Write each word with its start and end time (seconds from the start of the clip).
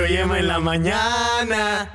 Chucho 0.00 0.12
y 0.12 0.16
Emma 0.16 0.38
en 0.38 0.48
la 0.48 0.60
mañana. 0.60 1.90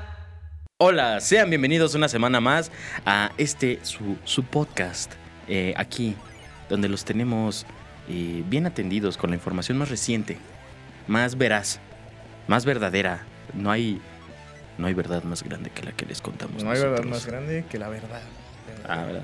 Hola, 0.78 1.20
sean 1.21 1.50
bienvenidos 1.50 1.96
una 1.96 2.07
semana 2.07 2.39
más 2.39 2.71
a 3.05 3.32
este 3.38 3.79
su, 3.84 4.18
su 4.23 4.43
podcast 4.43 5.14
eh, 5.47 5.73
aquí, 5.78 6.15
donde 6.70 6.89
los 6.89 7.05
tenemos 7.05 7.65
eh, 8.10 8.43
bien 8.47 8.65
atendidos 8.65 9.18
con 9.18 9.32
la 9.32 9.36
información 9.36 9.78
más 9.78 9.89
reciente, 9.89 10.38
más 11.07 11.38
veraz, 11.38 11.79
más 12.47 12.65
verdadera. 12.65 13.23
No 13.54 13.71
hay, 13.71 14.02
no 14.78 14.87
hay 14.87 14.93
verdad 14.93 15.24
más 15.24 15.43
grande 15.43 15.69
que 15.69 15.83
la 15.83 15.92
que 15.92 16.06
les 16.06 16.21
contamos. 16.21 16.64
No 16.64 16.71
hay 16.71 16.79
verdad 16.79 17.04
más 17.06 17.25
grande 17.25 17.65
que 17.69 17.79
la 17.79 17.89
verdad. 17.89 18.21
Ah, 18.87 19.06
¿verdad? 19.06 19.24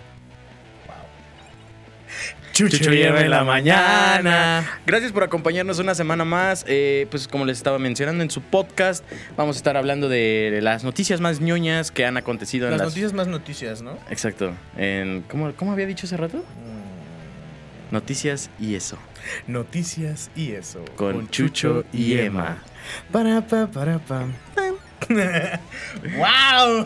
Chucho 2.54 2.94
y 2.94 3.02
Emma 3.02 3.22
en 3.22 3.30
la 3.30 3.44
mañana. 3.44 4.80
Gracias 4.86 5.12
por 5.12 5.24
acompañarnos 5.24 5.80
una 5.80 5.96
semana 5.96 6.26
más. 6.26 6.66
Eh, 6.68 7.08
pues 7.10 7.28
como 7.28 7.46
les 7.46 7.58
estaba 7.58 7.80
mencionando 7.80 8.24
en 8.24 8.30
su 8.30 8.42
podcast, 8.42 9.04
vamos 9.38 9.56
a 9.56 9.60
estar 9.60 9.78
hablando 9.78 10.10
de 10.10 10.60
las 10.62 10.84
noticias 10.84 11.22
más 11.22 11.40
ñoñas 11.40 11.92
que 11.92 12.06
han 12.06 12.18
acontecido 12.18 12.66
en 12.66 12.72
Las 12.72 12.80
las... 12.80 12.90
noticias 12.90 13.14
más 13.14 13.28
noticias, 13.28 13.82
¿no? 13.82 13.98
Exacto. 14.10 14.54
En, 14.78 15.24
¿cómo, 15.30 15.54
¿Cómo 15.56 15.72
había 15.72 15.86
dicho 15.86 16.06
hace 16.06 16.18
rato? 16.18 16.38
Mm, 16.38 16.82
Noticias 17.92 18.50
y 18.60 18.76
eso. 18.76 18.98
Noticias 19.48 20.32
y 20.36 20.54
eso. 20.54 20.84
Con, 20.96 21.30
Chucho 21.30 21.84
y 21.92 22.14
Emma. 22.18 22.58
Para 23.12 23.46
pa 23.46 23.68
para 23.68 24.00
pam. 24.00 24.34
¡Wow! 26.18 26.86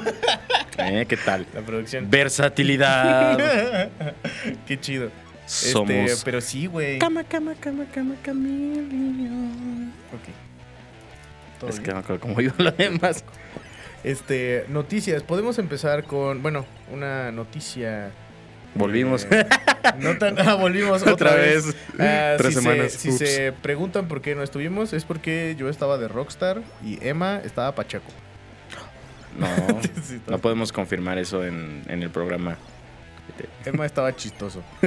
Eh, 0.78 1.06
¿Qué 1.08 1.18
tal? 1.18 1.46
La 1.54 1.62
producción. 1.62 2.10
Versatilidad. 2.10 3.90
Qué 4.68 4.80
chido. 4.80 5.12
Somos. 5.46 5.92
Este, 5.92 6.26
pero 6.26 6.42
sí, 6.42 6.66
güey. 6.66 7.00
Cama, 7.00 7.24
cama, 7.24 7.54
cama, 7.60 7.86
cama, 7.94 8.16
camilio. 8.24 9.32
Ok. 10.14 11.60
¿Todo 11.60 11.70
Es 11.70 11.80
que 11.80 11.88
no 11.90 11.96
me 11.96 12.00
acuerdo 12.00 12.22
cómo 12.22 12.42
iba 12.42 12.54
lo 12.58 12.72
demás. 12.72 13.24
Este, 14.04 14.66
noticias. 14.70 15.24
Podemos 15.24 15.60
empezar 15.60 16.04
con, 16.04 16.42
bueno, 16.42 16.66
una 16.92 17.32
noticia. 17.32 18.12
Volvimos. 18.76 19.26
eh, 19.32 19.46
no 20.00 20.18
tan, 20.18 20.38
ah, 20.48 20.56
volvimos 20.56 21.02
otra, 21.02 21.14
Otra 21.14 21.36
vez. 21.36 21.66
vez. 21.68 21.76
Ah, 22.00 22.36
Tres 22.38 22.54
si 22.56 22.62
semanas. 22.62 22.92
Se, 22.92 23.12
si 23.12 23.26
se 23.26 23.52
preguntan 23.54 24.08
por 24.08 24.22
qué 24.22 24.36
no 24.36 24.44
estuvimos, 24.44 24.94
es 24.94 25.06
porque 25.06 25.56
yo 25.58 25.70
estaba 25.70 25.98
de 25.98 26.08
Rockstar 26.08 26.62
y 26.84 27.00
Emma 27.06 27.42
estaba 27.44 27.74
Pachaco. 27.74 28.12
No, 29.40 29.48
Sí, 30.04 30.22
no 30.28 30.38
podemos 30.40 30.72
confirmar 30.72 31.18
eso 31.18 31.44
en, 31.46 31.84
en 31.88 32.04
el 32.04 32.10
programa. 32.10 32.58
Emma 33.66 33.86
estaba 33.86 34.16
chistoso. 34.16 34.64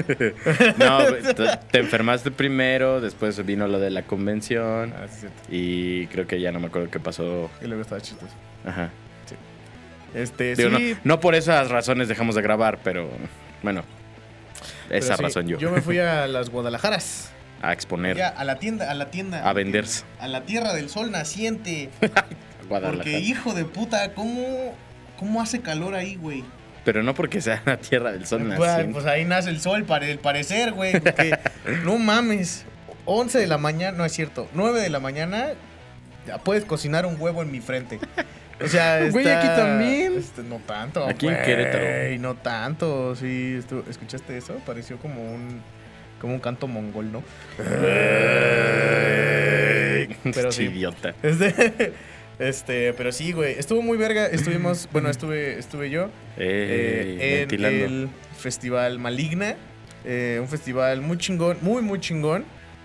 No, 0.78 1.04
te, 1.34 1.48
te 1.70 1.78
enfermaste 1.78 2.30
primero, 2.30 3.00
después 3.00 3.44
vino 3.44 3.66
lo 3.68 3.78
de 3.80 3.90
la 3.90 4.02
convención 4.04 4.94
Ah, 4.96 5.06
sí, 5.08 5.26
y 5.50 6.06
creo 6.06 6.26
que 6.26 6.40
ya 6.40 6.52
no 6.52 6.60
me 6.60 6.68
acuerdo 6.68 6.88
qué 6.90 7.00
pasó. 7.00 7.50
Y 7.62 7.66
luego 7.66 7.82
estaba 7.82 8.00
chistoso. 8.00 8.32
Ajá. 8.64 8.90
Este, 10.14 10.54
Digo, 10.54 10.70
sí. 10.78 10.94
no, 11.04 11.14
no 11.16 11.20
por 11.20 11.34
esas 11.34 11.68
razones 11.70 12.08
dejamos 12.08 12.34
de 12.34 12.40
grabar, 12.42 12.78
pero 12.82 13.10
bueno, 13.62 13.84
esa 14.90 15.16
sí, 15.16 15.22
razón 15.22 15.46
yo. 15.48 15.58
Yo 15.58 15.70
me 15.70 15.80
fui 15.80 15.98
a 15.98 16.26
las 16.28 16.50
Guadalajaras. 16.50 17.30
A 17.60 17.72
exponer 17.72 18.16
Ya, 18.16 18.28
a 18.28 18.44
la 18.44 18.56
tienda, 18.60 18.88
a 18.90 18.94
la 18.94 19.10
tienda. 19.10 19.48
A 19.48 19.52
venderse. 19.52 20.04
A 20.20 20.28
la 20.28 20.42
tierra 20.42 20.74
del 20.74 20.88
sol 20.88 21.10
naciente. 21.10 21.90
Guadalajara. 22.68 22.96
Porque, 23.02 23.18
hijo 23.18 23.52
de 23.54 23.64
puta, 23.64 24.12
¿cómo, 24.14 24.74
cómo 25.18 25.40
hace 25.42 25.60
calor 25.60 25.94
ahí, 25.94 26.14
güey? 26.16 26.44
Pero 26.84 27.02
no 27.02 27.14
porque 27.14 27.40
sea 27.40 27.60
la 27.66 27.76
tierra 27.76 28.12
del 28.12 28.26
sol 28.26 28.44
Pues, 28.46 28.58
naciente. 28.60 28.92
pues 28.92 29.06
ahí 29.06 29.24
nace 29.24 29.50
el 29.50 29.60
sol, 29.60 29.84
para 29.84 30.06
el 30.06 30.18
parecer, 30.18 30.72
güey. 30.72 30.92
No 31.84 31.98
mames. 31.98 32.64
11 33.06 33.38
de 33.38 33.46
la 33.46 33.58
mañana, 33.58 33.96
no 33.98 34.04
es 34.04 34.12
cierto. 34.12 34.48
9 34.54 34.80
de 34.80 34.90
la 34.90 35.00
mañana, 35.00 35.48
ya 36.26 36.38
puedes 36.38 36.64
cocinar 36.64 37.06
un 37.06 37.20
huevo 37.20 37.42
en 37.42 37.50
mi 37.50 37.60
frente. 37.60 37.98
O 38.62 38.66
sea, 38.68 39.08
Güey, 39.10 39.24
está- 39.26 39.38
aquí 39.38 39.48
también. 39.48 40.18
este, 40.18 40.42
no 40.42 40.56
tanto. 40.66 41.06
Aquí 41.06 41.26
en 41.26 41.34
güey, 41.34 41.44
Querétaro. 41.44 42.18
No 42.20 42.34
tanto. 42.36 43.14
Sí, 43.16 43.58
estu- 43.60 43.84
¿escuchaste 43.88 44.36
eso? 44.36 44.54
Pareció 44.66 44.98
como 44.98 45.22
un, 45.22 45.60
como 46.20 46.34
un 46.34 46.40
canto 46.40 46.66
mongol, 46.66 47.12
¿no? 47.12 47.22
Pero 50.24 50.52
Sí, 50.52 50.66
sí. 50.66 50.72
idiota. 50.72 51.14
Este, 51.22 51.92
este, 52.38 52.92
pero 52.94 53.10
sí, 53.12 53.32
güey. 53.32 53.58
Estuvo 53.58 53.82
muy 53.82 53.96
verga. 53.98 54.26
Estuvimos, 54.26 54.88
bueno, 54.92 55.10
estuve, 55.10 55.58
estuve 55.58 55.90
yo 55.90 56.04
Eh, 56.36 57.16
eh, 57.20 57.32
en 57.34 57.38
ventilando. 57.48 57.84
el 57.84 58.08
festival 58.38 58.98
Maligna. 58.98 59.56
eh, 60.04 60.38
un 60.40 60.48
festival 60.48 61.00
muy 61.00 61.18
chingón, 61.18 61.58
muy, 61.62 61.82
muy 61.82 62.00
chingón. 62.00 62.44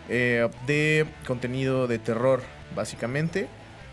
eh, 0.09 0.47
de 0.67 1.05
contenido 1.25 1.87
de 1.87 1.97
terror, 1.99 2.41
básicamente. 2.75 3.47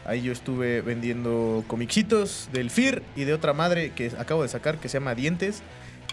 Ahí 0.04 0.22
yo 0.22 0.32
estuve 0.32 0.80
vendiendo 0.80 1.62
comixitos 1.66 2.48
del 2.52 2.70
FIR 2.70 3.02
y 3.16 3.24
de 3.24 3.34
otra 3.34 3.52
madre 3.52 3.92
que 3.92 4.10
acabo 4.18 4.42
de 4.42 4.48
sacar 4.48 4.78
que 4.78 4.88
se 4.88 4.98
llama 4.98 5.14
Dientes. 5.14 5.62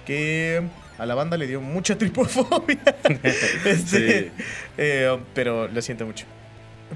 Que 0.06 0.62
a 0.98 1.06
la 1.06 1.16
banda 1.16 1.36
le 1.38 1.48
dio 1.48 1.62
mucha 1.62 1.98
tripofobia. 1.98 2.78
Este, 3.66 4.22
Sí. 4.22 4.32
eh, 4.78 5.18
pero 5.34 5.68
lo 5.68 5.82
siento 5.82 6.06
mucho. 6.06 6.26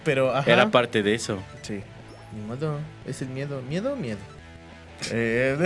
Pero, 0.03 0.33
ajá. 0.35 0.51
Era 0.51 0.71
parte 0.71 1.03
de 1.03 1.13
eso. 1.15 1.39
Sí. 1.61 1.81
Ni 2.33 2.41
modo. 2.47 2.79
Es 3.05 3.21
el 3.21 3.29
miedo. 3.29 3.61
¿Miedo 3.67 3.93
o 3.93 3.95
miedo? 3.95 4.19
Eh, 5.11 5.57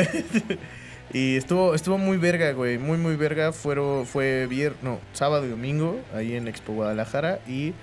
y 1.13 1.35
estuvo, 1.35 1.75
estuvo 1.75 1.97
muy 1.97 2.17
verga, 2.17 2.51
güey. 2.53 2.77
Muy, 2.77 2.97
muy 2.97 3.15
verga. 3.15 3.51
Fueron, 3.51 4.05
fue 4.05 4.47
viernes, 4.47 4.81
no, 4.81 4.99
sábado 5.13 5.45
y 5.45 5.49
domingo, 5.49 5.99
ahí 6.13 6.35
en 6.35 6.47
Expo 6.47 6.73
Guadalajara. 6.73 7.39
Y 7.47 7.73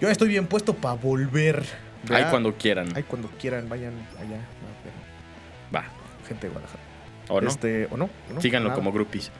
yo 0.00 0.10
estoy 0.10 0.28
bien 0.28 0.46
puesto 0.46 0.74
para 0.74 0.94
volver. 0.94 1.64
Ahí 2.10 2.24
cuando 2.30 2.54
quieran. 2.54 2.88
Ay, 2.94 3.02
cuando 3.02 3.28
quieran, 3.40 3.68
vayan 3.68 3.92
allá. 4.18 4.36
No, 4.36 5.76
Va. 5.76 5.84
gente 6.28 6.46
de 6.46 6.52
Guadalajara. 6.52 6.82
¿O 7.28 7.40
no? 7.40 7.48
Este, 7.48 7.86
o 7.90 7.96
no. 7.96 8.04
o 8.04 8.32
no, 8.34 8.40
Síganlo 8.40 8.68
nada. 8.68 8.76
como 8.78 8.92
groupies. 8.92 9.30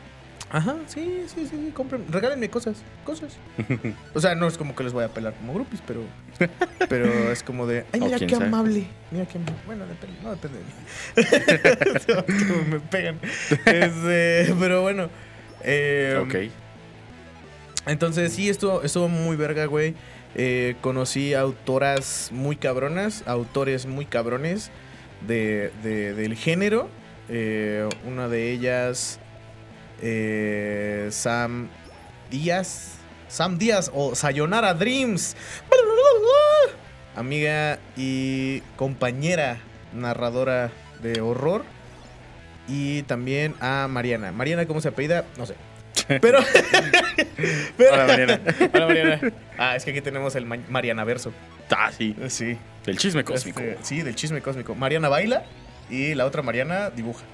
Ajá, 0.48 0.76
sí, 0.86 1.24
sí, 1.26 1.44
sí, 1.50 1.72
compren, 1.74 2.04
regálenme 2.08 2.48
cosas, 2.48 2.76
cosas. 3.04 3.36
O 4.14 4.20
sea, 4.20 4.36
no 4.36 4.46
es 4.46 4.56
como 4.56 4.76
que 4.76 4.84
les 4.84 4.92
voy 4.92 5.02
a 5.02 5.08
pelar 5.08 5.34
como 5.34 5.52
grupis, 5.54 5.82
pero 5.84 6.02
pero 6.88 7.32
es 7.32 7.42
como 7.42 7.66
de, 7.66 7.84
ay, 7.92 8.00
mira 8.04 8.18
qué 8.18 8.28
sabe. 8.28 8.46
amable, 8.46 8.86
mira 9.10 9.26
qué 9.26 9.38
amable. 9.38 9.56
Bueno, 9.66 9.84
depende, 9.86 10.16
no 10.22 10.30
depende 10.30 10.58
de 10.58 10.64
mí. 12.54 12.64
Me 12.70 12.80
pegan. 12.80 13.18
Este, 13.64 14.54
pero 14.60 14.82
bueno, 14.82 15.08
eh, 15.62 16.16
ok. 16.22 16.52
entonces 17.86 18.32
sí, 18.32 18.48
estuvo, 18.48 18.82
estuvo 18.84 19.08
muy 19.08 19.36
verga, 19.36 19.66
güey. 19.66 19.94
Eh, 20.38 20.76
conocí 20.82 21.32
autoras 21.32 22.28
muy 22.30 22.56
cabronas, 22.56 23.22
autores 23.26 23.86
muy 23.86 24.04
cabrones 24.04 24.70
de, 25.26 25.72
de- 25.82 26.12
del 26.12 26.36
género. 26.36 26.90
Eh, 27.30 27.88
una 28.06 28.28
de 28.28 28.52
ellas, 28.52 29.18
eh, 30.02 31.08
Sam 31.10 31.68
Díaz. 32.30 32.92
Sam 33.28 33.56
Díaz 33.58 33.90
o 33.94 34.14
Sayonara 34.14 34.74
Dreams. 34.74 35.34
Amiga 37.16 37.78
y 37.96 38.60
compañera 38.76 39.58
narradora 39.94 40.70
de 41.02 41.20
horror. 41.22 41.64
Y 42.68 43.02
también 43.04 43.54
a 43.60 43.88
Mariana. 43.88 44.32
Mariana, 44.32 44.66
¿cómo 44.66 44.80
se 44.82 44.88
apellida? 44.88 45.24
No 45.38 45.46
sé. 45.46 45.54
Pero. 46.08 46.38
pero- 47.76 47.92
Hola, 47.94 48.06
Mariana. 48.06 48.40
Hola, 48.72 48.86
Mariana. 48.86 49.20
Ah, 49.58 49.76
es 49.76 49.84
que 49.84 49.90
aquí 49.90 50.00
tenemos 50.00 50.34
el 50.36 50.46
Ma- 50.46 50.58
Mariana 50.68 51.04
Verso. 51.04 51.32
Ah, 51.70 51.90
sí. 51.96 52.14
Sí. 52.28 52.56
Del 52.84 52.98
chisme 52.98 53.24
cósmico. 53.24 53.60
Este, 53.60 53.78
sí, 53.84 54.02
del 54.02 54.14
chisme 54.14 54.40
cósmico. 54.40 54.74
Mariana 54.74 55.08
baila 55.08 55.44
y 55.90 56.14
la 56.14 56.24
otra 56.26 56.42
Mariana 56.42 56.90
dibuja. 56.90 57.24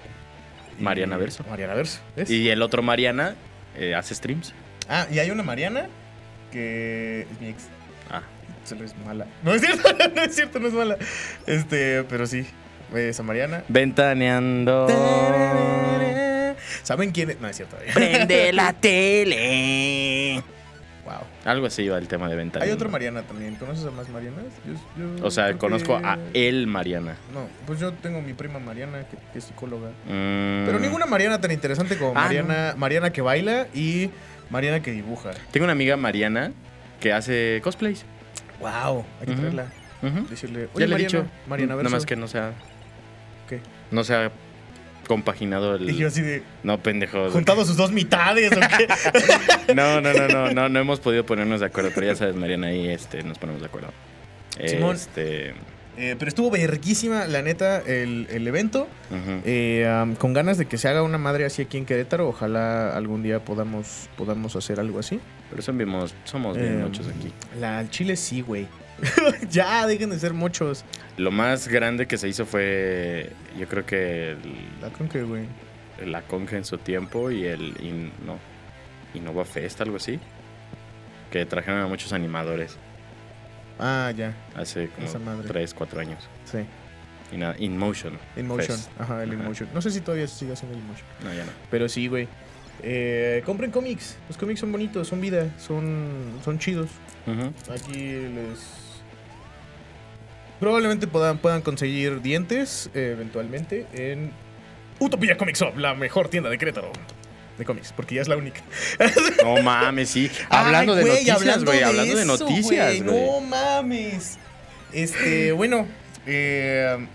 Y- 0.79 0.83
Mariana 0.83 1.17
Verso. 1.17 1.45
Mariana 1.49 1.75
Verso. 1.75 2.01
¿ves? 2.17 2.31
Y 2.31 2.49
el 2.49 2.63
otro 2.63 2.83
Mariana 2.83 3.35
eh, 3.77 3.95
hace 3.95 4.15
streams. 4.15 4.55
Ah, 4.89 5.07
y 5.11 5.19
hay 5.19 5.31
una 5.31 5.43
Mariana 5.43 5.87
que 6.51 7.27
es 7.31 7.41
mi 7.41 7.49
ex. 7.49 7.65
Ah. 8.11 8.23
Solo 8.65 8.85
es 8.85 8.97
mala. 9.05 9.27
No 9.43 9.53
es 9.53 9.61
cierto, 9.61 9.89
no 10.15 10.23
es 10.23 10.35
cierto, 10.35 10.59
no 10.61 10.69
es 10.69 10.75
mala. 10.75 10.97
Este, 11.47 12.05
pero 12.05 12.27
sí. 12.27 12.47
Esa 12.95 13.23
Mariana. 13.23 13.65
Ventaneando. 13.69 14.87
¿Saben 16.93 17.11
quién 17.11 17.31
es? 17.31 17.41
No 17.41 17.49
es 17.49 17.57
cierto. 17.57 17.77
Prende 17.95 18.53
la 18.53 18.73
tele. 18.75 20.43
Wow. 21.05 21.15
Algo 21.45 21.67
así 21.67 21.89
va 21.89 21.97
el 21.99 22.07
tema 22.07 22.29
de 22.29 22.37
ventaneando. 22.37 22.71
Hay 22.71 22.77
otra 22.77 22.89
Mariana 22.89 23.23
también. 23.23 23.57
¿Conoces 23.57 23.87
a 23.87 23.91
más 23.91 24.09
Marianas? 24.11 24.45
Yo- 24.97 25.17
yo 25.19 25.27
O 25.27 25.31
sea, 25.31 25.55
conozco 25.59 25.99
que- 25.99 26.07
a 26.07 26.19
él 26.35 26.67
Mariana. 26.67 27.17
No, 27.33 27.49
pues 27.67 27.81
yo 27.81 27.93
tengo 27.95 28.21
mi 28.21 28.35
prima 28.35 28.59
Mariana, 28.59 29.05
que, 29.09 29.17
que 29.33 29.39
es 29.39 29.45
psicóloga. 29.45 29.89
Mm. 30.07 30.67
Pero 30.67 30.79
ninguna 30.79 31.07
Mariana 31.07 31.41
tan 31.41 31.51
interesante 31.51 31.97
como 31.97 32.11
Ah, 32.13 32.25
Mariana, 32.27 32.75
Mariana 32.77 33.11
que 33.11 33.23
baila 33.23 33.67
y 33.75 34.11
Mariana 34.51 34.81
que 34.83 34.93
dibuja. 34.93 35.31
Tengo 35.51 35.65
una 35.65 35.73
amiga 35.73 35.97
Mariana 35.97 36.53
que 37.01 37.13
hace 37.15 37.61
cosplays. 37.65 38.05
Wow, 38.61 39.05
hay 39.21 39.27
que 39.29 39.35
traerla. 39.35 39.67
Decirle, 40.31 40.67
Ya 40.67 40.69
oye, 40.75 40.79
le 40.79 40.85
he 40.85 40.89
Mariana, 40.89 40.99
dicho. 41.21 41.27
Mariana 41.49 41.75
Nada 41.77 41.89
más 41.89 42.05
que 42.07 42.17
no 42.17 42.29
sea. 42.29 42.53
¿Qué? 43.49 43.61
No 43.91 44.05
se 44.05 44.15
ha 44.15 44.31
compaginado 45.07 45.75
el. 45.77 45.91
Y 45.91 45.97
yo 45.97 46.09
así 46.09 46.23
de, 46.23 46.43
No, 46.63 46.79
pendejo. 46.83 47.31
juntado 47.31 47.65
sus 47.65 47.77
dos 47.77 47.93
mitades, 47.93 48.53
¿o 48.53 48.61
qué? 48.61 49.75
No, 49.75 50.01
no, 50.01 50.13
no, 50.13 50.29
no, 50.29 50.51
no, 50.53 50.69
no 50.69 50.79
hemos 50.81 51.01
podido 51.01 51.25
ponernos 51.27 51.61
de 51.61 51.67
acuerdo, 51.67 51.91
pero 51.95 52.07
ya 52.07 52.15
sabes, 52.17 52.35
Mariana, 52.37 52.69
ahí 52.69 52.89
este, 52.89 53.23
nos 53.23 53.39
ponemos 53.39 53.61
de 53.61 53.67
acuerdo. 53.69 53.89
Simón. 54.67 54.97
Este, 54.97 55.55
Eh, 55.99 56.17
pero 56.19 56.29
estuvo 56.31 56.51
verguísima, 56.51 57.27
la 57.27 57.43
neta, 57.43 57.81
el, 57.81 58.27
el 58.31 58.47
evento. 58.49 58.89
Eh, 59.45 59.87
con 60.19 60.33
ganas 60.33 60.57
de 60.57 60.65
que 60.67 60.79
se 60.79 60.89
haga 60.89 61.03
una 61.03 61.19
madre 61.19 61.45
así 61.45 61.61
aquí 61.63 61.77
en 61.77 61.85
Querétaro. 61.85 62.29
Ojalá 62.29 62.97
algún 62.97 63.23
día 63.23 63.45
podamos, 63.45 64.09
podamos 64.17 64.57
hacer 64.57 64.81
algo 64.81 64.99
así. 64.99 65.21
Pero 65.51 65.61
somos, 65.63 66.15
somos 66.25 66.57
bien 66.57 66.81
Eh, 66.81 66.83
muchos 66.85 67.07
aquí. 67.09 67.31
La 67.61 67.79
al 67.79 67.91
Chile 67.91 68.17
sí, 68.17 68.41
güey. 68.41 68.67
ya, 69.51 69.87
dejen 69.87 70.11
de 70.11 70.19
ser 70.19 70.33
muchos. 70.35 70.85
Lo 71.17 71.31
más 71.31 71.69
grande 71.69 72.07
que 72.07 72.17
se 72.19 72.29
hizo 72.29 72.47
fue, 72.47 73.33
yo 73.59 73.67
creo 73.69 73.85
que 73.87 74.31
el- 74.33 74.55
La 74.81 74.89
con 74.91 75.09
que, 75.09 75.23
güey. 75.23 75.47
la 76.05 76.23
Conge 76.23 76.57
en 76.57 76.65
su 76.65 76.79
tiempo 76.79 77.31
y 77.31 77.45
el 77.45 77.75
In- 77.81 78.13
no, 78.27 78.39
Innova 79.15 79.45
Fest, 79.45 79.81
algo 79.81 79.97
así. 79.97 80.19
Que 81.31 81.47
trajeron 81.47 81.81
a 81.81 81.87
muchos 81.87 82.13
animadores 82.13 82.77
Ah, 83.79 84.13
ya, 84.17 84.35
hace 84.55 84.89
como 84.89 85.25
madre. 85.25 85.49
3, 85.49 85.75
4 85.75 86.01
años. 86.01 86.29
sí. 86.45 86.59
In, 87.33 87.43
InMotion. 87.59 88.19
InMotion. 88.37 88.77
Fest. 88.77 88.91
Ajá, 89.01 89.23
el 89.23 89.31
Ajá. 89.31 89.39
InMotion. 89.41 89.69
No 89.73 89.81
sé 89.81 89.91
si 89.91 90.03
todavía 90.03 90.27
se 90.29 90.41
sigue 90.41 90.53
haciendo 90.53 90.77
el 90.77 90.83
InMotion. 90.83 91.07
No, 91.25 91.33
ya 91.33 91.45
no. 91.47 91.51
Pero 91.71 91.89
sí, 91.89 92.07
güey. 92.07 92.29
Eh, 92.83 93.43
compren 93.47 93.71
cómics. 93.71 94.19
Los 94.29 94.37
cómics 94.37 94.61
son 94.61 94.71
bonitos, 94.71 95.09
son 95.09 95.19
vida, 95.23 95.49
son, 95.59 96.09
son 96.45 96.59
chidos. 96.59 96.91
Aquí 97.75 97.95
les. 97.95 98.92
Probablemente 100.63 101.09
puedan, 101.09 101.39
puedan 101.39 101.61
conseguir 101.61 102.23
dientes 102.23 102.89
eh, 102.95 103.15
eventualmente 103.17 103.85
en 103.95 104.31
Utopía 105.01 105.37
Comic 105.37 105.57
Shop, 105.57 105.77
la 105.77 105.95
mejor 105.95 106.29
tienda 106.29 106.49
de 106.51 106.57
Querétaro. 106.57 106.93
De 107.59 107.65
cómics, 107.65 107.93
porque 107.93 108.15
ya 108.15 108.23
es 108.23 108.29
la 108.29 108.37
única. 108.37 108.61
No 109.45 109.61
mames, 109.61 110.11
sí. 110.11 110.31
Hablando 110.49 110.95
Ay, 110.95 111.03
de 111.03 111.11
noticias, 111.11 111.65
güey. 111.65 111.83
Hablando 111.83 112.15
de 112.15 112.25
noticias, 112.25 113.03
güey. 113.03 113.23
No 113.25 113.41
mames. 113.41 114.39
Este, 114.93 115.51
bueno, 115.57 115.89
eh, 116.29 117.09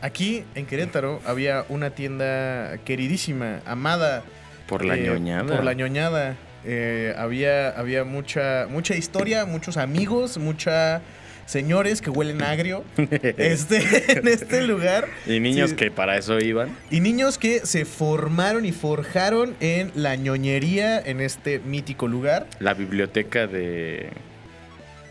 aquí 0.00 0.42
en 0.56 0.66
Querétaro 0.66 1.20
había 1.26 1.64
una 1.68 1.90
tienda 1.90 2.78
queridísima, 2.78 3.60
amada. 3.66 4.24
Por 4.66 4.84
la 4.84 4.96
eh, 4.96 5.02
ñoñada. 5.02 5.54
Por 5.54 5.64
la 5.64 5.74
ñoñada. 5.74 6.36
Eh, 6.64 7.14
había, 7.16 7.68
había 7.68 8.02
mucha, 8.02 8.66
mucha 8.68 8.96
historia, 8.96 9.44
muchos 9.44 9.76
amigos, 9.76 10.38
mucha 10.38 11.02
señores 11.48 12.02
que 12.02 12.10
huelen 12.10 12.42
agrio 12.42 12.84
este, 13.38 14.18
en 14.18 14.28
este 14.28 14.66
lugar. 14.66 15.06
y 15.26 15.40
niños 15.40 15.70
Sí. 15.70 15.76
que 15.76 15.90
para 15.90 16.16
eso 16.18 16.38
iban. 16.38 16.76
Y 16.90 17.00
niños 17.00 17.38
que 17.38 17.60
se 17.64 17.86
formaron 17.86 18.66
y 18.66 18.72
forjaron 18.72 19.56
en 19.60 19.90
la 19.94 20.14
ñoñería 20.16 21.00
en 21.00 21.20
este 21.22 21.58
mítico 21.60 22.06
lugar. 22.06 22.46
La 22.60 22.74
biblioteca 22.74 23.46
de, 23.46 24.10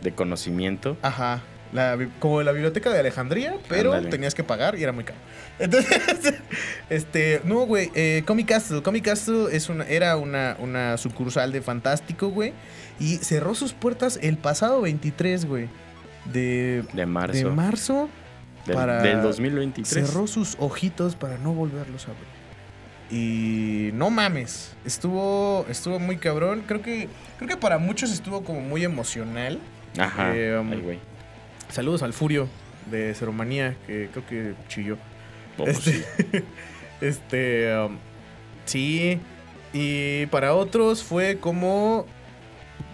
de 0.01 0.11
conocimiento. 0.11 0.95
Ajá. 1.01 1.41
La 1.73 1.97
como 2.19 2.43
la 2.43 2.51
biblioteca 2.53 2.91
de 2.91 2.99
Alejandría, 2.99 3.55
pero 3.67 3.99
tenías 4.03 4.33
que 4.35 4.43
pagar 4.43 4.77
y 4.79 4.83
era 4.83 4.91
muy 4.93 5.03
caro. 5.03 5.19
Entonces, 5.59 5.99
este, 6.89 7.41
no, 7.43 7.65
güey, 7.65 7.89
eh, 7.95 8.21
Comic 8.25 8.47
Castle. 8.47 8.81
Comic 8.83 9.03
Castle 9.05 9.47
es 9.51 9.69
una, 9.69 9.83
era 9.85 10.15
una, 10.17 10.55
una 10.59 10.97
sucursal 10.97 11.51
de 11.51 11.61
Fantástico, 11.61 12.29
güey. 12.29 12.53
Y 12.99 13.17
cerró 13.17 13.53
sus 13.55 13.73
puertas 13.73 14.19
el 14.21 14.37
pasado 14.37 14.81
23, 14.81 15.45
güey. 15.45 15.67
De, 16.31 16.83
De 16.93 17.05
marzo. 17.05 17.37
de 17.37 17.45
marzo. 17.55 18.09
del, 18.65 18.75
para- 18.75 19.01
del 19.01 19.21
2023. 19.21 20.07
Cerró 20.07 20.27
sus 20.27 20.55
ojitos 20.59 21.15
para 21.15 21.37
no 21.37 21.53
volverlos 21.53 22.07
a 22.07 22.11
abrir. 22.11 22.27
Y 23.09 23.91
no 23.93 24.09
mames, 24.09 24.75
estuvo, 24.85 25.65
estuvo 25.69 25.97
muy 25.99 26.17
cabrón. 26.17 26.63
Creo 26.67 26.81
que, 26.81 27.07
creo 27.37 27.47
que 27.47 27.55
para 27.57 27.77
muchos 27.77 28.11
estuvo 28.11 28.43
como 28.43 28.59
muy 28.59 28.83
emocional. 28.83 29.59
Ajá. 29.97 30.35
Eh, 30.35 30.57
um, 30.59 30.71
Ay. 30.71 30.99
Saludos 31.71 32.03
al 32.03 32.11
Furio 32.13 32.47
de 32.91 33.13
Ceromanía, 33.13 33.75
que 33.87 34.09
creo 34.11 34.25
que 34.27 34.53
chilló. 34.67 34.97
Oh, 35.57 35.63
pues 35.63 35.87
este, 35.87 36.39
sí. 36.39 36.43
este, 37.01 37.77
um, 37.79 37.97
sí. 38.65 39.19
Y 39.73 40.25
para 40.27 40.53
otros 40.53 41.03
fue 41.03 41.37
como 41.39 42.05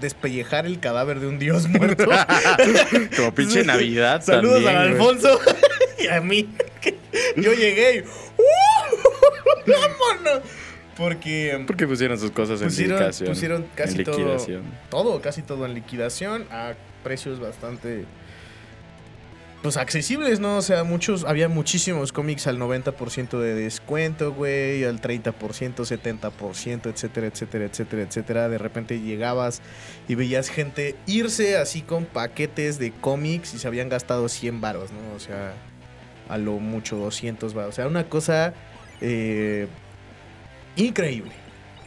despellejar 0.02 0.66
el 0.66 0.80
cadáver 0.80 1.20
de 1.20 1.28
un 1.28 1.40
dios 1.40 1.68
muerto. 1.68 2.06
Como 3.16 3.34
pinche 3.34 3.64
Navidad 3.64 4.24
Saludos 4.24 4.64
también, 4.64 4.76
a. 4.76 4.82
Alfonso 4.82 5.40
y 6.00 6.08
a 6.08 6.22
mí. 6.22 6.50
Yo 7.38 7.54
llegué 7.54 7.96
y. 7.98 8.00
¡Uh! 8.02 9.66
¡Vámonos! 9.68 10.44
Porque 10.98 11.64
Porque 11.66 11.88
pusieron 11.88 12.20
sus 12.20 12.32
cosas 12.32 12.62
en 12.62 12.68
pusieron, 12.68 12.98
liquidación. 12.98 13.30
pusieron 13.30 13.66
casi 13.76 13.98
en 14.00 14.04
todo. 14.04 14.18
liquidación. 14.18 14.64
Todo, 14.90 15.22
casi 15.22 15.42
todo 15.42 15.66
en 15.66 15.74
liquidación 15.74 16.46
a 16.52 16.74
precios 17.04 17.40
bastante. 17.40 18.06
Pues 19.64 19.78
accesibles, 19.78 20.42
¿no? 20.42 20.58
O 20.58 20.62
sea, 20.62 20.84
muchos, 20.84 21.24
había 21.24 21.48
muchísimos 21.48 22.12
cómics 22.12 22.48
al 22.48 22.60
90% 22.60 23.40
de 23.40 23.56
descuento, 23.56 24.34
güey, 24.34 24.84
al 24.84 25.00
30%, 25.00 25.34
70%, 25.34 26.92
etcétera, 26.92 27.28
etcétera, 27.28 27.66
etcétera, 27.66 28.04
etcétera. 28.04 28.50
De 28.50 28.58
repente 28.58 29.00
llegabas 29.00 29.62
y 30.10 30.16
veías 30.16 30.50
gente 30.50 30.98
irse 31.06 31.56
así 31.56 31.82
con 31.82 32.04
paquetes 32.04 32.78
de 32.78 32.92
cómics 32.92 33.54
y 33.54 33.58
se 33.58 33.66
habían 33.66 33.88
gastado 33.88 34.28
100 34.28 34.60
varos, 34.60 34.92
¿no? 34.92 35.16
O 35.16 35.20
sea, 35.22 35.54
a 36.28 36.38
lo 36.38 36.60
mucho 36.60 36.98
200 36.98 37.54
varos. 37.54 37.70
O 37.70 37.76
sea, 37.78 37.88
una 37.88 38.10
cosa 38.10 38.54
eh, 39.00 39.68
increíble. 40.76 41.32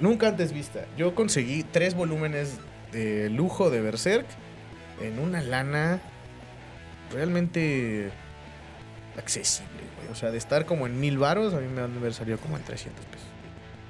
Nunca 0.01 0.29
antes 0.29 0.55
vista. 0.55 0.87
Yo 0.97 1.15
conseguí 1.15 1.63
tres 1.63 1.95
volúmenes 1.95 2.57
de 2.93 3.29
lujo 3.29 3.69
de 3.69 3.83
Berserk 3.83 4.27
en 5.03 5.19
una 5.19 5.43
lana 5.43 6.01
realmente 7.13 8.11
accesible, 9.19 9.83
güey. 9.97 10.13
O 10.13 10.15
sea, 10.15 10.31
de 10.31 10.39
estar 10.39 10.67
como 10.67 10.87
en 10.87 11.01
mil 11.01 11.19
varos, 11.19 11.55
a 11.55 11.61
mí 11.61 11.69
me 11.69 11.81
han 11.81 11.93
de 11.93 11.99
haber 11.99 12.15
salido 12.15 12.39
como 12.39 12.57
en 12.57 12.65
300 12.65 13.05
pesos. 13.07 13.27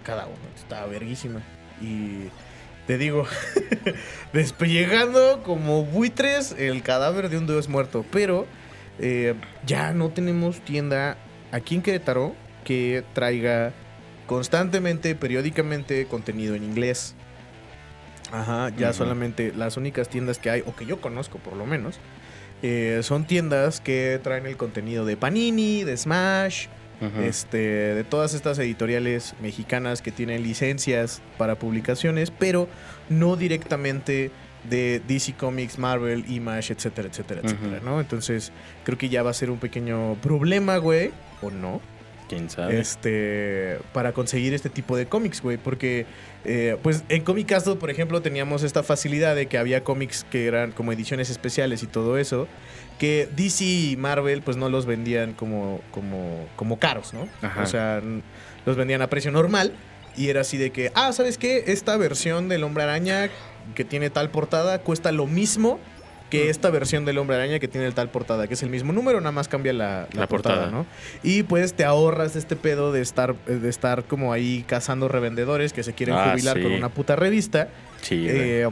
Cada 0.05 0.27
uno. 0.27 0.37
Estaba 0.57 0.87
verguísima. 0.87 1.41
Y 1.81 2.29
te 2.87 2.99
digo, 2.99 3.27
despellejando 4.33 5.43
como 5.43 5.85
buitres 5.85 6.53
el 6.53 6.83
cadáver 6.83 7.29
de 7.29 7.39
un 7.39 7.47
dios 7.47 7.69
muerto. 7.69 8.05
Pero 8.11 8.47
eh, 8.99 9.35
ya 9.67 9.93
no 9.93 10.11
tenemos 10.11 10.61
tienda 10.61 11.17
aquí 11.53 11.75
en 11.75 11.83
Querétaro 11.83 12.35
que 12.65 13.05
traiga 13.15 13.73
constantemente, 14.26 15.14
periódicamente 15.14 16.07
contenido 16.07 16.55
en 16.55 16.64
inglés. 16.64 17.14
Ajá, 18.33 18.71
ya 18.76 18.93
solamente 18.93 19.52
las 19.57 19.76
únicas 19.76 20.09
tiendas 20.09 20.38
que 20.38 20.50
hay, 20.50 20.64
o 20.67 20.75
que 20.75 20.85
yo 20.85 21.00
conozco 21.00 21.38
por 21.38 21.55
lo 21.55 21.64
menos, 21.64 22.00
eh, 22.63 23.01
son 23.03 23.27
tiendas 23.27 23.81
que 23.81 24.21
traen 24.23 24.47
el 24.47 24.57
contenido 24.57 25.05
de 25.05 25.17
Panini, 25.17 25.85
de 25.85 25.97
Smash, 25.97 26.67
este, 27.23 27.59
de 27.59 28.05
todas 28.05 28.33
estas 28.33 28.59
editoriales 28.59 29.35
mexicanas 29.43 30.01
que 30.01 30.11
tienen 30.11 30.43
licencias 30.43 31.21
para 31.37 31.59
publicaciones, 31.59 32.31
pero 32.31 32.69
no 33.11 33.37
directamente 33.37 34.31
de 34.71 35.03
DC 35.07 35.35
Comics, 35.35 35.79
Marvel, 35.79 36.25
Image, 36.27 36.73
etcétera, 36.73 37.09
etcétera, 37.09 37.43
etcétera, 37.45 37.81
¿no? 37.85 38.01
Entonces, 38.01 38.51
creo 38.85 38.97
que 38.97 39.11
ya 39.11 39.23
va 39.23 39.31
a 39.31 39.35
ser 39.35 39.51
un 39.51 39.59
pequeño 39.59 40.15
problema, 40.23 40.79
güey, 40.79 41.11
o 41.43 41.51
no, 41.51 41.83
¿Quién 42.28 42.50
sabe? 42.50 42.78
este, 42.80 43.78
para 43.92 44.12
conseguir 44.12 44.54
este 44.54 44.68
tipo 44.68 44.97
de 44.97 45.06
cómics, 45.06 45.42
güey. 45.42 45.56
Porque, 45.56 46.06
eh, 46.45 46.76
pues 46.83 47.04
en 47.09 47.23
Comic 47.23 47.49
Castle, 47.49 47.76
por 47.76 47.90
ejemplo, 47.90 48.23
teníamos 48.23 48.62
esta 48.62 48.83
facilidad 48.83 49.37
de 49.37 49.47
que 49.47 49.59
había 49.59 49.85
cómics 49.85 50.25
que 50.30 50.47
eran 50.47 50.73
como 50.73 50.92
ediciones 50.92 51.30
especiales 51.30 51.83
y 51.83 51.87
todo 51.87 52.18
eso, 52.18 52.49
que 52.99 53.28
DC 53.37 53.64
y 53.64 53.97
Marvel, 53.97 54.42
pues 54.42 54.56
no 54.56 54.68
los 54.68 54.87
vendían 54.87 55.35
como, 55.35 55.80
como, 55.90 56.47
como 56.56 56.78
caros, 56.78 57.14
¿no? 57.14 57.28
Ajá. 57.42 57.62
O 57.62 57.66
sea, 57.66 58.02
los 58.64 58.76
vendían 58.76 59.02
a 59.02 59.09
precio 59.09 59.30
normal. 59.30 59.73
Y 60.16 60.30
era 60.30 60.40
así 60.40 60.56
de 60.56 60.71
que, 60.71 60.92
ah, 60.95 61.12
¿sabes 61.12 61.37
qué? 61.37 61.64
Esta 61.66 61.95
versión 61.99 62.49
del 62.49 62.64
Hombre 62.64 62.85
Araña 62.85 63.28
que 63.75 63.85
tiene 63.85 64.09
tal 64.11 64.30
portada 64.30 64.78
cuesta 64.78 65.12
lo 65.12 65.26
mismo 65.26 65.78
que 66.45 66.50
esta 66.50 66.71
versión 66.71 67.05
del 67.05 67.19
Hombre 67.19 67.37
Araña 67.37 67.59
que 67.59 67.69
tiene 67.69 67.87
el 67.87 67.95
tal 67.95 68.11
portada, 68.11 68.47
que 68.47 68.55
es 68.55 68.62
el 68.62 68.71
mismo 68.71 68.93
número, 68.93 69.21
nada 69.21 69.33
más 69.33 69.49
cambia 69.49 69.73
la, 69.73 70.07
la 70.12 70.21
La 70.23 70.26
portada, 70.26 70.64
portada. 70.66 70.71
¿no? 70.71 70.87
Y 71.23 71.43
pues 71.43 71.75
te 71.75 71.85
ahorras 71.85 72.37
este 72.37 72.57
pedo 72.57 72.93
de 72.93 73.00
estar, 73.02 73.35
de 73.47 73.69
estar 73.69 74.05
como 74.05 74.33
ahí 74.33 74.64
cazando 74.66 75.09
revendedores 75.09 75.73
que 75.73 75.83
se 75.83 75.93
quieren 75.95 76.14
Ah, 76.16 76.31
jubilar 76.33 76.57
sí. 76.57 76.62
con 76.62 76.73
una 76.73 76.88
puta 76.88 77.16
revista. 77.16 77.69
Sí. 78.02 78.26
Eh, 78.28 78.69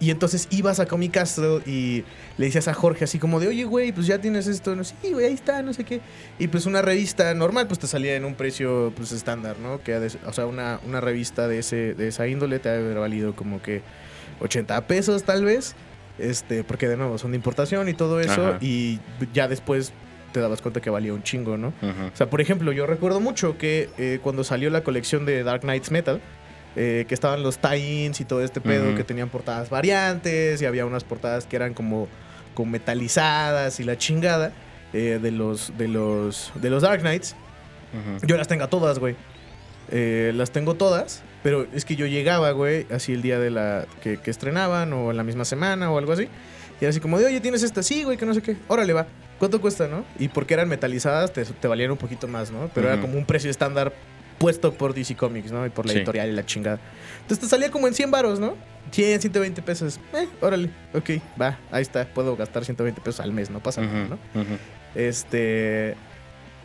y 0.00 0.10
entonces 0.10 0.48
ibas 0.50 0.80
a 0.80 0.86
Comic 0.86 1.12
Castle 1.12 1.60
y 1.64 2.02
le 2.36 2.46
decías 2.46 2.66
a 2.66 2.74
Jorge 2.74 3.04
así 3.04 3.20
como 3.20 3.38
de, 3.38 3.46
oye, 3.46 3.62
güey, 3.62 3.92
pues 3.92 4.08
ya 4.08 4.18
tienes 4.20 4.48
esto, 4.48 4.74
no 4.74 4.82
sí, 4.82 4.96
güey, 5.12 5.26
ahí 5.26 5.32
está, 5.34 5.62
no 5.62 5.72
sé 5.72 5.84
qué. 5.84 6.00
Y 6.40 6.48
pues 6.48 6.66
una 6.66 6.82
revista 6.82 7.32
normal, 7.34 7.68
pues 7.68 7.78
te 7.78 7.86
salía 7.86 8.16
en 8.16 8.24
un 8.24 8.34
precio 8.34 8.92
pues 8.96 9.12
estándar, 9.12 9.58
¿no? 9.62 9.80
Que 9.80 9.94
o 10.26 10.32
sea, 10.32 10.46
una, 10.46 10.80
una 10.88 11.00
revista 11.00 11.46
de, 11.46 11.60
ese, 11.60 11.94
de 11.94 12.08
esa 12.08 12.26
índole 12.26 12.58
te 12.58 12.68
ha 12.68 12.72
de 12.72 12.78
haber 12.78 12.98
valido 12.98 13.36
como 13.36 13.62
que 13.62 13.82
80 14.40 14.88
pesos 14.88 15.22
tal 15.22 15.44
vez. 15.44 15.76
Este, 16.18 16.62
porque 16.64 16.88
de 16.88 16.96
nuevo 16.96 17.18
son 17.18 17.32
de 17.32 17.36
importación 17.36 17.88
y 17.88 17.94
todo 17.94 18.20
eso. 18.20 18.48
Ajá. 18.48 18.58
Y 18.60 19.00
ya 19.32 19.48
después 19.48 19.92
te 20.32 20.40
dabas 20.40 20.62
cuenta 20.62 20.80
que 20.80 20.90
valía 20.90 21.12
un 21.12 21.22
chingo, 21.22 21.56
¿no? 21.58 21.68
O 21.68 22.16
sea, 22.16 22.28
por 22.30 22.40
ejemplo, 22.40 22.72
yo 22.72 22.86
recuerdo 22.86 23.20
mucho 23.20 23.58
que 23.58 23.90
eh, 23.98 24.18
cuando 24.22 24.44
salió 24.44 24.70
la 24.70 24.82
colección 24.82 25.26
de 25.26 25.42
Dark 25.42 25.60
Knights 25.62 25.90
Metal, 25.90 26.20
eh, 26.74 27.04
que 27.06 27.14
estaban 27.14 27.42
los 27.42 27.58
tie-ins 27.58 28.20
y 28.20 28.24
todo 28.24 28.42
este 28.42 28.60
pedo, 28.60 28.94
que 28.94 29.04
tenían 29.04 29.28
portadas 29.28 29.68
variantes 29.68 30.62
y 30.62 30.64
había 30.64 30.86
unas 30.86 31.04
portadas 31.04 31.44
que 31.46 31.56
eran 31.56 31.74
como, 31.74 32.08
como 32.54 32.72
metalizadas 32.72 33.78
y 33.80 33.84
la 33.84 33.98
chingada. 33.98 34.52
eh, 34.92 35.18
de 35.20 35.30
los 35.30 35.72
de 35.78 35.88
los 35.88 36.52
de 36.54 36.70
los 36.70 36.82
Dark 36.82 37.00
Knights. 37.00 37.34
Yo 38.26 38.36
las 38.36 38.48
tengo 38.48 38.66
todas, 38.68 38.98
güey. 38.98 39.16
Eh, 39.90 40.32
las 40.34 40.50
tengo 40.52 40.74
todas, 40.74 41.22
pero 41.42 41.66
es 41.74 41.84
que 41.84 41.96
yo 41.96 42.06
llegaba, 42.06 42.50
güey, 42.52 42.86
así 42.90 43.12
el 43.12 43.20
día 43.22 43.38
de 43.38 43.50
la 43.50 43.86
que, 44.02 44.16
que 44.18 44.30
estrenaban 44.30 44.92
o 44.92 45.10
en 45.10 45.16
la 45.16 45.24
misma 45.24 45.44
semana 45.44 45.90
o 45.90 45.98
algo 45.98 46.12
así. 46.12 46.28
Y 46.80 46.84
era 46.84 46.90
así 46.90 47.00
como 47.00 47.18
de, 47.18 47.26
oye, 47.26 47.40
¿tienes 47.40 47.62
esta? 47.62 47.82
Sí, 47.82 48.04
güey, 48.04 48.16
que 48.16 48.26
no 48.26 48.34
sé 48.34 48.42
qué. 48.42 48.56
Órale, 48.68 48.92
va. 48.92 49.06
¿Cuánto 49.38 49.60
cuesta, 49.60 49.88
no? 49.88 50.04
Y 50.18 50.28
porque 50.28 50.54
eran 50.54 50.68
metalizadas, 50.68 51.32
te, 51.32 51.44
te 51.44 51.68
valían 51.68 51.90
un 51.90 51.96
poquito 51.98 52.28
más, 52.28 52.50
¿no? 52.50 52.70
Pero 52.74 52.88
era 52.92 53.00
como 53.00 53.18
un 53.18 53.24
precio 53.26 53.50
estándar 53.50 53.92
puesto 54.38 54.72
por 54.72 54.94
DC 54.94 55.14
Comics, 55.16 55.52
¿no? 55.52 55.66
Y 55.66 55.70
por 55.70 55.84
la 55.86 55.92
Sí. 55.92 55.98
editorial 55.98 56.28
y 56.28 56.32
la 56.32 56.46
chingada. 56.46 56.78
Entonces 57.22 57.40
te 57.40 57.46
salía 57.48 57.70
como 57.70 57.86
en 57.88 57.94
100 57.94 58.10
varos, 58.10 58.40
¿no? 58.40 58.54
100, 58.92 59.20
120 59.20 59.62
pesos. 59.62 60.00
Eh, 60.14 60.26
órale, 60.40 60.70
ok, 60.94 61.10
va, 61.40 61.58
ahí 61.70 61.82
está. 61.82 62.04
Puedo 62.06 62.36
gastar 62.36 62.64
120 62.64 63.00
pesos 63.00 63.20
al 63.20 63.32
mes, 63.32 63.50
no 63.50 63.60
pasa 63.60 63.80
nada, 63.82 64.08
¿no? 64.10 64.18
Este. 64.94 65.94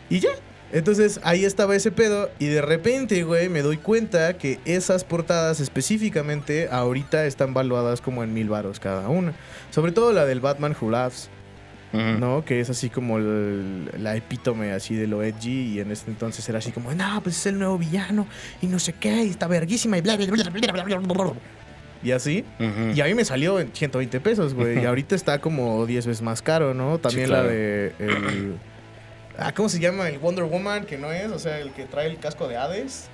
Y 0.09 0.19
ya. 0.19 0.29
Entonces 0.71 1.19
ahí 1.23 1.45
estaba 1.45 1.75
ese 1.75 1.91
pedo. 1.91 2.29
Y 2.39 2.47
de 2.47 2.61
repente, 2.61 3.23
güey, 3.23 3.49
me 3.49 3.61
doy 3.61 3.77
cuenta 3.77 4.33
que 4.37 4.59
esas 4.65 5.03
portadas 5.03 5.59
específicamente 5.59 6.67
ahorita 6.71 7.25
están 7.25 7.53
valuadas 7.53 8.01
como 8.01 8.23
en 8.23 8.33
mil 8.33 8.49
varos 8.49 8.79
cada 8.79 9.07
una. 9.09 9.33
Sobre 9.71 9.91
todo 9.91 10.11
la 10.13 10.25
del 10.25 10.39
Batman 10.39 10.75
Who 10.79 10.91
Laughs. 10.91 11.29
¿no? 11.93 12.43
Que 12.45 12.59
es 12.59 12.69
así 12.69 12.89
como 12.89 13.17
el- 13.17 13.89
la 13.97 14.15
epítome 14.15 14.71
así 14.73 14.93
de 14.93 15.07
lo 15.07 15.23
edgy. 15.23 15.73
Y 15.75 15.79
en 15.79 15.89
este 15.91 16.11
entonces 16.11 16.47
era 16.49 16.59
así 16.59 16.71
como, 16.71 16.93
no, 16.93 17.23
pues 17.23 17.37
es 17.37 17.45
el 17.47 17.57
nuevo 17.57 17.77
villano. 17.77 18.27
Y 18.61 18.67
no 18.67 18.77
sé 18.77 18.93
qué, 18.93 19.23
y 19.23 19.29
está 19.29 19.47
verguísima 19.47 19.97
y 19.97 20.01
bla, 20.01 20.17
bla, 20.17 20.25
bla, 20.27 20.43
bla, 20.49 20.83
bla, 20.83 20.99
bla. 20.99 21.33
Y 22.03 22.11
así. 22.11 22.43
Y 22.93 23.01
a 23.01 23.05
mí 23.05 23.13
me 23.15 23.25
salió 23.25 23.59
en 23.59 23.71
120 23.73 24.19
pesos, 24.19 24.53
güey. 24.53 24.81
Y 24.83 24.85
ahorita 24.85 25.15
está 25.15 25.39
como 25.39 25.85
10 25.87 26.05
veces 26.05 26.21
más 26.21 26.41
caro, 26.43 26.73
¿no? 26.73 26.99
También 26.99 27.27
claro. 27.27 27.47
la 27.47 27.53
de. 27.53 27.93
El, 27.99 28.55
ah, 29.37 29.53
¿Cómo 29.53 29.69
se 29.69 29.79
llama? 29.79 30.09
El 30.09 30.19
Wonder 30.19 30.45
Woman, 30.45 30.85
que 30.85 30.97
no 30.97 31.11
es, 31.11 31.31
o 31.31 31.39
sea, 31.39 31.59
el 31.59 31.71
que 31.71 31.85
trae 31.85 32.07
el 32.07 32.17
casco 32.17 32.47
de 32.47 32.57
Hades. 32.57 33.09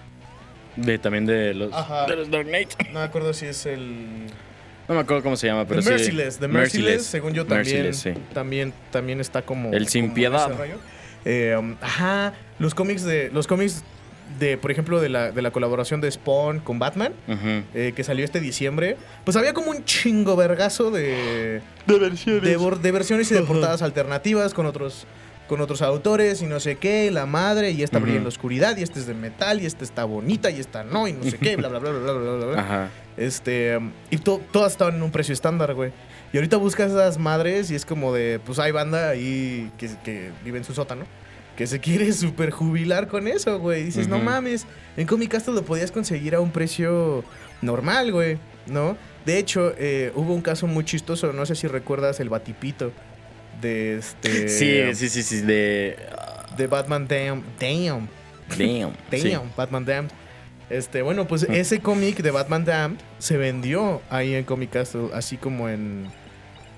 De, 0.75 0.97
también 0.97 1.25
de 1.25 1.53
los, 1.53 1.71
Ajá. 1.71 2.07
de 2.07 2.15
los 2.15 2.31
Dark 2.31 2.47
Knight. 2.47 2.69
No 2.91 2.99
me 2.99 3.05
acuerdo 3.05 3.33
si 3.33 3.45
es 3.45 3.65
el. 3.65 4.27
No 4.87 4.95
me 4.95 5.01
acuerdo 5.01 5.23
cómo 5.23 5.37
se 5.37 5.47
llama, 5.47 5.65
pero 5.65 5.81
The 5.81 5.85
sí. 5.85 5.91
Merciless. 5.91 6.39
The 6.39 6.47
Merciless, 6.47 7.05
según 7.05 7.33
yo 7.33 7.45
también. 7.45 7.83
Merciless, 7.83 8.17
sí. 8.17 8.23
también, 8.33 8.73
también 8.91 9.21
está 9.21 9.43
como. 9.43 9.71
El 9.71 9.87
sin 9.87 10.05
como 10.05 10.15
piedad. 10.15 10.51
Eh, 11.25 11.55
um, 11.57 11.75
ajá. 11.79 12.33
Los 12.59 12.73
cómics 12.73 13.03
de. 13.03 13.29
Los 13.31 13.47
cómics 13.47 13.83
de, 14.39 14.57
por 14.57 14.71
ejemplo, 14.71 14.99
de 14.99 15.09
la, 15.09 15.31
de 15.31 15.41
la 15.41 15.51
colaboración 15.51 16.01
de 16.01 16.09
Spawn 16.09 16.59
con 16.59 16.79
Batman. 16.79 17.13
Eh, 17.73 17.93
que 17.95 18.03
salió 18.03 18.25
este 18.25 18.39
diciembre. 18.39 18.97
Pues 19.23 19.37
había 19.37 19.53
como 19.53 19.69
un 19.69 19.85
chingo 19.85 20.35
vergazo 20.35 20.89
de. 20.89 21.61
De 21.85 21.99
versiones. 21.99 22.81
de 22.81 22.91
versiones 22.91 23.31
y 23.31 23.35
de 23.35 23.41
portadas 23.43 23.83
alternativas 23.83 24.53
con 24.53 24.65
otros 24.65 25.05
con 25.53 25.61
otros 25.61 25.83
autores 25.83 26.41
y 26.41 26.47
no 26.47 26.59
sé 26.59 26.77
qué, 26.77 27.11
la 27.11 27.27
madre, 27.27 27.69
y 27.69 27.83
esta 27.83 27.99
brilla 27.99 28.17
en 28.17 28.23
la 28.23 28.29
oscuridad, 28.29 28.75
y 28.75 28.81
este 28.81 28.99
es 28.99 29.05
de 29.05 29.13
metal, 29.13 29.61
y 29.61 29.67
esta 29.67 29.83
está 29.83 30.03
bonita, 30.03 30.49
y 30.49 30.59
esta 30.59 30.83
no, 30.83 31.07
y 31.07 31.13
no 31.13 31.23
sé 31.25 31.37
qué, 31.37 31.55
bla, 31.57 31.67
bla, 31.67 31.77
bla, 31.77 31.91
bla, 31.91 32.11
bla, 32.13 32.35
bla, 32.35 32.45
bla. 32.47 32.59
Ajá. 32.59 32.89
Este, 33.17 33.79
y 34.09 34.17
to 34.17 34.41
todas 34.51 34.71
estaban 34.71 34.95
en 34.95 35.03
un 35.03 35.11
precio 35.11 35.31
estándar, 35.31 35.75
güey. 35.75 35.91
Y 36.33 36.37
ahorita 36.37 36.57
buscas 36.57 36.89
esas 36.89 37.19
madres 37.19 37.69
y 37.69 37.75
es 37.75 37.85
como 37.85 38.11
de, 38.11 38.39
pues 38.43 38.57
hay 38.57 38.71
banda 38.71 39.09
ahí 39.09 39.71
que, 39.77 39.91
que 40.03 40.31
vive 40.43 40.57
en 40.57 40.63
su 40.63 40.73
sótano 40.73 41.05
que 41.55 41.67
se 41.67 41.79
quiere 41.79 42.11
super 42.13 42.49
jubilar 42.49 43.07
con 43.07 43.27
eso, 43.27 43.59
güey. 43.59 43.83
Dices, 43.83 44.07
uh 44.07 44.09
-huh. 44.09 44.17
no 44.17 44.23
mames, 44.23 44.65
en 44.97 45.05
Comic 45.05 45.29
Castle 45.29 45.53
lo 45.53 45.61
podías 45.61 45.91
conseguir 45.91 46.33
a 46.33 46.39
un 46.39 46.49
precio 46.49 47.23
normal, 47.61 48.11
güey, 48.11 48.39
¿no? 48.65 48.97
De 49.23 49.37
hecho, 49.37 49.71
eh, 49.77 50.11
hubo 50.15 50.33
un 50.33 50.41
caso 50.41 50.65
muy 50.65 50.83
chistoso, 50.83 51.31
no 51.31 51.45
sé 51.45 51.53
si 51.53 51.67
recuerdas 51.67 52.19
el 52.19 52.29
Batipito 52.29 52.91
de 53.63 53.97
este... 53.97 54.47
Sí, 54.47 54.93
sí, 54.93 55.09
sí, 55.09 55.23
sí. 55.23 55.41
De. 55.41 55.97
De 56.55 56.67
Batman 56.67 57.07
Damn. 57.07 57.41
Damn. 57.59 58.07
Damn. 58.49 58.93
Damn, 59.11 59.21
sí. 59.21 59.33
Batman 59.57 59.85
Damned. 59.85 60.11
Este, 60.69 61.01
bueno, 61.01 61.27
pues 61.27 61.43
ese 61.43 61.81
cómic 61.81 62.21
de 62.21 62.31
Batman 62.31 62.65
Damned 62.65 62.99
se 63.19 63.37
vendió 63.37 64.01
ahí 64.09 64.33
en 64.33 64.43
Comic 64.43 64.71
Castle, 64.71 65.09
así 65.13 65.37
como 65.37 65.69
en. 65.69 66.07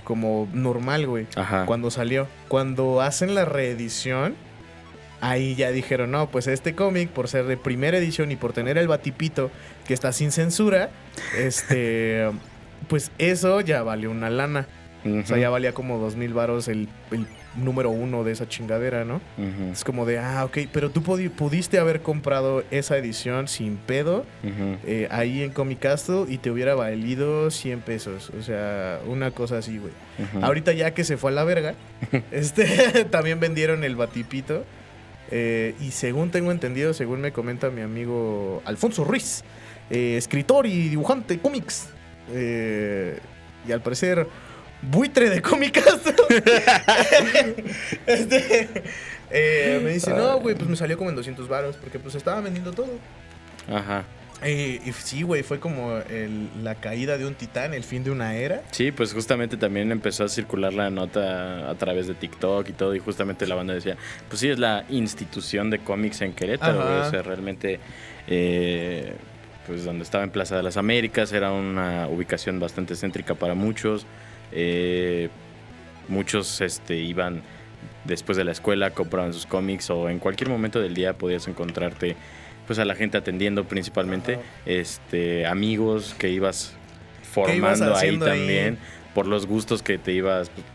como 0.03 0.49
normal, 0.53 1.07
güey. 1.07 1.27
Ajá. 1.35 1.65
Cuando 1.65 1.91
salió. 1.91 2.27
Cuando 2.47 3.01
hacen 3.01 3.35
la 3.35 3.45
reedición, 3.45 4.35
ahí 5.21 5.55
ya 5.55 5.71
dijeron, 5.71 6.11
no, 6.11 6.29
pues 6.29 6.47
este 6.47 6.75
cómic, 6.75 7.09
por 7.09 7.27
ser 7.27 7.45
de 7.45 7.57
primera 7.57 7.97
edición 7.97 8.31
y 8.31 8.35
por 8.35 8.53
tener 8.53 8.77
el 8.77 8.87
batipito 8.87 9.51
que 9.87 9.93
está 9.93 10.11
sin 10.11 10.31
censura, 10.31 10.89
este. 11.37 12.29
Pues 12.87 13.11
eso 13.17 13.61
ya 13.61 13.81
valió 13.83 14.11
una 14.11 14.29
lana. 14.29 14.67
O 15.05 15.25
sea, 15.25 15.37
ya 15.37 15.49
valía 15.49 15.73
como 15.73 15.99
dos 15.99 16.15
mil 16.15 16.33
varos 16.33 16.67
el, 16.67 16.87
el 17.11 17.27
número 17.55 17.89
uno 17.91 18.23
de 18.23 18.31
esa 18.31 18.47
chingadera, 18.47 19.05
¿no? 19.05 19.21
Es 19.71 19.83
como 19.83 20.05
de, 20.05 20.17
ah, 20.19 20.43
ok, 20.45 20.57
pero 20.73 20.89
tú 20.89 21.01
pudi- 21.03 21.29
pudiste 21.29 21.77
haber 21.77 22.01
comprado 22.01 22.63
esa 22.71 22.97
edición 22.97 23.47
sin 23.47 23.77
pedo 23.77 24.25
eh, 24.85 25.07
ahí 25.11 25.43
en 25.43 25.51
Comic 25.51 25.79
Castle 25.79 26.25
y 26.27 26.39
te 26.39 26.49
hubiera 26.49 26.73
valido 26.75 27.51
100 27.51 27.81
pesos. 27.81 28.31
O 28.37 28.41
sea, 28.41 28.99
una 29.05 29.29
cosa 29.31 29.59
así, 29.59 29.77
güey. 29.77 29.93
Ahorita 30.41 30.73
ya 30.73 30.93
que 30.95 31.03
se 31.03 31.17
fue 31.17 31.29
a 31.31 31.33
la 31.35 31.43
verga, 31.43 31.75
este, 32.31 33.05
también 33.11 33.39
vendieron 33.39 33.83
el 33.83 33.95
batipito. 33.95 34.65
eh, 35.31 35.75
y 35.79 35.91
según 35.91 36.31
tengo 36.31 36.51
entendido, 36.51 36.93
según 36.93 37.21
me 37.21 37.31
comenta 37.31 37.69
mi 37.69 37.81
amigo 37.81 38.61
Alfonso 38.65 39.03
Ruiz, 39.03 39.43
eh, 39.91 40.15
escritor 40.17 40.65
y 40.65 40.89
dibujante 40.89 41.37
cómics. 41.39 41.89
eh, 42.33 43.19
y 43.67 43.71
al 43.71 43.81
parecer, 43.81 44.27
buitre 44.81 45.29
de 45.29 45.41
Comic 45.41 45.81
Castle. 45.83 46.13
Este, 48.05 48.69
eh, 49.31 49.81
me 49.83 49.91
dice, 49.91 50.13
no, 50.13 50.39
güey, 50.39 50.55
pues 50.55 50.69
me 50.69 50.75
salió 50.75 50.97
como 50.97 51.09
en 51.09 51.15
200 51.15 51.47
varos 51.47 51.75
porque 51.77 51.99
pues 51.99 52.15
estaba 52.15 52.41
vendiendo 52.41 52.71
todo. 52.71 52.89
Ajá. 53.71 54.03
Eh, 54.43 54.81
y 54.85 54.91
sí, 54.91 55.23
güey, 55.23 55.43
fue 55.43 55.59
como 55.59 55.97
el- 55.97 56.49
la 56.63 56.75
caída 56.75 57.17
de 57.17 57.25
un 57.25 57.35
titán, 57.35 57.73
el 57.73 57.83
fin 57.83 58.03
de 58.03 58.11
una 58.11 58.35
era. 58.35 58.61
Sí, 58.71 58.91
pues 58.91 59.13
justamente 59.13 59.55
también 59.57 59.91
empezó 59.91 60.25
a 60.25 60.29
circular 60.29 60.73
la 60.73 60.89
nota 60.89 61.69
a 61.69 61.75
través 61.75 62.05
de 62.07 62.13
TikTok 62.15 62.67
y 62.69 62.73
todo, 62.73 62.93
y 62.95 62.99
justamente 62.99 63.47
la 63.47 63.55
banda 63.55 63.73
decía, 63.73 63.95
pues 64.27 64.41
sí, 64.41 64.49
es 64.49 64.59
la 64.59 64.83
institución 64.89 65.69
de 65.69 65.79
cómics 65.79 66.21
en 66.21 66.33
Querétaro, 66.33 66.75
güey, 66.83 66.99
o 66.99 67.09
sea, 67.09 67.21
realmente, 67.23 67.79
eh, 68.27 69.13
pues 69.65 69.85
donde 69.85 70.03
estaba 70.03 70.23
en 70.25 70.29
Plaza 70.31 70.57
de 70.57 70.63
las 70.63 70.75
Américas, 70.77 71.31
era 71.31 71.51
una 71.53 72.07
ubicación 72.09 72.59
bastante 72.59 72.95
céntrica 72.95 73.35
para 73.35 73.53
muchos, 73.55 74.05
eh, 74.51 75.29
muchos 76.07 76.61
este, 76.61 76.95
iban 76.97 77.41
después 78.03 78.37
de 78.37 78.43
la 78.43 78.51
escuela, 78.51 78.91
compraban 78.91 79.33
sus 79.33 79.45
cómics, 79.45 79.89
o 79.89 80.09
en 80.09 80.19
cualquier 80.19 80.49
momento 80.49 80.79
del 80.79 80.93
día 80.93 81.13
podías 81.13 81.47
encontrarte 81.47 82.15
pues 82.67 82.79
a 82.79 82.85
la 82.85 82.95
gente 82.95 83.17
atendiendo 83.17 83.65
principalmente, 83.65 84.35
Ajá. 84.35 84.43
este 84.65 85.45
amigos 85.45 86.15
que 86.17 86.29
ibas 86.29 86.75
¿Qué 87.45 87.57
ibas 87.57 87.79
formando 87.79 87.95
ahí? 87.95 88.17
también 88.17 88.77
por 89.13 89.27
los 89.27 89.45
gustos 89.45 89.83
que 89.83 89.97
te 89.97 90.13
ibas 90.13 90.49
pues, 90.49 90.65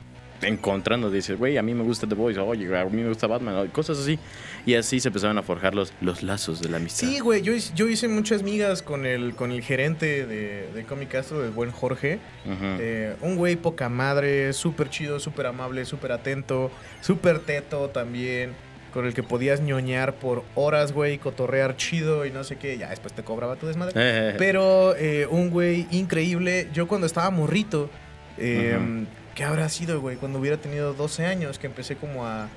encontrando. 0.43 1.11
Dices, 1.11 1.39
güey, 1.39 1.57
a 1.57 1.63
mí 1.63 1.75
me 1.75 1.83
gusta 1.83 2.07
The 2.07 2.15
Voice, 2.15 2.39
oye, 2.41 2.77
a 2.79 2.85
mí 2.87 3.03
me 3.03 3.09
gusta 3.09 3.27
Batman, 3.27 3.69
cosas 3.69 3.99
así. 3.99 4.19
Y 4.67 4.75
así 4.75 5.01
se 5.01 5.09
empezaron 5.09 5.39
a 5.39 5.43
forjar 5.43 5.75
los, 5.75 5.93
los 6.01 6.23
lazos 6.23 6.61
de 6.61 6.69
la 6.69 6.77
amistad. 6.77 7.07
Sí, 7.09 7.19
güey, 7.21 7.43
yo, 7.43 7.55
hice- 7.55 7.73
yo 7.75 7.89
hice 7.89 8.09
muchas 8.09 8.43
migas 8.43 8.83
con 8.83 9.07
el, 9.07 9.35
con 9.35 9.53
el 9.53 9.63
gerente 9.63 10.27
de, 10.27 10.69
de 10.75 10.85
Comic 10.85 11.09
Castle, 11.11 11.45
el 11.45 11.51
buen 11.51 11.71
Jorge. 11.71 12.19
Eh, 12.47 13.17
un 13.23 13.37
güey 13.37 13.57
poca 13.57 13.89
madre, 13.89 14.53
súper 14.53 14.91
chido, 14.91 15.19
súper 15.21 15.47
amable, 15.47 15.85
súper 15.85 16.13
atento, 16.13 16.71
súper 17.01 17.39
teto 17.41 17.89
también, 17.89 18.53
con 18.93 19.07
el 19.07 19.15
que 19.15 19.23
podías 19.23 19.61
ñoñar 19.61 20.15
por 20.17 20.43
horas, 20.57 20.93
güey, 20.93 21.19
cotorrear 21.19 21.77
chido 21.77 22.27
y 22.27 22.31
no 22.31 22.43
sé 22.45 22.57
qué, 22.57 22.77
ya 22.77 22.91
después 22.91 23.13
te 23.15 23.23
cobraba 23.23 23.57
tu 23.57 23.67
desmadre. 23.67 23.93
Eh, 23.97 24.35
Pero 24.37 24.95
eh, 24.97 25.27
un 25.31 25.51
güey 25.51 25.87
increíble, 25.91 26.69
yo 26.75 26.89
cuando 26.89 27.07
estaba 27.07 27.31
morrito, 27.31 27.89
eh, 28.37 28.77
Ujú. 28.77 29.07
¿Qué 29.41 29.45
habrá 29.47 29.71
sido, 29.71 30.03
güey? 30.03 30.19
Cuando 30.19 30.39
hubiera 30.39 30.59
tenido 30.59 30.93
12 30.93 31.25
años, 31.25 31.59
que 31.59 31.67
empecé 31.67 31.97
como 31.97 32.27
a, 32.27 32.49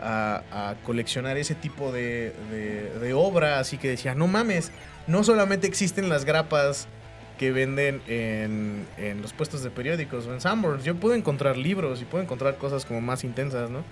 a- 0.00 0.42
a 0.70 0.74
coleccionar 0.86 1.36
ese 1.36 1.54
tipo 1.54 1.92
de, 1.92 2.32
de, 2.50 2.98
de 2.98 3.12
obra, 3.12 3.58
así 3.58 3.76
que 3.76 3.88
decía, 3.88 4.14
no 4.14 4.26
mames, 4.26 4.72
no 5.06 5.22
solamente 5.22 5.66
existen 5.66 6.08
las 6.08 6.24
grapas 6.24 6.88
que 7.38 7.50
venden 7.52 8.00
en, 8.08 8.86
en 8.96 9.20
los 9.20 9.34
puestos 9.34 9.62
de 9.62 9.68
periódicos 9.68 10.26
o 10.28 10.32
en 10.32 10.40
Sanborns, 10.40 10.82
yo 10.82 10.94
puedo 10.96 11.14
encontrar 11.14 11.58
libros 11.58 12.00
y 12.00 12.06
puedo 12.06 12.24
encontrar 12.24 12.56
cosas 12.56 12.86
como 12.86 13.02
más 13.02 13.22
intensas, 13.22 13.68
¿no? 13.68 13.84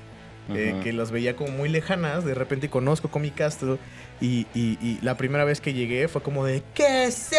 eh, 0.55 0.75
que 0.83 0.95
las 0.95 1.11
veía 1.11 1.37
como 1.37 1.51
muy 1.51 1.69
lejanas. 1.69 2.25
De 2.25 2.33
repente 2.33 2.71
conozco 2.71 3.11
Comic 3.11 3.35
Castle 3.35 3.77
y, 4.23 4.47
y- 4.55 4.79
y 4.81 4.99
la 5.03 5.19
primera 5.19 5.45
vez 5.45 5.61
que 5.61 5.75
llegué 5.75 6.09
fue 6.09 6.23
como 6.23 6.47
de 6.47 6.63
¿Qué 6.73 7.05
es 7.05 7.31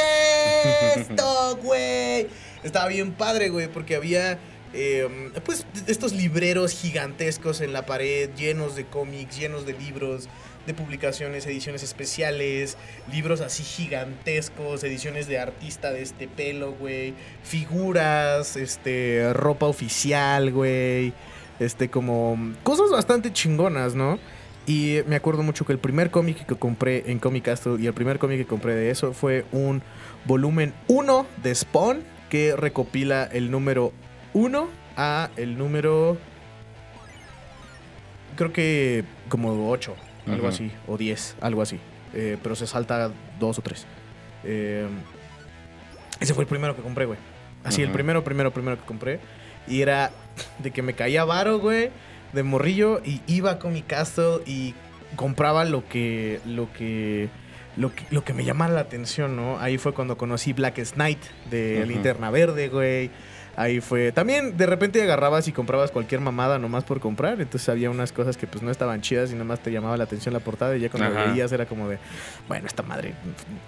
esto, 0.95 1.57
güey? 1.63 2.27
Estaba 2.61 2.87
bien 2.87 3.13
padre, 3.13 3.49
güey, 3.49 3.67
porque 3.67 3.95
había 3.95 4.37
eh, 4.73 5.31
pues 5.45 5.65
estos 5.87 6.13
libreros 6.13 6.73
gigantescos 6.73 7.61
en 7.61 7.73
la 7.73 7.85
pared, 7.85 8.29
llenos 8.35 8.75
de 8.75 8.85
cómics, 8.85 9.37
llenos 9.37 9.65
de 9.65 9.73
libros, 9.73 10.29
de 10.67 10.73
publicaciones, 10.73 11.45
ediciones 11.47 11.81
especiales, 11.81 12.77
libros 13.11 13.41
así 13.41 13.63
gigantescos, 13.63 14.83
ediciones 14.83 15.27
de 15.27 15.39
artista 15.39 15.91
de 15.91 16.03
este 16.03 16.27
pelo, 16.27 16.73
güey, 16.73 17.13
figuras, 17.43 18.55
este, 18.55 19.33
ropa 19.33 19.65
oficial, 19.65 20.51
güey. 20.51 21.13
Este, 21.59 21.89
como 21.89 22.37
cosas 22.63 22.91
bastante 22.91 23.33
chingonas, 23.33 23.95
¿no? 23.95 24.19
Y 24.65 24.99
me 25.07 25.15
acuerdo 25.15 25.41
mucho 25.41 25.65
que 25.65 25.73
el 25.73 25.79
primer 25.79 26.11
cómic 26.11 26.45
que 26.45 26.55
compré 26.55 27.11
en 27.11 27.17
Comic 27.17 27.45
Castle 27.45 27.77
y 27.79 27.87
el 27.87 27.93
primer 27.93 28.19
cómic 28.19 28.37
que 28.37 28.45
compré 28.45 28.75
de 28.75 28.91
eso 28.91 29.13
fue 29.13 29.45
un 29.51 29.81
volumen 30.25 30.73
1 30.87 31.25
de 31.41 31.55
Spawn 31.55 32.03
que 32.29 32.55
recopila 32.55 33.23
el 33.23 33.49
número 33.49 33.91
1 34.33 34.69
a 34.97 35.29
el 35.37 35.57
número. 35.57 36.17
Creo 38.35 38.53
que 38.53 39.03
como 39.27 39.69
8, 39.69 39.95
algo 40.27 40.47
así, 40.47 40.71
o 40.87 40.97
10, 40.97 41.37
algo 41.41 41.61
así. 41.61 41.79
Eh, 42.13 42.37
pero 42.41 42.55
se 42.55 42.67
salta 42.67 43.11
2 43.39 43.59
o 43.59 43.61
3. 43.61 43.85
ese 46.19 46.33
fue 46.33 46.43
el 46.43 46.47
primero 46.47 46.75
que 46.75 46.81
compré, 46.81 47.05
güey. 47.05 47.19
Así, 47.63 47.81
el 47.81 47.91
primero, 47.91 48.23
primero, 48.23 48.51
primero 48.51 48.77
que 48.79 48.85
compré. 48.85 49.19
Y 49.67 49.81
era 49.81 50.11
de 50.59 50.71
que 50.71 50.81
me 50.81 50.93
caía 50.93 51.25
varo, 51.25 51.59
güey, 51.59 51.91
de 52.33 52.43
morrillo 52.43 53.01
y 53.03 53.21
iba 53.27 53.59
con 53.59 53.73
mi 53.73 53.81
castle 53.81 54.39
y 54.45 54.73
compraba 55.15 55.65
lo 55.65 55.87
que, 55.87 56.39
lo 56.45 56.71
que, 56.71 57.29
lo 57.75 57.93
que, 57.93 58.05
lo 58.09 58.23
que 58.23 58.33
me 58.33 58.45
llamaba 58.45 58.73
la 58.73 58.81
atención, 58.81 59.35
¿no? 59.35 59.59
Ahí 59.59 59.77
fue 59.77 59.93
cuando 59.93 60.17
conocí 60.17 60.53
Blackest 60.53 60.95
Night 60.95 61.19
de 61.51 61.79
Ujú. 61.79 61.89
Linterna 61.89 62.31
Verde, 62.31 62.69
güey. 62.69 63.11
Ahí 63.55 63.81
fue. 63.81 64.11
También 64.11 64.57
de 64.57 64.65
repente 64.65 65.01
agarrabas 65.01 65.47
y 65.47 65.51
comprabas 65.51 65.91
cualquier 65.91 66.21
mamada 66.21 66.59
nomás 66.59 66.83
por 66.83 66.99
comprar. 66.99 67.41
Entonces 67.41 67.67
había 67.69 67.89
unas 67.89 68.11
cosas 68.11 68.37
que 68.37 68.47
pues 68.47 68.63
no 68.63 68.71
estaban 68.71 69.01
chidas 69.01 69.31
y 69.31 69.33
nada 69.33 69.45
más 69.45 69.59
te 69.59 69.71
llamaba 69.71 69.97
la 69.97 70.05
atención 70.05 70.33
la 70.33 70.39
portada. 70.39 70.75
Y 70.77 70.81
ya 70.81 70.89
cuando 70.89 71.09
Ajá. 71.09 71.31
veías 71.31 71.51
era 71.51 71.65
como 71.65 71.89
de, 71.89 71.97
bueno, 72.47 72.67
esta 72.67 72.83
madre 72.83 73.13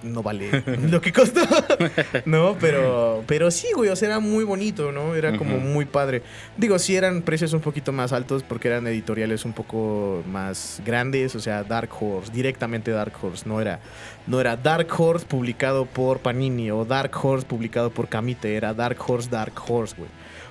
no 0.04 0.24
vale 0.24 0.64
lo 0.90 1.02
que 1.02 1.12
costó. 1.12 1.42
no, 2.26 2.56
pero, 2.60 3.24
pero 3.28 3.52
sí, 3.52 3.68
güey. 3.76 3.90
O 3.90 3.96
sea, 3.96 4.10
era 4.10 4.20
muy 4.20 4.44
bonito, 4.44 4.92
¿no? 4.92 5.16
Era 5.16 5.38
como 5.38 5.58
muy 5.58 5.86
padre. 5.86 6.22
Digo, 6.58 6.80
sí 6.80 6.96
eran 6.96 7.22
precios 7.22 7.54
un 7.54 7.62
poquito 7.62 7.92
más 7.92 8.14
altos 8.14 8.44
porque 8.44 8.68
eran 8.68 8.88
editoriales 8.88 9.46
un 9.46 9.54
poco 9.54 10.24
más 10.28 10.82
grandes. 10.86 11.36
O 11.36 11.40
sea, 11.40 11.64
Dark 11.64 11.90
Horse, 12.00 12.32
directamente 12.32 12.92
Dark 12.92 13.14
Horse. 13.22 13.48
No 13.48 13.60
era, 13.62 13.80
no 14.28 14.40
era 14.40 14.56
Dark 14.56 14.88
Horse 14.98 15.26
publicado 15.26 15.86
por 15.86 16.20
Panini 16.20 16.72
o 16.72 16.86
Dark 16.86 17.12
Horse 17.22 17.46
publicado 17.46 17.90
por 17.92 18.08
Camite. 18.08 18.56
Era 18.56 18.74
Dark 18.74 18.98
Horse, 19.06 19.30
Dark 19.30 19.54
Horse, 19.68 19.71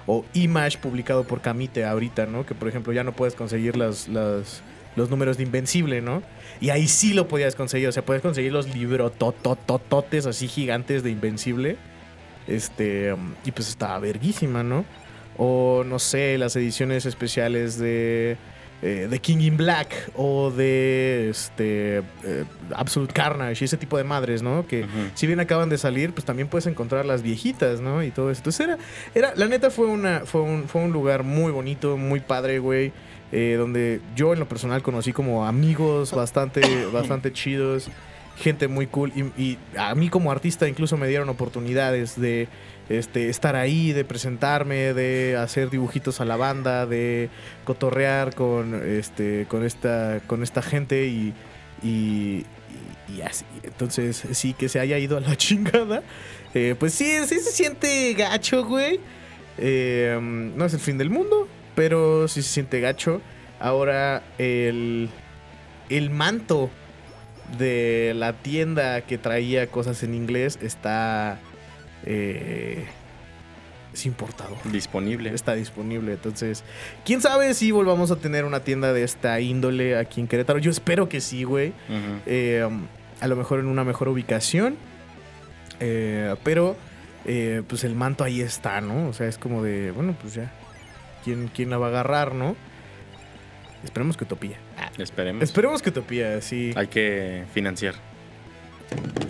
O 0.06 0.24
Image 0.34 0.78
publicado 0.78 1.24
por 1.24 1.40
Camite 1.40 1.84
ahorita, 1.84 2.26
¿no? 2.26 2.46
Que 2.46 2.54
por 2.54 2.68
ejemplo 2.68 2.92
ya 2.92 3.04
no 3.04 3.12
puedes 3.12 3.34
conseguir 3.34 3.76
las, 3.76 4.08
los 4.08 5.10
números 5.10 5.36
de 5.36 5.44
Invencible, 5.44 6.00
¿no? 6.00 6.22
Y 6.60 6.70
ahí 6.70 6.88
sí 6.88 7.12
lo 7.14 7.28
podías 7.28 7.54
conseguir. 7.54 7.88
O 7.88 7.92
sea, 7.92 8.04
puedes 8.04 8.22
conseguir 8.22 8.52
los 8.52 8.74
libros 8.74 9.12
tototototes 9.18 10.26
así 10.26 10.48
gigantes 10.48 11.02
de 11.02 11.10
Invencible. 11.10 11.76
Este, 12.46 13.12
um, 13.12 13.34
y 13.44 13.52
pues 13.52 13.68
estaba 13.68 13.98
verguísima, 13.98 14.62
¿no? 14.62 14.84
O 15.36 15.84
no 15.86 15.98
sé, 15.98 16.36
las 16.36 16.56
ediciones 16.56 17.06
especiales 17.06 17.78
de, 17.78 18.36
eh, 18.82 19.08
de 19.10 19.18
King 19.18 19.38
in 19.40 19.56
Black 19.56 20.10
o 20.16 20.50
de 20.50 21.28
este, 21.30 21.98
eh, 21.98 22.44
Absolute 22.74 23.12
Carnage 23.12 23.62
y 23.62 23.66
ese 23.66 23.76
tipo 23.76 23.98
de 23.98 24.04
madres, 24.04 24.42
¿no? 24.42 24.66
Que 24.66 24.86
si 25.14 25.26
bien 25.26 25.38
acaban 25.40 25.68
de 25.68 25.76
salir, 25.76 26.12
pues 26.12 26.24
también 26.24 26.48
puedes 26.48 26.66
encontrar 26.66 27.04
las 27.04 27.22
viejitas, 27.22 27.80
¿no? 27.80 28.02
Y 28.02 28.10
todo 28.10 28.30
eso. 28.30 28.40
Entonces 28.40 28.66
era, 28.66 28.78
era 29.14 29.34
la 29.36 29.46
neta 29.48 29.70
fue, 29.70 29.86
una, 29.86 30.20
fue, 30.20 30.40
un, 30.40 30.66
fue 30.66 30.82
un 30.82 30.92
lugar 30.92 31.24
muy 31.24 31.52
bonito, 31.52 31.96
muy 31.96 32.20
padre, 32.20 32.58
güey. 32.58 32.92
eh, 33.32 33.54
donde 33.58 34.00
yo 34.16 34.32
en 34.32 34.40
lo 34.40 34.48
personal 34.48 34.82
conocí 34.82 35.12
como 35.12 35.46
amigos 35.46 36.12
bastante, 36.12 36.62
bastante 36.92 37.32
chidos, 37.32 37.88
gente 38.36 38.66
muy 38.68 38.86
cool. 38.86 39.12
Y, 39.14 39.42
y 39.42 39.58
a 39.76 39.94
mí 39.94 40.08
como 40.08 40.32
artista 40.32 40.68
incluso 40.68 40.96
me 40.96 41.06
dieron 41.06 41.28
oportunidades 41.28 42.20
de 42.20 42.48
este, 42.90 43.30
estar 43.30 43.56
ahí, 43.56 43.92
de 43.92 44.04
presentarme, 44.04 44.92
de 44.92 45.36
hacer 45.38 45.70
dibujitos 45.70 46.20
a 46.20 46.26
la 46.26 46.36
banda, 46.36 46.84
de 46.84 47.30
cotorrear 47.64 48.34
con, 48.34 48.74
este, 48.86 49.46
con, 49.48 49.64
esta, 49.64 50.20
con 50.26 50.42
esta 50.42 50.60
gente 50.60 51.06
y, 51.06 51.32
y, 51.82 52.44
y- 53.08 53.20
así. 53.22 53.44
Entonces, 53.62 54.22
sí, 54.32 54.52
que 54.52 54.68
se 54.68 54.78
haya 54.80 54.98
ido 54.98 55.16
a 55.16 55.20
la 55.20 55.36
chingada. 55.38 56.02
eh, 56.52 56.74
pues 56.78 56.92
sí, 56.92 57.06
sí 57.26 57.38
se 57.40 57.50
siente 57.52 58.12
gacho, 58.14 58.64
güey. 58.66 59.00
Eh, 59.56 60.18
no 60.20 60.64
es 60.66 60.74
el 60.74 60.80
fin 60.80 60.98
del 60.98 61.10
mundo, 61.10 61.48
pero 61.74 62.28
sí 62.28 62.42
se 62.42 62.48
siente 62.50 62.80
gacho. 62.80 63.20
Ahora, 63.60 64.22
el, 64.38 65.08
el 65.90 66.10
manto 66.10 66.70
de 67.58 68.12
la 68.16 68.32
tienda 68.34 69.00
que 69.02 69.18
traía 69.18 69.66
cosas 69.68 70.02
en 70.02 70.14
inglés 70.14 70.58
está... 70.62 71.38
Eh, 72.06 72.84
es 73.92 74.06
importado 74.06 74.56
Disponible. 74.64 75.34
está 75.34 75.54
disponible. 75.54 76.12
Entonces, 76.12 76.64
quién 77.04 77.20
sabe 77.20 77.54
si 77.54 77.70
volvamos 77.72 78.10
a 78.10 78.16
tener 78.16 78.44
una 78.44 78.60
tienda 78.60 78.92
de 78.92 79.02
esta 79.02 79.40
índole 79.40 79.96
aquí 79.96 80.20
en 80.20 80.28
Querétaro. 80.28 80.58
Yo 80.58 80.70
espero 80.70 81.08
que 81.08 81.20
sí, 81.20 81.44
güey. 81.44 81.72
Eh, 82.26 82.66
a 83.20 83.28
lo 83.28 83.36
mejor 83.36 83.58
en 83.60 83.66
una 83.66 83.84
mejor 83.84 84.08
ubicación. 84.08 84.76
Eh, 85.80 86.34
pero, 86.44 86.76
eh, 87.24 87.62
pues 87.66 87.84
el 87.84 87.94
manto 87.94 88.22
ahí 88.22 88.40
está, 88.40 88.80
¿no? 88.80 89.08
O 89.08 89.12
sea, 89.12 89.26
es 89.26 89.38
como 89.38 89.62
de, 89.62 89.90
bueno, 89.90 90.14
pues 90.20 90.34
ya. 90.34 90.52
¿Quién, 91.24 91.50
quién 91.54 91.70
la 91.70 91.78
va 91.78 91.86
a 91.86 91.90
agarrar, 91.90 92.34
no? 92.34 92.56
Esperemos 93.84 94.16
que 94.16 94.24
Utopía. 94.24 94.56
Esperemos. 94.98 95.42
Esperemos 95.42 95.82
que 95.82 95.88
Utopía, 95.90 96.40
sí. 96.42 96.72
Hay 96.76 96.86
que 96.86 97.44
financiar. 97.52 97.94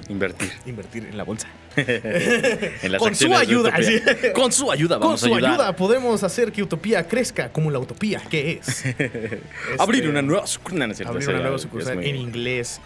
Invertir. 0.09 0.51
Invertir 0.67 1.07
en 1.07 1.17
la 1.17 1.25
bolsa. 1.25 1.49
En 1.77 2.93
las 2.93 3.01
Con 3.01 3.15
su 3.15 3.35
ayuda, 3.35 3.73
sí. 3.83 4.01
Con 4.35 4.53
su 4.53 4.71
ayuda 4.71 4.99
Con 4.99 5.17
su 5.19 5.27
a 5.27 5.37
ayudar. 5.37 5.53
ayuda 5.53 5.77
podemos 5.77 6.23
hacer 6.23 6.53
que 6.53 6.63
Utopía 6.63 7.07
crezca 7.07 7.51
como 7.53 7.71
la 7.71 7.79
Utopía 7.79 8.21
que 8.29 8.61
es. 8.63 8.85
Abrir 9.79 10.01
Este, 10.01 10.09
una 10.09 10.23
nueva 10.23 10.47
sucursal. 10.47 10.79
No, 10.81 10.87
no 10.87 10.93
es 10.93 10.99
cierto, 10.99 11.13
abrir 11.13 11.29
una 11.29 11.41
nueva 11.41 11.59
sucursal 11.59 12.03
en 12.05 12.17
inglés. 12.17 12.81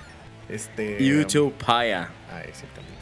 Este, 0.49 0.99
Utopia. 1.19 2.11
Ah, 2.31 2.43
exactamente. 2.47 2.95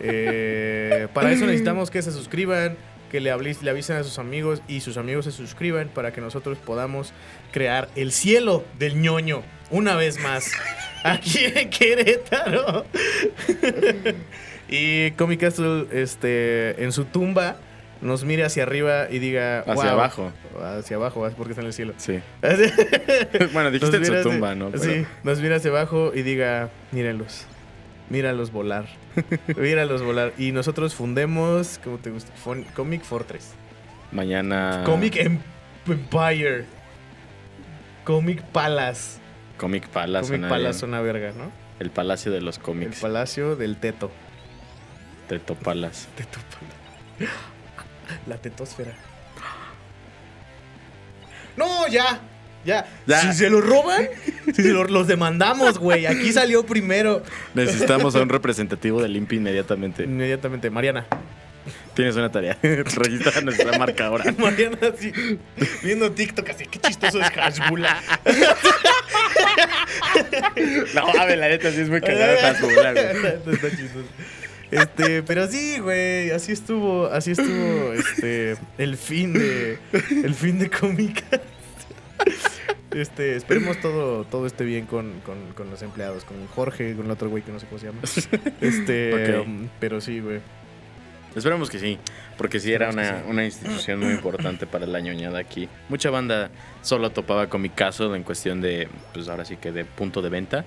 Eh, 0.00 1.08
para 1.12 1.30
eso 1.30 1.46
necesitamos 1.46 1.90
que 1.90 2.02
se 2.02 2.10
suscriban, 2.10 2.76
que 3.10 3.20
le 3.20 3.30
avisen 3.30 3.96
a 3.96 4.02
sus 4.02 4.18
amigos 4.18 4.62
y 4.66 4.80
sus 4.80 4.96
amigos 4.96 5.26
se 5.26 5.32
suscriban 5.32 5.88
para 5.88 6.12
que 6.12 6.20
nosotros 6.20 6.58
podamos 6.58 7.12
crear 7.52 7.88
el 7.96 8.12
cielo 8.12 8.64
del 8.78 9.00
ñoño 9.00 9.42
una 9.70 9.94
vez 9.96 10.18
más 10.20 10.50
aquí 11.04 11.44
en 11.44 11.70
Querétaro. 11.70 12.84
Y 14.68 15.10
Comic 15.12 15.40
Castle 15.40 15.86
este, 15.92 16.82
en 16.82 16.92
su 16.92 17.04
tumba 17.04 17.56
nos 18.02 18.24
mire 18.24 18.44
hacia 18.44 18.64
arriba 18.64 19.06
y 19.10 19.18
diga 19.18 19.60
Hacia 19.60 19.74
"Wow". 19.74 19.84
abajo. 19.86 20.32
Hacia 20.78 20.96
abajo, 20.96 21.28
porque 21.36 21.52
está 21.52 21.62
en 21.62 21.66
el 21.68 21.72
cielo. 21.72 21.94
Sí. 21.96 22.20
bueno, 23.52 23.70
dijiste 23.70 23.96
en 23.96 24.04
su 24.04 24.12
hacia- 24.12 24.22
tumba, 24.22 24.54
¿no? 24.54 24.70
Pero- 24.70 24.82
Sí, 24.82 25.06
nos 25.22 25.40
mira 25.40 25.56
hacia 25.56 25.70
abajo 25.70 26.12
y 26.14 26.22
diga, 26.22 26.68
mírenlos, 26.92 27.46
míralos 28.10 28.50
volar, 28.52 28.86
míralos 29.56 30.02
volar. 30.02 30.32
Y 30.38 30.52
nosotros 30.52 30.94
fundemos, 30.94 31.80
¿cómo 31.82 31.98
te 31.98 32.10
gusta? 32.10 32.32
Fon- 32.44 32.64
Comic 32.74 33.02
Fortress, 33.02 33.52
Mañana. 34.12 34.82
Comic 34.84 35.16
Em- 35.16 35.38
Empire, 35.86 36.64
Comic 38.04 38.42
Palace. 38.42 39.18
Comic 39.56 39.86
Palace. 39.88 40.30
Comic 40.32 40.48
Palace 40.48 40.84
una 40.84 41.00
verga, 41.00 41.32
¿no? 41.32 41.50
El 41.80 41.90
Palacio 41.90 42.30
de 42.30 42.40
los 42.40 42.56
El 42.58 42.62
Cómics. 42.62 43.00
palacio 43.00 43.56
del 43.56 43.76
teto. 43.76 44.10
Teto 45.28 45.54
Palace. 45.54 46.06
Teto 46.16 46.38
Palace. 47.18 47.32
La 48.26 48.36
tetosfera. 48.36 48.92
No, 51.56 51.88
ya. 51.88 52.20
Ya. 52.64 52.86
Ya. 53.06 53.20
Si 53.20 53.32
se 53.32 53.50
lo 53.50 53.60
roban, 53.60 54.08
si 54.46 54.62
se 54.62 54.72
lo- 54.72 54.84
los 54.84 55.06
demandamos, 55.06 55.78
güey. 55.78 56.06
Aquí 56.06 56.32
salió 56.32 56.64
primero. 56.66 57.22
Necesitamos 57.54 58.14
a 58.16 58.20
un 58.22 58.28
representativo 58.28 59.00
del 59.02 59.16
INPI 59.16 59.36
inmediatamente. 59.36 60.02
Inmediatamente, 60.04 60.70
Mariana. 60.70 61.06
Tienes 61.94 62.14
una 62.16 62.30
tarea. 62.30 62.58
Registra 62.62 63.40
nuestra 63.40 63.76
marca 63.78 64.06
ahora. 64.06 64.24
Mariana 64.38 64.78
así, 64.94 65.12
viendo 65.82 66.10
TikTok 66.12 66.48
así, 66.50 66.66
qué 66.66 66.78
chistoso 66.78 67.20
es 67.20 67.30
Hashbula. 67.30 68.00
No, 70.94 71.06
a 71.20 71.24
ver, 71.26 71.38
la 71.38 71.48
neta 71.48 71.70
sí 71.70 71.80
es 71.80 71.88
muy 71.88 72.00
cagada 72.00 72.50
Hasbula, 72.50 72.92
güey. 72.92 73.54
Está 73.54 73.70
chistoso. 73.70 74.06
Este, 74.70 75.22
pero 75.22 75.46
sí, 75.46 75.78
güey, 75.78 76.30
así 76.30 76.52
estuvo, 76.52 77.06
así 77.06 77.32
estuvo, 77.32 77.92
este, 77.92 78.56
el 78.78 78.96
fin 78.96 79.32
de, 79.32 79.78
el 80.24 80.34
fin 80.34 80.58
de 80.58 80.70
cómica. 80.70 81.40
Este, 82.92 83.36
esperemos 83.36 83.78
todo, 83.80 84.24
todo 84.24 84.46
esté 84.46 84.64
bien 84.64 84.86
con, 84.86 85.20
con, 85.20 85.52
con 85.54 85.70
los 85.70 85.82
empleados, 85.82 86.24
con 86.24 86.46
Jorge, 86.48 86.94
con 86.94 87.06
el 87.06 87.10
otro 87.12 87.28
güey 87.28 87.42
que 87.42 87.52
no 87.52 87.60
sé 87.60 87.66
cómo 87.66 87.78
se 87.78 87.86
llama. 87.86 88.00
Este, 88.60 89.38
um, 89.40 89.68
pero 89.78 90.00
sí, 90.00 90.20
güey. 90.20 90.40
Esperemos 91.36 91.68
que 91.68 91.78
sí, 91.78 91.98
porque 92.38 92.58
sí 92.58 92.72
era 92.72 92.88
una, 92.88 93.20
sí. 93.20 93.24
una 93.28 93.44
institución 93.44 94.00
muy 94.00 94.12
importante 94.12 94.66
para 94.66 94.86
la 94.86 95.00
ñoñada 95.00 95.38
aquí. 95.38 95.68
Mucha 95.90 96.08
banda 96.08 96.50
solo 96.80 97.10
topaba 97.10 97.48
con 97.48 97.60
mi 97.60 97.68
caso 97.68 98.14
en 98.14 98.22
cuestión 98.22 98.62
de, 98.62 98.88
pues 99.12 99.28
ahora 99.28 99.44
sí 99.44 99.58
que 99.58 99.70
de 99.70 99.84
punto 99.84 100.22
de 100.22 100.30
venta, 100.30 100.64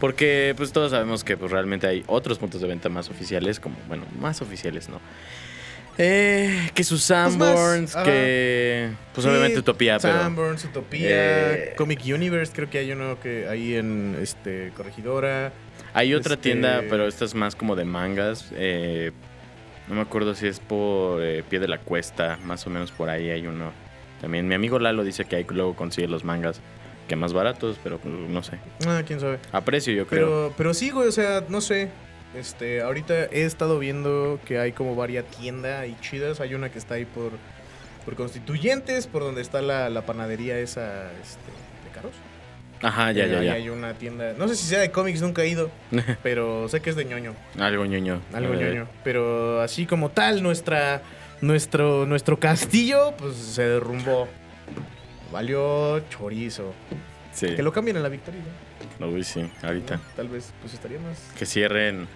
porque 0.00 0.54
pues 0.56 0.72
todos 0.72 0.90
sabemos 0.92 1.24
que 1.24 1.36
pues 1.36 1.50
realmente 1.52 1.86
hay 1.86 2.04
otros 2.06 2.38
puntos 2.38 2.60
de 2.60 2.68
venta 2.68 2.88
más 2.88 3.08
oficiales, 3.10 3.60
como, 3.60 3.76
bueno, 3.88 4.04
más 4.20 4.42
oficiales, 4.42 4.88
¿no? 4.88 5.00
Eh, 5.98 6.70
que 6.74 6.84
sus 6.84 7.02
Sanborns, 7.02 7.96
ajá. 7.96 8.04
que. 8.04 8.90
Pues 9.14 9.24
Sí, 9.24 9.30
obviamente 9.30 9.58
Utopía, 9.60 9.98
pero. 9.98 10.18
Sanborns, 10.18 10.64
Utopía, 10.64 11.08
Eh, 11.54 11.74
Comic 11.76 12.00
Universe, 12.04 12.52
creo 12.54 12.68
que 12.68 12.78
hay 12.78 12.92
uno 12.92 13.18
que 13.20 13.48
ahí 13.48 13.74
en 13.74 14.16
este 14.20 14.72
Corregidora. 14.76 15.52
Hay 15.94 16.12
otra 16.12 16.34
Este- 16.34 16.50
tienda, 16.50 16.82
pero 16.90 17.06
esta 17.06 17.24
es 17.24 17.34
más 17.34 17.54
como 17.56 17.76
de 17.76 17.84
mangas. 17.86 18.50
eh, 18.54 19.12
no 19.88 19.94
me 19.94 20.00
acuerdo 20.02 20.34
si 20.34 20.48
es 20.48 20.58
por 20.60 21.22
eh, 21.22 21.42
Pie 21.48 21.60
de 21.60 21.68
la 21.68 21.78
Cuesta, 21.78 22.38
más 22.44 22.66
o 22.66 22.70
menos 22.70 22.90
por 22.90 23.08
ahí 23.08 23.30
hay 23.30 23.46
uno. 23.46 23.72
También 24.20 24.46
mi 24.48 24.54
amigo 24.54 24.78
Lalo 24.78 25.04
dice 25.04 25.24
que 25.24 25.36
ahí 25.36 25.46
luego 25.48 25.74
consigue 25.76 26.08
los 26.08 26.24
mangas 26.24 26.60
que 27.06 27.16
más 27.16 27.32
baratos, 27.32 27.78
pero 27.82 27.98
no 28.04 28.42
sé. 28.42 28.58
Ah, 28.86 29.02
quién 29.06 29.20
sabe. 29.20 29.38
A 29.52 29.60
precio, 29.60 29.92
yo 29.92 30.06
creo. 30.06 30.26
Pero, 30.26 30.54
pero 30.56 30.74
sí, 30.74 30.90
güey, 30.90 31.08
o 31.08 31.12
sea, 31.12 31.44
no 31.48 31.60
sé. 31.60 31.88
Este, 32.34 32.82
ahorita 32.82 33.26
he 33.26 33.44
estado 33.44 33.78
viendo 33.78 34.38
que 34.44 34.58
hay 34.58 34.72
como 34.72 34.94
varias 34.94 35.24
tiendas 35.26 35.80
ahí 35.80 35.96
chidas. 36.02 36.40
Hay 36.40 36.54
una 36.54 36.70
que 36.70 36.78
está 36.78 36.94
ahí 36.94 37.04
por, 37.06 37.30
por 38.04 38.14
Constituyentes, 38.16 39.06
por 39.06 39.22
donde 39.22 39.40
está 39.40 39.62
la, 39.62 39.88
la 39.88 40.02
panadería 40.04 40.58
esa 40.58 41.10
este, 41.22 41.40
de 41.84 41.90
carros. 41.94 42.12
Ajá, 42.82 43.10
ya, 43.12 43.24
Eh, 43.24 43.30
ya, 43.30 43.38
ahí 43.38 43.46
ya. 43.46 43.52
hay 43.54 43.68
una 43.70 43.94
tienda. 43.94 44.34
No 44.36 44.48
sé 44.48 44.56
si 44.56 44.66
sea 44.66 44.80
de 44.80 44.90
cómics, 44.90 45.22
nunca 45.22 45.42
he 45.42 45.48
ido. 45.48 45.70
pero 46.22 46.68
sé 46.68 46.80
que 46.80 46.90
es 46.90 46.96
de 46.96 47.06
ñoño. 47.06 47.34
Algo 47.58 47.86
ñoño. 47.86 48.20
Algo 48.34 48.52
ñoño. 48.54 48.86
Pero 49.02 49.62
así 49.62 49.86
como 49.86 50.10
tal, 50.10 50.42
nuestra, 50.42 51.00
nuestro, 51.40 52.04
nuestro 52.04 52.38
castillo, 52.38 53.14
pues 53.16 53.34
se 53.36 53.62
derrumbó. 53.62 54.28
Valió 55.36 56.00
chorizo. 56.08 56.72
Sí. 57.30 57.48
Que 57.54 57.62
lo 57.62 57.70
cambien 57.70 57.98
en 57.98 58.02
la 58.02 58.08
victoria. 58.08 58.40
¿no? 58.98 59.12
Vi, 59.12 59.22
sí, 59.22 59.46
ahorita. 59.62 60.00
Tal 60.16 60.28
vez, 60.28 60.54
pues 60.62 60.72
estaría 60.72 60.98
más. 60.98 61.18
Que 61.38 61.44
cierren. 61.44 62.08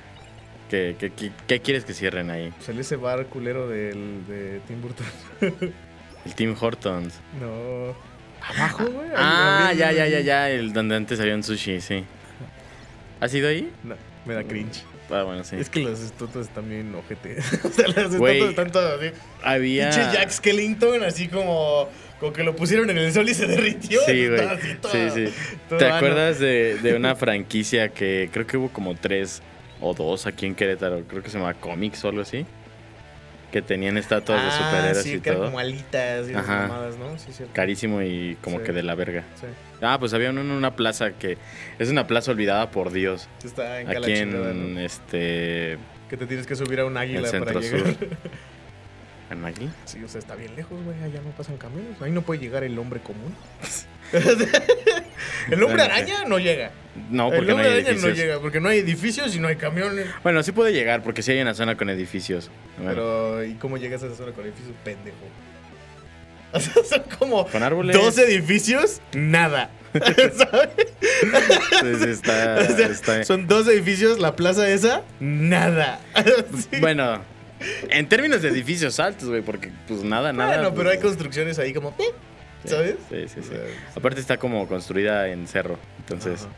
¿Qué, 0.70 0.96
qué, 0.98 1.10
qué- 1.10 1.30
qué 1.46 1.60
quieres 1.60 1.84
que 1.84 1.92
cierren 1.92 2.30
ahí? 2.30 2.50
Pues 2.64 2.78
ese 2.78 2.96
bar 2.96 3.26
culero 3.26 3.68
del, 3.68 4.26
de 4.26 4.60
Tim 4.66 4.80
Burton. 4.80 5.06
El 6.24 6.34
Tim 6.34 6.56
Hortons. 6.58 7.12
No. 7.38 7.94
Abajo, 8.42 8.86
güey. 8.86 9.08
Ah, 9.14 9.74
ya, 9.76 9.92
ya, 9.92 10.06
ya, 10.08 10.20
ya. 10.20 10.48
El 10.48 10.72
donde 10.72 10.96
antes 10.96 11.20
había 11.20 11.34
un 11.34 11.42
sushi, 11.42 11.78
sí. 11.82 12.02
¿Has 13.20 13.34
ido 13.34 13.48
ahí? 13.50 13.70
No, 13.84 13.96
me 14.24 14.32
da 14.32 14.44
cringe. 14.44 14.82
Ah, 15.10 15.24
bueno, 15.24 15.44
sí. 15.44 15.56
Es 15.56 15.68
que 15.68 15.80
las 15.80 16.00
estatuas 16.00 16.46
están 16.48 16.66
bien 16.70 16.94
ojete. 16.94 17.36
o 17.64 17.68
sea, 17.68 17.88
las 17.88 18.16
Güey. 18.16 18.36
estatuas 18.38 18.50
están 18.50 18.70
todas 18.72 18.98
así. 18.98 19.10
Había. 19.42 19.90
Pinche 19.90 20.10
Jack 20.12 20.30
Skellington, 20.30 21.02
así 21.04 21.28
como, 21.28 21.88
como 22.20 22.32
que 22.32 22.44
lo 22.44 22.54
pusieron 22.54 22.90
en 22.90 22.98
el 22.98 23.12
sol 23.12 23.28
y 23.28 23.34
se 23.34 23.46
derritió. 23.46 24.00
Sí, 24.06 24.28
güey. 24.28 24.40
Sí, 24.92 25.10
sí. 25.28 25.34
todo 25.68 25.78
¿Te 25.78 25.86
acuerdas 25.86 26.38
de, 26.38 26.78
de 26.82 26.94
una 26.94 27.16
franquicia 27.16 27.88
que 27.88 28.28
creo 28.32 28.46
que 28.46 28.56
hubo 28.58 28.68
como 28.68 28.94
tres 28.94 29.42
o 29.80 29.94
dos 29.94 30.26
aquí 30.26 30.46
en 30.46 30.54
Querétaro? 30.54 31.02
Creo 31.08 31.22
que 31.22 31.30
se 31.30 31.38
llamaba 31.38 31.54
Comics 31.54 32.04
o 32.04 32.08
algo 32.08 32.20
así. 32.22 32.44
Que 33.50 33.62
tenían 33.62 33.96
estatuas 33.98 34.40
de 34.42 34.48
Ah, 34.48 34.52
superhéroes 34.70 35.02
sí, 35.02 35.14
y 35.14 35.20
que 35.20 35.32
todo. 35.32 35.46
como 35.46 35.58
alitas 35.58 36.28
y 36.30 36.34
Ajá. 36.34 36.68
mamadas, 36.68 36.96
¿no? 36.98 37.18
Sí, 37.18 37.32
cierto. 37.32 37.52
Carísimo 37.52 38.00
y 38.00 38.36
como 38.42 38.58
Sí. 38.58 38.64
que 38.66 38.72
de 38.72 38.82
la 38.84 38.94
verga. 38.94 39.24
Sí. 39.40 39.46
Ah, 39.82 39.96
pues 39.98 40.14
había 40.14 40.30
uno 40.30 40.42
en 40.42 40.52
una 40.52 40.76
plaza 40.76 41.12
que 41.12 41.36
es 41.80 41.88
una 41.88 42.06
plaza 42.06 42.30
olvidada 42.30 42.70
por 42.70 42.92
Dios. 42.92 43.28
Está 43.44 43.80
en 43.80 43.88
Aquí 43.88 44.12
en 44.12 44.74
¿no? 44.74 44.80
este. 44.80 45.78
Que 46.08 46.16
te 46.16 46.26
tienes 46.26 46.46
que 46.46 46.54
subir 46.54 46.78
a 46.78 46.84
un 46.84 46.96
águila 46.96 47.28
El 47.28 47.42
para 47.44 47.60
llegar. 47.60 47.80
sur. 47.80 47.96
¿En? 49.30 49.72
Sí, 49.84 50.02
o 50.04 50.08
sea, 50.08 50.18
está 50.18 50.34
bien 50.34 50.54
lejos, 50.56 50.82
güey. 50.84 51.00
Allá 51.02 51.20
no 51.24 51.30
pasan 51.30 51.56
camiones. 51.56 52.00
Ahí 52.02 52.10
no 52.10 52.22
puede 52.22 52.40
llegar 52.40 52.64
el 52.64 52.76
hombre 52.78 53.00
común. 53.00 53.34
el 55.50 55.62
hombre 55.62 55.82
araña 55.82 56.24
no 56.26 56.38
llega. 56.38 56.72
No, 57.10 57.28
el 57.32 57.36
porque 57.36 57.46
no 57.50 57.54
hombre 57.54 57.68
hay 57.68 57.74
araña 57.74 57.84
no 57.84 57.90
edificios. 57.92 58.18
llega 58.18 58.40
porque 58.40 58.60
no 58.60 58.68
hay 58.68 58.78
edificios 58.80 59.34
y 59.36 59.38
no 59.38 59.48
hay 59.48 59.56
camiones. 59.56 60.06
Bueno, 60.22 60.42
sí 60.42 60.50
puede 60.52 60.72
llegar 60.72 61.02
porque 61.02 61.22
sí 61.22 61.30
hay 61.32 61.40
una 61.40 61.54
zona 61.54 61.76
con 61.76 61.88
edificios. 61.90 62.50
Bueno, 62.76 62.90
Pero, 62.90 63.44
¿y 63.44 63.54
cómo 63.54 63.76
llegas 63.76 64.02
a 64.02 64.06
esa 64.06 64.16
zona 64.16 64.32
con 64.32 64.44
edificios? 64.44 64.74
Pendejo. 64.84 65.16
O 66.52 66.58
sea, 66.58 66.82
son 66.82 67.02
como 67.16 67.46
Con 67.46 67.62
árboles. 67.62 67.94
dos 67.96 68.18
edificios, 68.18 69.00
nada. 69.12 69.70
¿Sabes? 69.92 70.70
sí, 71.20 71.94
sí, 72.04 72.10
está, 72.10 72.58
O 72.68 72.76
sea, 72.76 72.86
está- 72.88 73.24
Son 73.24 73.46
dos 73.46 73.68
edificios, 73.68 74.18
la 74.18 74.34
plaza 74.34 74.68
esa, 74.68 75.02
nada. 75.20 76.00
Sí. 76.72 76.80
Bueno, 76.80 77.22
en 77.88 78.08
términos 78.08 78.42
de 78.42 78.48
edificios 78.48 78.98
altos, 79.00 79.28
güey, 79.28 79.42
porque 79.42 79.70
pues 79.86 80.02
nada, 80.02 80.32
nada. 80.32 80.56
Bueno, 80.56 80.74
pero 80.74 80.90
hay 80.90 80.96
pues, 80.96 81.08
construcciones 81.08 81.58
ahí 81.58 81.72
como, 81.72 81.90
eh, 81.98 82.12
sí, 82.62 82.68
¿sabes? 82.68 82.96
Sí, 83.08 83.28
sí, 83.28 83.40
sí. 83.42 83.54
Aparte 83.94 84.20
está 84.20 84.38
como 84.38 84.66
construida 84.66 85.28
en 85.28 85.46
cerro, 85.46 85.78
entonces... 85.98 86.42
Ajá. 86.42 86.50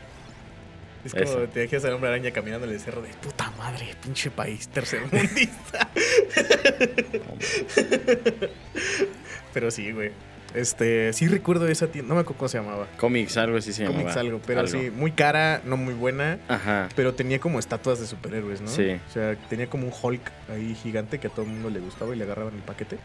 Es 1.05 1.11
como 1.11 1.25
Eso. 1.25 1.39
te 1.49 1.59
dejas 1.59 1.83
al 1.83 1.93
hombre 1.93 2.09
araña 2.09 2.31
caminando 2.31 2.65
en 2.65 2.73
el 2.73 2.79
cerro 2.79 3.01
de 3.01 3.09
puta 3.09 3.51
madre, 3.57 3.93
pinche 4.01 4.31
país 4.31 4.69
tercermundista. 4.69 5.89
pero 9.53 9.69
sí, 9.69 9.91
güey. 9.91 10.11
Este, 10.53 11.11
sí 11.13 11.27
recuerdo 11.27 11.67
esa 11.67 11.87
tienda, 11.87 12.09
no 12.09 12.15
me 12.15 12.21
acuerdo 12.21 12.37
cómo 12.39 12.49
se 12.49 12.57
llamaba. 12.59 12.87
Cómics, 12.97 13.37
algo 13.37 13.57
así 13.57 13.73
se 13.73 13.83
llamaba. 13.83 14.01
Comics 14.01 14.17
algo, 14.17 14.39
pero 14.45 14.67
sí, 14.67 14.91
muy 14.95 15.11
cara, 15.11 15.61
no 15.65 15.77
muy 15.77 15.93
buena. 15.93 16.39
Ajá. 16.47 16.89
Pero 16.95 17.13
tenía 17.15 17.39
como 17.39 17.57
estatuas 17.59 17.99
de 17.99 18.05
superhéroes, 18.05 18.61
¿no? 18.61 18.67
Sí. 18.67 18.99
O 19.09 19.11
sea, 19.11 19.35
tenía 19.49 19.67
como 19.67 19.87
un 19.87 19.93
Hulk 19.99 20.21
ahí 20.51 20.75
gigante 20.75 21.19
que 21.19 21.27
a 21.27 21.29
todo 21.29 21.45
el 21.45 21.51
mundo 21.51 21.69
le 21.69 21.79
gustaba 21.79 22.13
y 22.13 22.17
le 22.17 22.23
agarraban 22.25 22.53
el 22.53 22.61
paquete. 22.61 22.97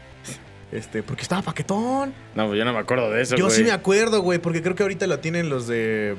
Este, 0.71 1.01
porque 1.01 1.23
estaba 1.23 1.41
paquetón. 1.41 2.13
No, 2.35 2.47
pues 2.47 2.59
yo 2.59 2.65
no 2.65 2.73
me 2.73 2.79
acuerdo 2.79 3.09
de 3.09 3.21
eso, 3.23 3.35
Yo 3.35 3.45
güey. 3.45 3.57
sí 3.57 3.63
me 3.63 3.71
acuerdo, 3.71 4.21
güey, 4.21 4.37
porque 4.37 4.61
creo 4.61 4.75
que 4.75 4.83
ahorita 4.83 5.07
la 5.07 5.19
tienen 5.21 5.49
los 5.49 5.67
de. 5.67 6.15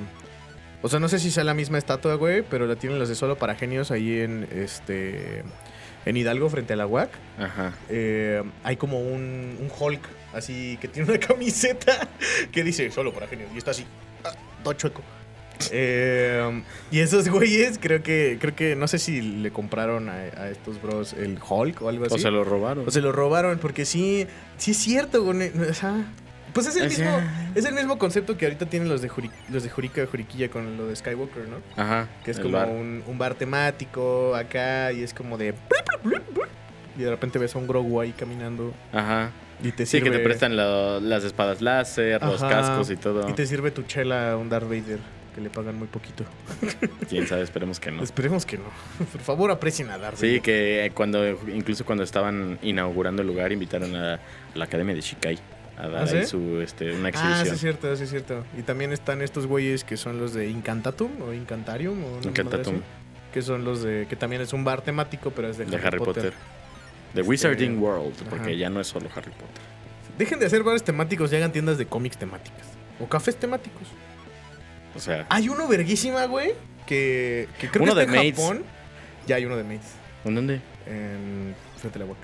O 0.83 0.89
sea, 0.89 0.99
no 0.99 1.09
sé 1.09 1.19
si 1.21 1.31
sea 1.31 1.45
la 1.45 1.55
misma 1.55 1.79
estatua, 1.79 2.15
güey, 2.15 2.43
pero 2.43 2.67
la 2.67 2.75
tienen 2.75 2.99
los 2.99 3.09
de 3.09 3.15
solo 3.15 3.37
para 3.37 3.55
genios 3.55 3.91
ahí 3.93 4.19
en 4.21 4.49
este. 4.53 5.45
En 6.07 6.17
Hidalgo, 6.17 6.49
frente 6.49 6.73
a 6.73 6.77
la 6.77 6.87
UAC. 6.87 7.11
Ajá. 7.39 7.75
Eh, 7.91 8.43
hay 8.65 8.77
como 8.77 9.01
un, 9.01 9.57
un 9.61 9.69
Hulk, 9.79 10.01
así 10.35 10.79
que 10.81 10.89
tiene 10.89 11.11
una 11.11 11.19
camiseta 11.27 12.09
que 12.53 12.63
dice 12.65 12.91
solo 12.91 13.13
para 13.13 13.27
genios 13.29 13.51
y 13.55 13.59
está 13.59 13.71
así, 13.73 13.85
ah, 14.25 14.33
todo 14.63 14.73
chueco. 14.75 15.03
Eh, 15.71 16.63
y 16.91 17.01
esos 17.01 17.29
güeyes, 17.29 17.79
creo 17.79 18.03
que, 18.03 18.39
creo 18.41 18.55
que, 18.57 18.75
no 18.77 18.89
sé 18.89 18.99
si 18.99 19.21
le 19.21 19.51
compraron 19.51 20.09
a, 20.09 20.15
a 20.15 20.49
estos 20.49 20.81
bros 20.81 21.13
el 21.13 21.39
Hulk 21.39 21.83
o 21.83 21.89
algo 21.91 22.07
así. 22.07 22.15
O 22.15 22.19
se 22.19 22.31
lo 22.31 22.45
robaron. 22.45 22.89
O 22.89 22.91
se 22.91 23.03
lo 23.03 23.13
robaron, 23.13 23.59
porque 23.59 23.85
sí, 23.85 24.27
sí 24.57 24.71
es 24.71 24.79
cierto, 24.79 25.23
güey. 25.23 25.51
O 25.69 25.75
sea, 25.75 26.03
pues 26.55 26.67
es 26.67 26.77
el, 26.77 26.89
mismo, 26.89 27.11
es 27.55 27.65
el 27.67 27.75
mismo 27.75 27.99
concepto 27.99 28.39
que 28.39 28.47
ahorita 28.47 28.67
tienen 28.67 28.89
los 28.89 29.03
de, 29.03 29.11
Juri- 29.11 29.31
los 29.51 29.63
de 29.63 29.69
Jurica 29.69 30.07
Juriquilla 30.07 30.49
con 30.49 30.79
lo 30.79 30.87
de 30.87 30.97
Skywalker, 30.97 31.47
¿no? 31.47 31.57
Ajá. 31.77 32.09
Que 32.25 32.31
es 32.31 32.41
como 32.41 32.53
bar. 32.57 32.69
Un, 32.71 33.05
un 33.07 33.19
bar 33.19 33.35
temático 33.35 34.35
acá 34.35 34.93
y 34.93 35.03
es 35.03 35.13
como 35.13 35.37
de... 35.37 35.55
Y 36.99 37.03
de 37.03 37.11
repente 37.11 37.39
ves 37.39 37.55
a 37.55 37.59
un 37.59 37.67
Grogu 37.69 38.01
ahí 38.01 38.13
caminando 38.13 38.73
Ajá. 38.93 39.31
Y 39.63 39.73
te 39.73 39.87
Sí, 39.87 39.99
sirve... 39.99 40.11
que 40.11 40.19
te 40.19 40.23
prestan 40.25 40.57
lo- 40.57 41.01
las 41.01 41.25
espadas 41.25 41.61
láser, 41.61 42.23
los 42.23 42.41
cascos 42.41 42.91
y 42.91 42.97
todo. 42.97 43.29
Y 43.29 43.33
te 43.33 43.47
sirve 43.47 43.71
tu 43.71 43.83
chela 43.83 44.33
a 44.33 44.37
un 44.37 44.49
Darth 44.49 44.65
Vader, 44.69 44.99
que 45.35 45.41
le 45.41 45.51
pagan 45.51 45.77
muy 45.77 45.89
poquito. 45.89 46.25
Quién 47.09 47.27
sabe, 47.27 47.43
esperemos 47.43 47.79
que 47.81 47.91
no. 47.91 48.03
Esperemos 48.03 48.47
que 48.47 48.57
no. 48.59 48.65
Por 49.13 49.21
favor, 49.21 49.51
aprecien 49.51 49.91
a 49.91 49.99
Darth 49.99 50.17
Sí, 50.19 50.27
Vader. 50.27 50.43
que 50.43 50.93
cuando, 50.95 51.27
incluso 51.55 51.85
cuando 51.85 52.05
estaban 52.05 52.59
inaugurando 52.63 53.23
el 53.23 53.29
lugar, 53.29 53.53
invitaron 53.53 53.95
a 53.97 54.19
la 54.55 54.65
Academia 54.65 54.95
de 54.95 55.01
Shikai 55.01 55.39
a 55.79 55.89
dar 55.89 56.03
¿Ah, 56.05 56.07
sí? 56.07 56.25
su, 56.27 56.61
este, 56.61 56.93
una 56.93 57.09
Ah, 57.09 57.13
sí 57.13 57.19
exhibición. 57.19 57.55
es 57.55 57.61
cierto, 57.61 57.97
sí 57.97 58.03
es 58.05 58.11
cierto. 58.11 58.45
Y 58.59 58.63
también 58.63 58.93
están 58.93 59.23
estos 59.23 59.47
güeyes 59.47 59.83
que 59.85 59.97
son 59.97 60.19
los 60.19 60.35
de 60.35 60.49
Incantatum 60.51 61.11
o 61.23 61.33
Incantarium 61.33 62.03
o 62.05 62.19
Incantatum. 62.23 62.75
así, 62.77 62.85
que 63.33 63.41
son 63.43 63.65
los 63.65 63.83
de 63.83 64.07
que 64.09 64.17
también 64.17 64.43
es 64.43 64.53
un 64.53 64.63
bar 64.65 64.83
temático, 64.83 65.31
pero 65.31 65.49
es 65.49 65.57
de, 65.57 65.65
de 65.65 65.77
Harry 65.77 65.99
Potter. 65.99 66.33
The 67.15 67.21
Este, 67.21 67.31
Wizarding 67.31 67.79
World, 67.79 68.15
porque 68.29 68.51
ajá. 68.51 68.53
ya 68.53 68.71
no 68.71 68.81
es 68.81 68.87
solo 68.87 69.09
Harry 69.15 69.31
Potter. 69.33 69.63
Dejen 70.19 70.39
de 70.39 70.47
hacer 70.47 70.63
bares 70.63 70.83
temáticos 70.85 71.33
y 71.33 71.37
hagan 71.37 71.51
tiendas 71.53 71.79
de 71.79 71.87
cómics 71.87 72.17
temáticas 72.19 72.67
o 73.01 73.09
cafés 73.09 73.37
temáticos. 73.37 73.89
O 74.95 74.99
sea, 75.01 75.27
Hay 75.29 75.49
uno 75.49 75.67
verguísima, 75.69 76.25
güey, 76.27 76.53
que, 76.87 77.49
que 77.59 77.69
creo 77.69 77.85
Uno 77.85 77.95
que 77.95 78.01
está 78.03 78.13
de 78.13 78.19
en. 78.27 78.35
Japón. 78.35 78.63
Ya 79.27 79.37
hay 79.37 79.45
uno 79.45 79.57
de 79.57 79.65
Maids 79.65 79.85
¿en 80.25 80.35
dónde? 80.35 80.61
en 80.87 81.55
frente 81.79 81.99
a 81.99 82.01
la 82.01 82.05
boca. 82.07 82.21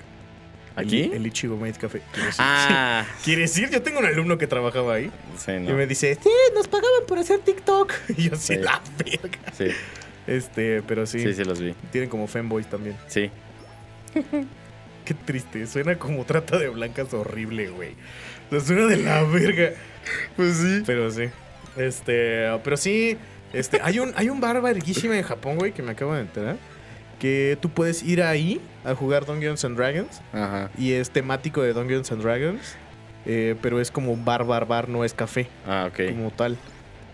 ¿Aquí? 0.75 1.03
El, 1.05 1.13
el 1.13 1.27
Ichigo 1.27 1.57
Maids 1.57 1.77
Café. 1.79 2.01
Ah, 2.37 3.03
¿Quieres 3.23 3.57
ir? 3.57 3.69
Yo 3.71 3.81
tengo 3.81 3.99
un 3.99 4.05
alumno 4.05 4.37
que 4.37 4.45
trabajaba 4.45 4.95
ahí 4.95 5.09
sí, 5.37 5.51
y 5.53 5.59
no. 5.61 5.73
me 5.75 5.87
dice, 5.87 6.15
sí, 6.21 6.29
nos 6.53 6.67
pagaban 6.67 7.05
por 7.07 7.17
hacer 7.17 7.39
TikTok. 7.39 7.93
Y 8.17 8.29
yo, 8.29 8.35
sí, 8.35 8.53
Sí. 8.55 8.59
la 8.61 8.81
verga. 9.03 9.39
Sí, 9.57 9.65
Este, 10.27 10.83
pero 10.83 11.05
sí, 11.07 11.19
sí, 11.21 11.33
sí, 11.33 11.43
los 11.45 11.59
vi. 11.59 11.73
tienen 11.91 12.09
como 12.09 12.27
fanboys 12.27 12.67
también. 12.67 12.95
Sí. 13.07 13.31
Qué 15.07 15.13
triste, 15.13 15.65
suena 15.67 15.97
como 15.97 16.25
trata 16.25 16.57
de 16.57 16.69
blancas 16.69 17.13
horrible, 17.13 17.69
güey. 17.69 17.91
O 18.47 18.51
sea, 18.51 18.59
suena 18.59 18.85
de 18.87 18.97
la 18.97 19.23
verga. 19.23 19.71
Pues 20.35 20.57
sí. 20.57 20.83
Pero 20.85 21.09
sí. 21.11 21.23
Este, 21.77 22.47
pero 22.63 22.75
sí, 22.77 23.17
este, 23.53 23.79
hay 23.83 23.99
un, 23.99 24.11
hay 24.15 24.29
un 24.29 24.41
bar 24.41 24.61
verguísima 24.61 25.17
en 25.17 25.23
Japón, 25.23 25.57
güey, 25.57 25.71
que 25.71 25.81
me 25.83 25.91
acabo 25.91 26.13
de 26.13 26.21
enterar. 26.21 26.57
Que 27.19 27.57
tú 27.61 27.69
puedes 27.69 28.03
ir 28.03 28.21
ahí 28.21 28.59
a 28.85 28.93
jugar 28.95 29.25
Dungeons 29.25 29.63
and 29.65 29.77
Dragons. 29.77 30.21
Ajá. 30.33 30.69
Y 30.77 30.93
es 30.93 31.09
temático 31.09 31.61
de 31.61 31.73
Dungeons 31.73 32.11
and 32.11 32.21
Dragons. 32.21 32.75
eh, 33.25 33.55
pero 33.61 33.81
es 33.81 33.91
como 33.91 34.15
bar, 34.15 34.45
bar, 34.45 34.65
bar, 34.67 34.87
no 34.89 35.03
es 35.03 35.13
café, 35.13 35.47
Ah, 35.65 35.89
ok. 35.91 36.09
como 36.11 36.31
tal. 36.31 36.57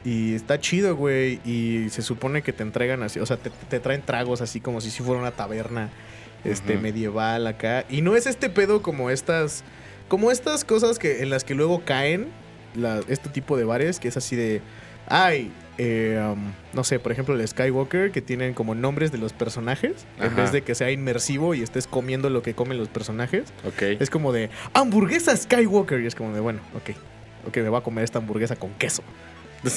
Y 0.05 0.35
está 0.35 0.59
chido, 0.59 0.95
güey. 0.95 1.39
Y 1.45 1.87
se 1.89 2.01
supone 2.01 2.41
que 2.41 2.53
te 2.53 2.61
entregan 2.63 3.01
así, 3.03 3.19
o 3.19 3.25
sea, 3.25 3.37
te, 3.37 3.49
te 3.69 3.79
traen 3.79 4.01
tragos 4.01 4.41
así 4.41 4.59
como 4.59 4.81
si 4.81 4.91
si 4.91 5.01
fuera 5.03 5.19
una 5.21 5.31
taberna. 5.31 5.89
Este, 6.43 6.77
medieval 6.77 7.47
acá. 7.47 7.85
Y 7.89 8.01
no 8.01 8.15
es 8.15 8.25
este 8.27 8.49
pedo 8.49 8.81
como 8.81 9.09
estas, 9.09 9.63
como 10.07 10.31
estas 10.31 10.63
cosas 10.65 10.99
que, 10.99 11.21
en 11.21 11.29
las 11.29 11.43
que 11.43 11.55
luego 11.55 11.83
caen 11.85 12.27
la- 12.75 13.01
este 13.07 13.29
tipo 13.29 13.57
de 13.57 13.63
bares, 13.63 13.99
que 13.99 14.07
es 14.07 14.17
así 14.17 14.35
de, 14.35 14.61
ay, 15.07 15.51
eh, 15.79 16.19
um, 16.31 16.51
no 16.73 16.83
sé, 16.83 16.99
por 16.99 17.11
ejemplo 17.11 17.33
el 17.33 17.47
Skywalker, 17.47 18.11
que 18.11 18.21
tienen 18.21 18.53
como 18.53 18.75
nombres 18.75 19.11
de 19.11 19.17
los 19.17 19.33
personajes, 19.33 20.05
en 20.19 20.35
vez 20.35 20.51
de 20.51 20.61
que 20.61 20.75
sea 20.75 20.91
inmersivo 20.91 21.55
y 21.55 21.63
estés 21.63 21.87
comiendo 21.87 22.29
lo 22.29 22.43
que 22.43 22.53
comen 22.53 22.77
los 22.77 22.89
personajes. 22.89 23.45
Ok. 23.65 23.81
Es 23.99 24.09
como 24.11 24.31
de 24.31 24.49
hamburguesa 24.73 25.35
Skywalker. 25.35 26.01
Y 26.01 26.05
es 26.07 26.13
como 26.15 26.33
de, 26.33 26.41
bueno, 26.41 26.59
ok. 26.75 26.95
Ok, 27.47 27.57
me 27.57 27.69
voy 27.69 27.79
a 27.79 27.83
comer 27.83 28.03
esta 28.03 28.19
hamburguesa 28.19 28.55
con 28.55 28.69
queso. 28.75 29.01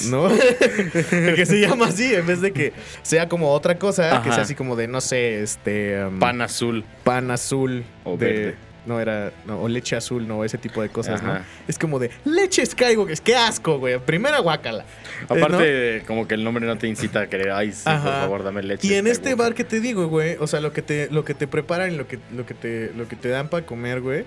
¿No? 0.09 0.29
que 1.35 1.45
se 1.45 1.59
llama 1.61 1.87
así, 1.87 2.13
en 2.13 2.25
vez 2.27 2.41
de 2.41 2.51
que 2.51 2.73
sea 3.03 3.27
como 3.29 3.51
otra 3.51 3.77
cosa, 3.79 4.21
que 4.23 4.31
sea 4.31 4.43
así 4.43 4.55
como 4.55 4.75
de, 4.75 4.87
no 4.87 5.01
sé, 5.01 5.41
este. 5.41 6.03
um, 6.05 6.19
Pan 6.19 6.41
azul. 6.41 6.83
pan 7.03 7.31
azul. 7.31 7.83
O 8.03 8.17
de- 8.17 8.25
verde. 8.25 8.55
No, 8.85 9.01
era. 9.01 9.33
No, 9.45 9.61
o 9.61 9.67
leche 9.67 9.97
azul, 9.97 10.25
no, 10.25 10.45
ese 10.45 10.57
tipo 10.57 10.81
de 10.81 10.87
cosas, 10.87 11.21
¿no? 11.21 11.37
Es 11.67 11.77
como 11.77 11.99
de 11.99 12.09
leche 12.23 12.65
Skywalker. 12.65 13.19
¡Qué 13.19 13.35
asco, 13.35 13.79
güey! 13.79 13.99
Primera 13.99 14.39
guácala. 14.39 14.85
Aparte, 15.27 16.03
como 16.07 16.25
que 16.25 16.35
el 16.35 16.43
nombre 16.45 16.65
no 16.65 16.77
te 16.77 16.87
incita 16.87 17.19
a 17.21 17.27
querer, 17.27 17.51
ay, 17.51 17.73
sí, 17.73 17.83
por 17.83 17.99
favor, 18.01 18.43
dame 18.45 18.63
leche. 18.63 18.87
Y 18.87 18.93
en 18.93 19.07
este 19.07 19.31
Skywalker". 19.31 19.37
bar 19.45 19.53
que 19.55 19.63
te 19.65 19.81
digo, 19.81 20.07
güey, 20.07 20.37
o 20.39 20.47
sea, 20.47 20.61
lo 20.61 20.71
que 20.71 20.81
te, 20.81 21.09
lo 21.11 21.25
que 21.25 21.33
te 21.33 21.47
preparan 21.47 21.91
y 21.91 21.97
lo 21.97 22.07
que, 22.07 22.17
lo 22.33 22.45
que 22.45 22.53
te, 22.53 22.91
lo 22.95 23.09
que 23.09 23.17
te 23.17 23.27
dan 23.27 23.49
para 23.49 23.65
comer, 23.65 23.99
güey, 23.99 24.23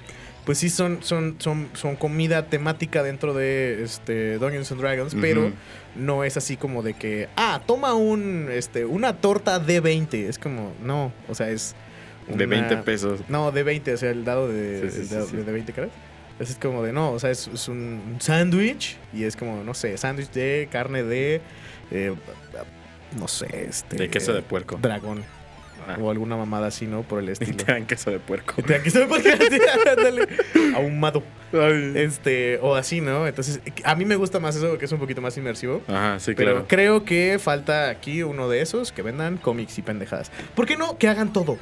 pues 0.51 0.59
sí 0.59 0.69
son, 0.69 1.01
son, 1.05 1.37
son, 1.39 1.69
son 1.75 1.95
comida 1.95 2.47
temática 2.47 3.05
dentro 3.05 3.35
de 3.35 3.85
este 3.85 4.37
Dungeons 4.39 4.73
and 4.73 4.81
Dragons, 4.81 5.15
pero 5.21 5.53
no 5.95 6.25
es 6.25 6.37
así 6.37 6.57
como 6.57 6.83
de 6.83 6.95
que, 6.95 7.29
ah, 7.37 7.63
toma 7.69 7.95
un, 7.95 8.49
este, 8.51 8.85
una 8.85 9.17
torta 9.21 9.61
de 9.61 9.79
20. 9.79 10.29
Es 10.29 10.41
como, 10.41 10.73
no, 10.83 11.13
o 11.29 11.37
sea, 11.37 11.51
es 11.51 11.77
De 12.27 12.47
una- 12.47 12.47
20 12.47 12.79
pesos. 12.79 13.21
No, 13.29 13.53
de 13.53 13.63
20, 13.63 13.95
o 13.95 13.97
sea, 13.97 14.11
el 14.11 14.25
dado 14.25 14.49
de, 14.49 14.81
Sí, 14.81 14.91
sí, 14.91 15.01
el 15.03 15.07
sí, 15.07 15.15
dado 15.15 15.27
sí. 15.29 15.37
de 15.37 15.53
20 15.53 15.73
caras. 15.73 15.91
Es 16.41 16.57
como 16.57 16.83
de, 16.83 16.93
no, 16.93 17.13
o 17.13 17.21
sea, 17.21 17.31
es, 17.31 17.47
un 17.69 18.17
sándwich 18.19 18.97
y 19.13 19.23
es 19.23 19.37
como, 19.37 19.63
no 19.63 19.73
sé, 19.73 19.97
sándwich 19.99 20.33
de 20.33 20.69
carne 20.69 21.05
de, 21.05 21.43
eh, 21.93 22.13
no 23.17 23.29
sé, 23.29 23.67
este... 23.69 23.97
De 23.99 24.11
queso 24.11 24.33
de 24.33 24.43
puerco. 24.43 24.81
Dragón. 24.83 25.23
O 25.99 26.11
alguna 26.11 26.37
mamada 26.37 26.67
así, 26.69 26.87
¿no? 26.87 27.03
Por 27.03 27.21
el 27.21 27.29
Y 27.29 27.33
estilo. 27.33 27.57
te 27.57 27.73
dan 27.73 27.87
queso 27.87 28.11
de 28.11 28.19
puerco. 28.19 28.63
Te 28.63 28.75
da 28.75 28.83
queso 28.83 29.01
de 29.01 29.07
puerco, 29.07 29.29
ándale. 29.97 30.29
Ahumado. 30.75 31.23
Este, 31.95 32.59
o 32.63 32.75
así, 32.77 33.01
¿no? 33.01 33.27
Entonces, 33.27 33.61
a 33.85 33.95
mí 33.97 34.05
me 34.05 34.17
gusta 34.17 34.39
más 34.39 34.55
eso 34.57 34.69
porque 34.69 34.85
es 34.85 34.93
un 34.93 34.99
poquito 35.01 35.21
más 35.21 35.37
inmersivo. 35.37 35.83
Ajá, 35.89 36.19
sí, 36.21 36.33
Pero 36.37 36.51
claro. 36.53 36.67
creo 36.69 37.05
que 37.05 37.39
falta 37.43 37.89
aquí 37.89 38.23
uno 38.23 38.49
de 38.49 38.61
esos 38.61 38.93
que 38.93 39.03
vendan 39.03 39.37
cómics 39.37 39.77
y 39.79 39.83
pendejadas. 39.83 40.31
¿Por 40.55 40.67
qué 40.67 40.77
no? 40.77 40.97
Que 40.99 41.09
hagan 41.09 41.33
todo. 41.33 41.59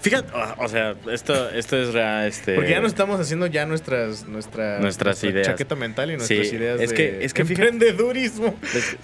Fíjate, 0.00 0.30
o 0.58 0.68
sea, 0.68 0.94
esto, 1.12 1.50
esto 1.50 1.76
es 1.76 1.92
ra- 1.92 2.26
este. 2.26 2.54
Porque 2.54 2.70
ya 2.70 2.80
nos 2.80 2.88
estamos 2.92 3.20
haciendo 3.20 3.46
ya 3.46 3.66
nuestras, 3.66 4.26
nuestra, 4.26 4.78
Nuestras 4.78 5.16
nuestra 5.22 5.30
ideas. 5.30 5.46
chaqueta 5.48 5.74
mental 5.74 6.10
y 6.12 6.16
nuestras 6.16 6.48
Sí, 6.48 6.56
ideas 6.56 6.80
es 6.80 6.90
de 6.90 6.96
que- 6.96 7.24
es 7.24 7.34
que 7.34 7.44
fíjate- 7.44 7.68
emprendedurismo. 7.68 8.54
Es- 8.74 8.96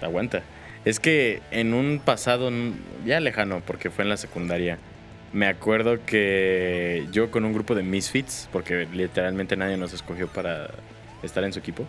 aguanta. 0.00 0.42
Es 0.84 0.98
que 0.98 1.42
en 1.50 1.74
un 1.74 2.00
pasado 2.02 2.50
ya 3.04 3.20
lejano, 3.20 3.62
porque 3.66 3.90
fue 3.90 4.04
en 4.04 4.08
la 4.08 4.16
secundaria, 4.16 4.78
me 5.32 5.46
acuerdo 5.46 6.04
que 6.06 7.06
yo 7.12 7.30
con 7.30 7.44
un 7.44 7.52
grupo 7.52 7.74
de 7.74 7.82
misfits, 7.82 8.48
porque 8.50 8.86
literalmente 8.92 9.56
nadie 9.56 9.76
nos 9.76 9.92
escogió 9.92 10.26
para 10.28 10.70
estar 11.22 11.44
en 11.44 11.52
su 11.52 11.58
equipo, 11.58 11.86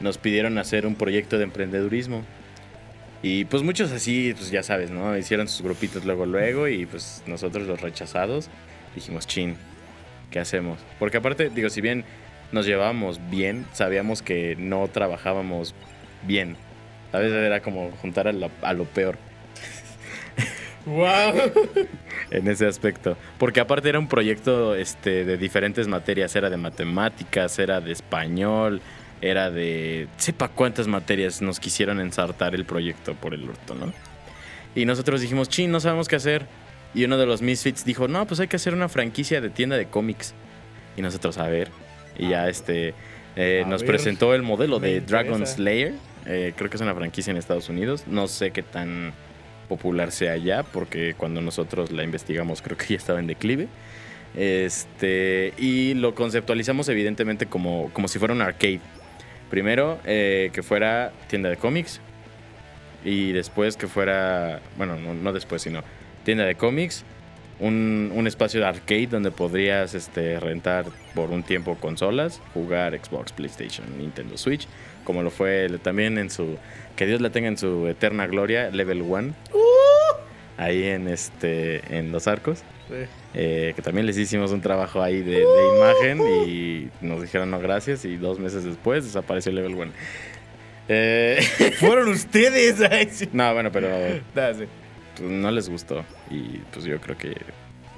nos 0.00 0.18
pidieron 0.18 0.58
hacer 0.58 0.86
un 0.86 0.94
proyecto 0.94 1.38
de 1.38 1.44
emprendedurismo. 1.44 2.24
Y 3.22 3.44
pues 3.46 3.62
muchos 3.62 3.90
así, 3.92 4.32
pues 4.36 4.50
ya 4.50 4.62
sabes, 4.62 4.90
¿no? 4.90 5.16
Hicieron 5.16 5.48
sus 5.48 5.62
grupitos 5.62 6.04
luego, 6.04 6.26
luego, 6.26 6.68
y 6.68 6.86
pues 6.86 7.22
nosotros 7.26 7.66
los 7.66 7.80
rechazados 7.80 8.48
dijimos, 8.94 9.26
chin, 9.26 9.56
¿qué 10.30 10.38
hacemos? 10.40 10.78
Porque 10.98 11.18
aparte, 11.18 11.50
digo, 11.50 11.68
si 11.70 11.80
bien 11.80 12.04
nos 12.52 12.66
llevábamos 12.66 13.20
bien, 13.30 13.66
sabíamos 13.72 14.22
que 14.22 14.56
no 14.56 14.88
trabajábamos 14.88 15.74
bien. 16.26 16.56
A 17.12 17.18
veces 17.18 17.34
era 17.44 17.60
como 17.60 17.90
juntar 18.02 18.28
a, 18.28 18.32
la- 18.32 18.50
a 18.62 18.72
lo 18.72 18.84
peor 18.84 19.18
¡Wow! 20.86 21.06
en 22.30 22.48
ese 22.48 22.66
aspecto. 22.66 23.16
Porque 23.38 23.60
aparte 23.60 23.88
era 23.88 23.98
un 23.98 24.08
proyecto 24.08 24.74
este, 24.74 25.24
de 25.24 25.36
diferentes 25.36 25.86
materias. 25.88 26.34
Era 26.36 26.48
de 26.48 26.56
matemáticas, 26.56 27.58
era 27.58 27.80
de 27.80 27.92
español, 27.92 28.80
era 29.20 29.50
de... 29.50 30.08
Sepa 30.16 30.48
cuántas 30.48 30.86
materias 30.88 31.42
nos 31.42 31.60
quisieron 31.60 32.00
ensartar 32.00 32.54
el 32.54 32.64
proyecto 32.64 33.14
por 33.14 33.34
el 33.34 33.48
orto, 33.48 33.74
¿no? 33.74 33.92
Y 34.74 34.86
nosotros 34.86 35.20
dijimos, 35.20 35.48
chin, 35.50 35.70
no 35.70 35.80
sabemos 35.80 36.08
qué 36.08 36.16
hacer. 36.16 36.46
Y 36.94 37.04
uno 37.04 37.18
de 37.18 37.26
los 37.26 37.42
Misfits 37.42 37.84
dijo, 37.84 38.08
no, 38.08 38.26
pues 38.26 38.40
hay 38.40 38.48
que 38.48 38.56
hacer 38.56 38.72
una 38.72 38.88
franquicia 38.88 39.40
de 39.42 39.50
tienda 39.50 39.76
de 39.76 39.86
cómics. 39.86 40.32
Y 40.96 41.02
nosotros, 41.02 41.36
a 41.38 41.46
ver. 41.48 41.68
Y 42.18 42.30
ya 42.30 42.48
este... 42.48 42.94
eh, 43.36 43.64
nos 43.66 43.82
ver, 43.82 43.90
presentó 43.90 44.34
el 44.34 44.42
modelo 44.42 44.80
me 44.80 44.88
de 44.88 44.96
interesa. 44.96 45.22
Dragon 45.24 45.46
Slayer. 45.46 45.92
Eh, 46.26 46.52
creo 46.56 46.70
que 46.70 46.76
es 46.76 46.82
una 46.82 46.94
franquicia 46.94 47.30
en 47.30 47.36
Estados 47.36 47.68
Unidos. 47.68 48.04
No 48.06 48.28
sé 48.28 48.50
qué 48.50 48.62
tan 48.62 49.12
popular 49.68 50.10
sea 50.10 50.32
allá, 50.32 50.62
porque 50.64 51.14
cuando 51.16 51.40
nosotros 51.40 51.92
la 51.92 52.02
investigamos 52.02 52.60
creo 52.60 52.76
que 52.76 52.86
ya 52.88 52.96
estaba 52.96 53.20
en 53.20 53.26
declive. 53.26 53.68
Este, 54.36 55.54
y 55.58 55.94
lo 55.94 56.14
conceptualizamos 56.14 56.88
evidentemente 56.88 57.46
como, 57.46 57.90
como 57.92 58.08
si 58.08 58.18
fuera 58.18 58.34
un 58.34 58.42
arcade. 58.42 58.80
Primero, 59.48 59.98
eh, 60.04 60.50
que 60.52 60.62
fuera 60.62 61.12
tienda 61.28 61.48
de 61.48 61.56
cómics. 61.56 62.00
Y 63.04 63.32
después 63.32 63.76
que 63.76 63.86
fuera, 63.86 64.60
bueno, 64.76 64.96
no, 64.96 65.14
no 65.14 65.32
después, 65.32 65.62
sino 65.62 65.82
tienda 66.24 66.44
de 66.44 66.54
cómics. 66.54 67.04
Un, 67.58 68.10
un 68.14 68.26
espacio 68.26 68.60
de 68.60 68.66
arcade 68.66 69.06
donde 69.08 69.30
podrías 69.30 69.94
este, 69.94 70.40
rentar 70.40 70.86
por 71.14 71.30
un 71.30 71.42
tiempo 71.42 71.74
consolas, 71.76 72.40
jugar 72.54 72.98
Xbox, 72.98 73.32
PlayStation, 73.32 73.86
Nintendo 73.98 74.38
Switch, 74.38 74.66
como 75.04 75.22
lo 75.22 75.30
fue 75.30 75.68
también 75.82 76.18
en 76.18 76.30
su, 76.30 76.56
que 76.96 77.06
Dios 77.06 77.20
la 77.20 77.30
tenga 77.30 77.48
en 77.48 77.56
su 77.58 77.86
eterna 77.88 78.26
gloria, 78.26 78.70
Level 78.70 79.02
1, 79.02 79.34
ahí 80.56 80.84
en, 80.84 81.08
este, 81.08 81.96
en 81.96 82.12
Los 82.12 82.26
Arcos. 82.28 82.62
Eh, 83.34 83.72
que 83.76 83.82
también 83.82 84.04
les 84.04 84.18
hicimos 84.18 84.50
un 84.50 84.60
trabajo 84.60 85.00
ahí 85.00 85.22
de, 85.22 85.44
de 85.46 85.76
imagen 85.76 86.20
y 86.48 86.88
nos 87.00 87.22
dijeron 87.22 87.48
no 87.48 87.60
gracias 87.60 88.04
y 88.04 88.16
dos 88.16 88.40
meses 88.40 88.64
después 88.64 89.04
desapareció 89.04 89.52
Level 89.52 89.74
1. 89.76 89.92
Eh, 90.88 91.38
Fueron 91.78 92.08
ustedes. 92.08 92.80
Ay, 92.90 93.08
sí. 93.12 93.28
no, 93.32 93.54
bueno, 93.54 93.70
pero 93.70 93.88
Da, 94.34 94.52
sí. 94.54 94.64
pues, 95.16 95.30
no 95.30 95.50
les 95.52 95.68
gustó 95.68 96.04
y 96.30 96.58
pues 96.72 96.84
yo 96.84 97.00
creo 97.00 97.16
que, 97.16 97.36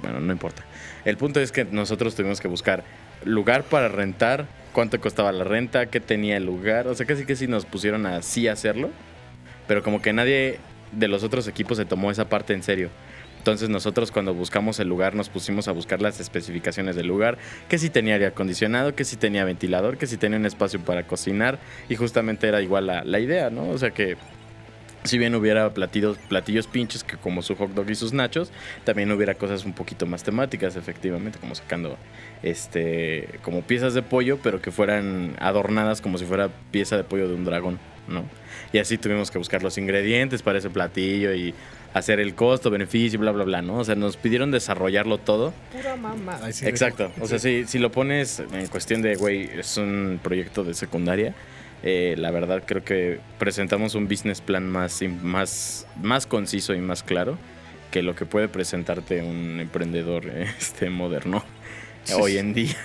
bueno, 0.03 0.19
no 0.19 0.31
importa. 0.31 0.63
El 1.05 1.17
punto 1.17 1.39
es 1.39 1.51
que 1.51 1.65
nosotros 1.65 2.13
tuvimos 2.15 2.39
que 2.39 2.47
buscar 2.47 2.83
lugar 3.25 3.63
para 3.63 3.87
rentar, 3.87 4.47
cuánto 4.73 4.99
costaba 4.99 5.31
la 5.31 5.43
renta, 5.43 5.87
qué 5.87 5.99
tenía 5.99 6.37
el 6.37 6.45
lugar, 6.45 6.87
o 6.87 6.95
sea, 6.95 7.05
casi 7.05 7.25
que 7.25 7.35
sí 7.35 7.47
nos 7.47 7.65
pusieron 7.65 8.05
a 8.05 8.21
sí 8.21 8.47
hacerlo, 8.47 8.89
pero 9.67 9.83
como 9.83 10.01
que 10.01 10.13
nadie 10.13 10.59
de 10.91 11.07
los 11.07 11.23
otros 11.23 11.47
equipos 11.47 11.77
se 11.77 11.85
tomó 11.85 12.11
esa 12.11 12.29
parte 12.29 12.53
en 12.53 12.63
serio. 12.63 12.89
Entonces 13.37 13.67
nosotros 13.67 14.09
cuando 14.09 14.33
buscamos 14.33 14.79
el 14.79 14.87
lugar 14.87 15.15
nos 15.15 15.27
pusimos 15.27 15.67
a 15.67 15.73
buscar 15.73 16.01
las 16.01 16.21
especificaciones 16.21 16.95
del 16.95 17.07
lugar, 17.07 17.37
que 17.67 17.77
si 17.77 17.89
tenía 17.89 18.13
aire 18.13 18.27
acondicionado, 18.27 18.95
que 18.95 19.03
si 19.03 19.17
tenía 19.17 19.43
ventilador, 19.43 19.97
que 19.97 20.07
si 20.07 20.15
tenía 20.15 20.37
un 20.37 20.45
espacio 20.45 20.79
para 20.79 21.03
cocinar 21.03 21.59
y 21.89 21.97
justamente 21.97 22.47
era 22.47 22.61
igual 22.61 22.87
la, 22.87 23.03
la 23.03 23.19
idea, 23.19 23.49
¿no? 23.49 23.69
O 23.69 23.77
sea 23.77 23.91
que 23.91 24.15
si 25.03 25.17
bien 25.17 25.35
hubiera 25.35 25.73
platillos, 25.73 26.17
platillos 26.29 26.67
pinches 26.67 27.03
que 27.03 27.17
como 27.17 27.41
su 27.41 27.55
hot 27.55 27.71
dog 27.71 27.89
y 27.89 27.95
sus 27.95 28.13
nachos, 28.13 28.51
también 28.83 29.11
hubiera 29.11 29.35
cosas 29.35 29.65
un 29.65 29.73
poquito 29.73 30.05
más 30.05 30.23
temáticas, 30.23 30.75
efectivamente, 30.75 31.39
como 31.39 31.55
sacando 31.55 31.97
este 32.41 33.29
como 33.41 33.61
piezas 33.61 33.93
de 33.93 34.01
pollo, 34.01 34.39
pero 34.41 34.61
que 34.61 34.71
fueran 34.71 35.35
adornadas 35.39 36.01
como 36.01 36.17
si 36.17 36.25
fuera 36.25 36.49
pieza 36.71 36.97
de 36.97 37.03
pollo 37.03 37.27
de 37.27 37.35
un 37.35 37.45
dragón, 37.45 37.79
¿no? 38.07 38.23
Y 38.71 38.79
así 38.79 38.97
tuvimos 38.97 39.29
que 39.29 39.37
buscar 39.37 39.61
los 39.61 39.77
ingredientes 39.77 40.41
para 40.41 40.57
ese 40.57 40.69
platillo 40.69 41.33
y 41.33 41.53
hacer 41.93 42.19
el 42.19 42.33
costo, 42.33 42.71
beneficio, 42.71 43.19
bla, 43.19 43.31
bla, 43.31 43.43
bla, 43.43 43.61
¿no? 43.61 43.77
O 43.77 43.83
sea, 43.83 43.95
nos 43.95 44.17
pidieron 44.17 44.51
desarrollarlo 44.51 45.19
todo. 45.19 45.53
Pura 45.71 45.95
mamá. 45.95 46.39
Ay, 46.41 46.53
sí, 46.53 46.65
Exacto. 46.65 47.11
O 47.21 47.27
sea, 47.27 47.37
sí. 47.39 47.63
si, 47.63 47.73
si 47.73 47.79
lo 47.79 47.91
pones 47.91 48.39
en 48.39 48.67
cuestión 48.67 49.01
de, 49.01 49.15
güey, 49.15 49.49
es 49.59 49.77
un 49.77 50.19
proyecto 50.21 50.63
de 50.63 50.73
secundaria, 50.73 51.35
eh, 51.83 52.15
la 52.17 52.31
verdad 52.31 52.63
creo 52.65 52.83
que 52.83 53.19
presentamos 53.37 53.93
un 53.95 54.07
business 54.07 54.41
plan 54.41 54.69
más, 54.69 55.01
más, 55.21 55.85
más 56.01 56.25
conciso 56.25 56.73
y 56.73 56.79
más 56.79 57.03
claro 57.03 57.37
que 57.91 58.01
lo 58.01 58.15
que 58.15 58.25
puede 58.25 58.47
presentarte 58.47 59.21
un 59.21 59.59
emprendedor 59.59 60.27
este, 60.59 60.89
moderno 60.89 61.43
hoy 62.17 62.37
en 62.37 62.53
día. 62.53 62.75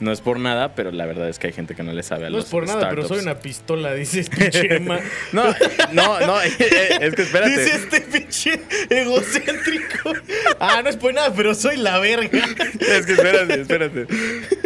No 0.00 0.10
es 0.12 0.20
por 0.20 0.40
nada, 0.40 0.74
pero 0.74 0.90
la 0.90 1.06
verdad 1.06 1.28
es 1.28 1.38
que 1.38 1.46
hay 1.46 1.52
gente 1.52 1.74
que 1.74 1.82
no 1.82 1.92
le 1.92 2.02
sabe 2.02 2.26
a 2.26 2.30
No 2.30 2.36
los 2.36 2.46
es 2.46 2.50
por 2.50 2.66
nada, 2.66 2.88
pero 2.90 3.06
soy 3.06 3.20
una 3.20 3.38
pistola, 3.38 3.94
dice 3.94 4.20
este 4.20 4.36
pinche 4.36 4.74
Emma. 4.76 4.98
No, 5.32 5.44
no, 5.92 6.20
no, 6.20 6.42
eh, 6.42 6.52
eh, 6.58 6.98
es 7.00 7.14
que 7.14 7.22
espérate. 7.22 7.50
Dice 7.50 7.76
este 7.76 8.00
pinche 8.00 8.60
egocéntrico. 8.90 10.12
Ah, 10.58 10.80
no 10.82 10.90
es 10.90 10.96
por 10.96 11.14
nada, 11.14 11.32
pero 11.34 11.54
soy 11.54 11.76
la 11.76 11.98
verga. 11.98 12.44
Es 12.80 13.06
que 13.06 13.12
espérate, 13.12 13.60
espérate. 13.60 14.06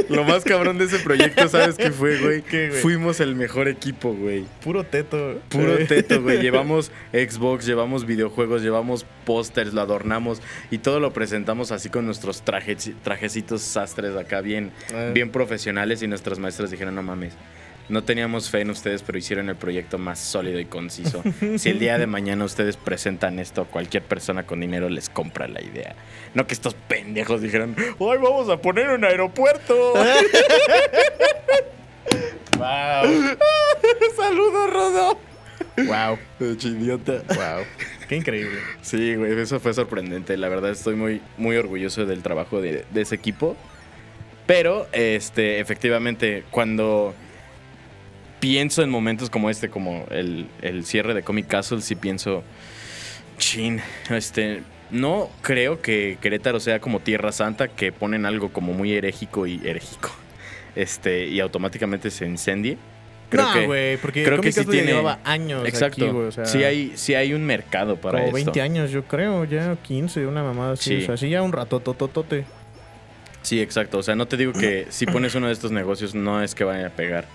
Lo 0.08 0.24
más 0.24 0.44
cabrón 0.44 0.78
de 0.78 0.86
ese 0.86 0.98
proyecto, 0.98 1.48
¿sabes 1.48 1.76
qué 1.76 1.90
fue, 1.90 2.18
güey? 2.18 2.42
¿Qué, 2.42 2.68
güey? 2.70 2.80
Fuimos 2.80 3.20
el 3.20 3.34
mejor 3.34 3.68
equipo, 3.68 4.14
güey. 4.14 4.44
Puro 4.62 4.84
teto. 4.84 5.40
Puro 5.48 5.76
teto, 5.86 6.22
güey. 6.22 6.40
Llevamos 6.40 6.90
Xbox, 7.12 7.66
llevamos 7.66 8.06
videojuegos, 8.06 8.62
llevamos 8.62 9.04
pósters, 9.28 9.74
lo 9.74 9.82
adornamos 9.82 10.40
y 10.70 10.78
todo 10.78 11.00
lo 11.00 11.12
presentamos 11.12 11.70
así 11.70 11.90
con 11.90 12.06
nuestros 12.06 12.40
trajes, 12.40 12.90
trajecitos 13.04 13.60
sastres 13.60 14.16
acá 14.16 14.40
bien, 14.40 14.72
Ah. 14.94 15.10
bien 15.12 15.30
profesionales 15.30 16.02
y 16.02 16.08
nuestras 16.08 16.38
maestras 16.38 16.70
dijeron, 16.70 16.94
no 16.94 17.02
mames. 17.02 17.34
No 17.90 18.04
teníamos 18.04 18.50
fe 18.50 18.60
en 18.62 18.70
ustedes, 18.70 19.02
pero 19.02 19.18
hicieron 19.18 19.48
el 19.50 19.56
proyecto 19.56 19.96
más 19.98 20.18
sólido 20.18 20.58
y 20.60 20.64
conciso. 20.66 21.22
Si 21.56 21.70
el 21.70 21.78
día 21.78 21.98
de 21.98 22.06
mañana 22.06 22.44
ustedes 22.44 22.76
presentan 22.76 23.38
esto, 23.38 23.64
cualquier 23.66 24.02
persona 24.02 24.44
con 24.44 24.60
dinero 24.60 24.88
les 24.90 25.08
compra 25.08 25.46
la 25.48 25.62
idea. 25.62 25.94
No 26.34 26.46
que 26.46 26.52
estos 26.54 26.74
pendejos 26.74 27.40
dijeran, 27.40 27.74
¡ay, 27.78 28.18
vamos 28.22 28.48
a 28.50 28.58
poner 28.58 28.88
un 28.90 29.04
aeropuerto! 29.04 29.94
Wow. 32.58 33.04
¡Saludos, 34.16 34.72
Rodo! 34.72 35.18
Wow. 35.86 36.18
idiota. 36.40 37.22
Wow. 37.28 37.64
Qué 38.08 38.16
increíble. 38.16 38.58
Sí, 38.80 39.14
güey, 39.14 39.38
eso 39.38 39.60
fue 39.60 39.74
sorprendente. 39.74 40.36
La 40.38 40.48
verdad 40.48 40.70
estoy 40.70 40.96
muy, 40.96 41.20
muy 41.36 41.56
orgulloso 41.56 42.06
del 42.06 42.22
trabajo 42.22 42.60
de, 42.60 42.84
ese 42.94 43.14
equipo. 43.14 43.54
Pero, 44.46 44.88
este, 44.92 45.60
efectivamente, 45.60 46.44
cuando 46.50 47.14
pienso 48.40 48.82
en 48.82 48.88
momentos 48.88 49.28
como 49.28 49.50
este, 49.50 49.68
como 49.68 50.06
el, 50.10 50.46
el 50.62 50.86
cierre 50.86 51.12
de 51.12 51.22
Comic 51.22 51.48
Castle, 51.48 51.82
sí 51.82 51.96
pienso, 51.96 52.42
chin, 53.36 53.82
este, 54.08 54.62
no 54.90 55.28
creo 55.42 55.82
que 55.82 56.16
Querétaro 56.22 56.60
sea 56.60 56.80
como 56.80 57.00
Tierra 57.00 57.30
Santa, 57.30 57.68
que 57.68 57.92
ponen 57.92 58.24
algo 58.24 58.50
como 58.50 58.72
muy 58.72 58.92
herégico 58.92 59.46
y 59.46 59.60
herégico, 59.64 60.10
este, 60.76 61.26
y 61.26 61.40
automáticamente 61.40 62.10
se 62.10 62.26
incendie. 62.26 62.78
Creo 63.28 63.54
no, 63.54 63.66
güey, 63.66 63.96
porque 63.98 64.24
creo 64.24 64.40
que 64.40 64.52
sí 64.52 64.64
tiene- 64.64 64.86
llevaba 64.92 65.18
años 65.24 65.66
exacto, 65.68 66.02
aquí, 66.04 66.12
güey, 66.12 66.28
o 66.28 66.32
sea, 66.32 66.46
sí, 66.46 66.64
hay, 66.64 66.92
sí 66.96 67.14
hay 67.14 67.34
un 67.34 67.44
mercado 67.44 67.96
para 67.96 68.18
como 68.24 68.36
esto. 68.38 68.52
20 68.52 68.62
años, 68.62 68.90
yo 68.90 69.04
creo, 69.04 69.44
ya 69.44 69.76
15, 69.76 70.26
una 70.26 70.42
mamada 70.42 70.72
así. 70.72 70.96
Sí. 70.96 71.02
O 71.02 71.06
sea, 71.06 71.16
sí 71.18 71.28
ya 71.28 71.42
un 71.42 71.52
rato 71.52 71.80
tototote. 71.80 72.46
Sí, 73.42 73.60
exacto. 73.60 73.98
O 73.98 74.02
sea, 74.02 74.14
no 74.14 74.26
te 74.26 74.36
digo 74.36 74.52
que 74.52 74.86
si 74.90 75.06
pones 75.06 75.34
uno 75.34 75.46
de 75.48 75.52
estos 75.52 75.72
negocios 75.72 76.14
no 76.14 76.42
es 76.42 76.54
que 76.54 76.64
vaya 76.64 76.86
a 76.86 76.90
pegar. 76.90 77.26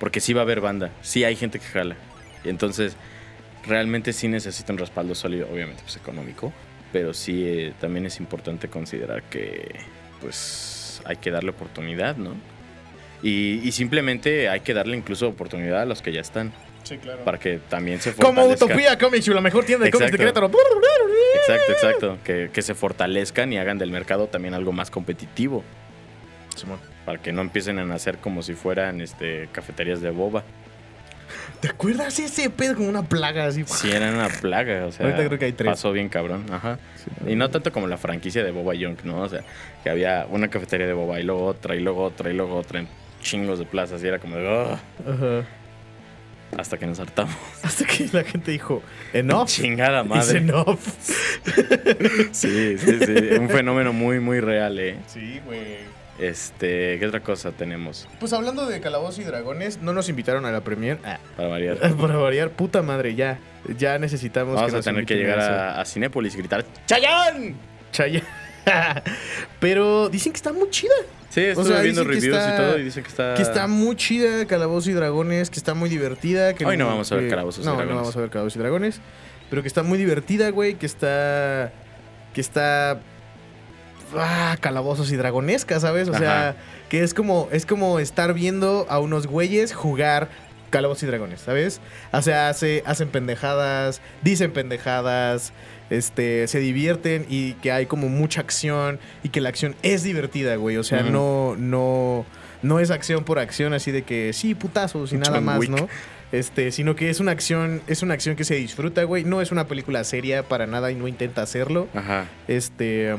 Porque 0.00 0.20
sí 0.20 0.32
va 0.32 0.42
a 0.42 0.44
haber 0.44 0.60
banda. 0.60 0.90
Sí 1.02 1.24
hay 1.24 1.36
gente 1.36 1.58
que 1.58 1.64
jala. 1.66 1.96
Y 2.44 2.48
entonces, 2.50 2.96
realmente 3.66 4.12
sí 4.12 4.28
necesita 4.28 4.72
un 4.72 4.78
respaldo 4.78 5.14
sólido, 5.14 5.48
obviamente, 5.52 5.82
pues 5.82 5.96
económico. 5.96 6.52
Pero 6.92 7.14
sí 7.14 7.44
eh, 7.46 7.72
también 7.80 8.04
es 8.06 8.18
importante 8.20 8.68
considerar 8.68 9.22
que, 9.24 9.76
pues, 10.20 11.00
hay 11.04 11.16
que 11.16 11.30
darle 11.30 11.50
oportunidad, 11.50 12.16
¿no? 12.16 12.34
Y, 13.22 13.60
y 13.64 13.72
simplemente 13.72 14.48
hay 14.48 14.60
que 14.60 14.74
darle 14.74 14.96
incluso 14.96 15.28
oportunidad 15.28 15.82
a 15.82 15.84
los 15.86 16.02
que 16.02 16.12
ya 16.12 16.20
están. 16.20 16.52
Sí, 16.82 16.98
claro. 16.98 17.24
Para 17.24 17.38
que 17.38 17.58
también 17.68 18.00
se 18.00 18.12
Como 18.12 18.42
fortalezcan. 18.42 18.68
Utopía 18.68 18.98
Comics, 18.98 19.26
la 19.28 19.40
mejor 19.40 19.64
tienda 19.64 19.84
de 19.86 19.90
cómics 19.90 20.12
de 20.12 20.16
Exacto. 20.16 20.50
Querétaro. 20.50 20.66
Exacto, 21.40 21.72
exacto. 21.72 22.18
Que, 22.22 22.50
que 22.52 22.62
se 22.62 22.74
fortalezcan 22.74 23.52
y 23.52 23.58
hagan 23.58 23.78
del 23.78 23.90
mercado 23.90 24.28
también 24.28 24.54
algo 24.54 24.72
más 24.72 24.90
competitivo. 24.90 25.64
Simón. 26.54 26.78
Para 27.04 27.20
que 27.20 27.32
no 27.32 27.40
empiecen 27.40 27.78
a 27.78 27.84
nacer 27.84 28.18
como 28.18 28.42
si 28.42 28.54
fueran 28.54 29.00
este, 29.00 29.48
cafeterías 29.52 30.00
de 30.00 30.10
boba. 30.10 30.44
¿Te 31.60 31.68
acuerdas 31.68 32.18
ese 32.20 32.50
pedo 32.50 32.76
como 32.76 32.88
una 32.88 33.02
plaga 33.02 33.46
así? 33.46 33.64
Sí, 33.66 33.90
eran 33.90 34.14
una 34.14 34.28
plaga, 34.28 34.86
o 34.86 34.92
sea. 34.92 35.06
Ahorita 35.06 35.26
creo 35.26 35.38
que 35.38 35.44
hay 35.46 35.52
tres. 35.52 35.72
Pasó 35.72 35.90
bien 35.90 36.08
cabrón, 36.08 36.46
ajá. 36.52 36.78
Sí. 36.96 37.32
Y 37.32 37.34
no 37.34 37.50
tanto 37.50 37.72
como 37.72 37.88
la 37.88 37.96
franquicia 37.96 38.44
de 38.44 38.50
Boba 38.52 38.74
Junk, 38.78 39.02
¿no? 39.04 39.22
O 39.22 39.28
sea, 39.28 39.40
que 39.82 39.90
había 39.90 40.26
una 40.30 40.48
cafetería 40.48 40.86
de 40.86 40.92
Boba 40.92 41.18
y 41.18 41.24
luego 41.24 41.46
otra, 41.46 41.74
y 41.74 41.80
luego 41.80 42.04
otra, 42.04 42.30
y 42.30 42.34
luego 42.34 42.56
otra, 42.56 42.84
chingos 43.22 43.58
de 43.58 43.64
plazas. 43.66 44.02
Y 44.02 44.06
era 44.08 44.18
como 44.18 44.36
de, 44.36 44.44
"Ugh", 44.46 44.78
Ajá. 45.08 45.48
hasta 46.58 46.78
que 46.78 46.86
nos 46.86 47.00
hartamos. 47.00 47.34
Hasta 47.62 47.84
que 47.84 48.08
la 48.12 48.22
gente 48.24 48.50
dijo, 48.52 48.82
enough. 49.12 49.46
Chingada 49.48 50.04
madre. 50.04 50.38
enough. 50.38 50.78
Sí, 52.32 52.78
sí, 52.78 52.98
sí. 53.04 53.12
Un 53.38 53.48
fenómeno 53.50 53.92
muy, 53.92 54.20
muy 54.20 54.40
real, 54.40 54.78
¿eh? 54.78 54.96
Sí, 55.06 55.40
güey. 55.44 55.96
Este, 56.18 56.98
¿qué 56.98 57.06
otra 57.06 57.20
cosa 57.20 57.52
tenemos 57.52 58.08
Pues 58.18 58.32
hablando 58.32 58.64
de 58.66 58.80
Calabozos 58.80 59.18
y 59.18 59.24
Dragones, 59.24 59.82
no 59.82 59.92
nos 59.92 60.08
invitaron 60.08 60.46
a 60.46 60.50
la 60.50 60.62
premier. 60.62 60.98
Ah, 61.04 61.18
para 61.36 61.48
variar? 61.48 61.76
para 62.00 62.16
variar, 62.16 62.50
puta 62.50 62.80
madre, 62.82 63.14
ya. 63.14 63.38
Ya 63.76 63.98
necesitamos 63.98 64.54
Vamos 64.54 64.72
a 64.72 64.76
nos 64.76 64.84
tener 64.84 65.04
que 65.04 65.16
llegar 65.16 65.40
a, 65.40 65.80
a 65.80 65.84
Cinépolis 65.84 66.34
y 66.34 66.38
gritar 66.38 66.64
¡Chayán! 66.86 67.54
Chaya. 67.92 68.22
Pero 69.60 70.08
dicen 70.08 70.32
que 70.32 70.36
está 70.36 70.52
muy 70.52 70.70
chida. 70.70 70.94
Sí, 71.36 71.44
estuve 71.44 71.66
sea, 71.66 71.82
viendo 71.82 72.02
reviews 72.02 72.24
está- 72.24 72.54
y 72.54 72.56
todo 72.56 72.78
y 72.78 72.82
dicen 72.84 73.02
que 73.02 73.08
está... 73.10 73.34
Que 73.34 73.42
está 73.42 73.66
muy 73.66 73.94
chida 73.94 74.46
Calabozos 74.46 74.88
y 74.88 74.92
Dragones, 74.94 75.50
que 75.50 75.58
está 75.58 75.74
muy 75.74 75.90
divertida. 75.90 76.54
Que 76.54 76.64
Hoy 76.64 76.78
no 76.78 76.86
vamos 76.86 77.12
a 77.12 77.16
ver 77.16 77.28
Calabozos 77.28 77.62
y 77.62 77.66
no, 77.66 77.72
Dragones. 77.74 77.94
No, 77.94 78.00
vamos 78.00 78.16
a 78.16 78.20
ver 78.20 78.30
Calabozos 78.30 78.56
y 78.56 78.58
Dragones. 78.58 79.00
Pero 79.50 79.60
que 79.60 79.68
está 79.68 79.82
muy 79.82 79.98
divertida, 79.98 80.48
güey. 80.50 80.76
Que 80.76 80.86
está. 80.86 81.72
Que 82.32 82.40
está. 82.40 83.00
Ah, 84.16 84.56
calabozos 84.60 85.12
y 85.12 85.16
dragonesca, 85.16 85.78
¿sabes? 85.78 86.08
O 86.08 86.14
sea, 86.14 86.56
que 86.88 87.02
es 87.02 87.12
como, 87.12 87.48
es 87.52 87.66
como 87.66 87.98
estar 87.98 88.32
viendo 88.32 88.86
a 88.88 88.98
unos 88.98 89.26
güeyes 89.26 89.74
jugar 89.74 90.28
calabozos 90.70 91.02
y 91.02 91.06
dragones, 91.06 91.40
¿sabes? 91.40 91.80
O 92.12 92.22
sea, 92.22 92.48
hace, 92.48 92.82
hacen 92.86 93.08
pendejadas, 93.08 94.00
dicen 94.22 94.52
pendejadas, 94.52 95.52
este, 95.90 96.46
se 96.48 96.58
divierten 96.58 97.26
y 97.28 97.52
que 97.54 97.72
hay 97.72 97.86
como 97.86 98.08
mucha 98.08 98.40
acción 98.40 98.98
y 99.22 99.28
que 99.28 99.40
la 99.40 99.48
acción 99.48 99.74
es 99.82 100.02
divertida, 100.02 100.56
güey. 100.56 100.76
O 100.76 100.84
sea, 100.84 101.02
no, 101.02 101.54
no, 101.56 102.24
no 102.62 102.80
es 102.80 102.90
acción 102.90 103.24
por 103.24 103.38
acción 103.38 103.72
así 103.72 103.90
de 103.90 104.02
que 104.02 104.32
sí, 104.32 104.54
putazos 104.54 105.12
y 105.12 105.16
nada 105.16 105.36
John 105.36 105.44
más, 105.44 105.58
Wick. 105.58 105.70
¿no? 105.70 105.88
Este, 106.32 106.72
sino 106.72 106.96
que 106.96 107.08
es 107.08 107.20
una 107.20 107.32
acción, 107.32 107.82
es 107.86 108.02
una 108.02 108.14
acción 108.14 108.34
que 108.34 108.44
se 108.44 108.56
disfruta, 108.56 109.04
güey. 109.04 109.24
No 109.24 109.40
es 109.40 109.52
una 109.52 109.68
película 109.68 110.02
seria 110.04 110.42
para 110.42 110.66
nada 110.66 110.90
y 110.90 110.96
no 110.96 111.06
intenta 111.06 111.42
hacerlo. 111.42 111.88
Ajá. 111.94 112.26
Este. 112.48 113.14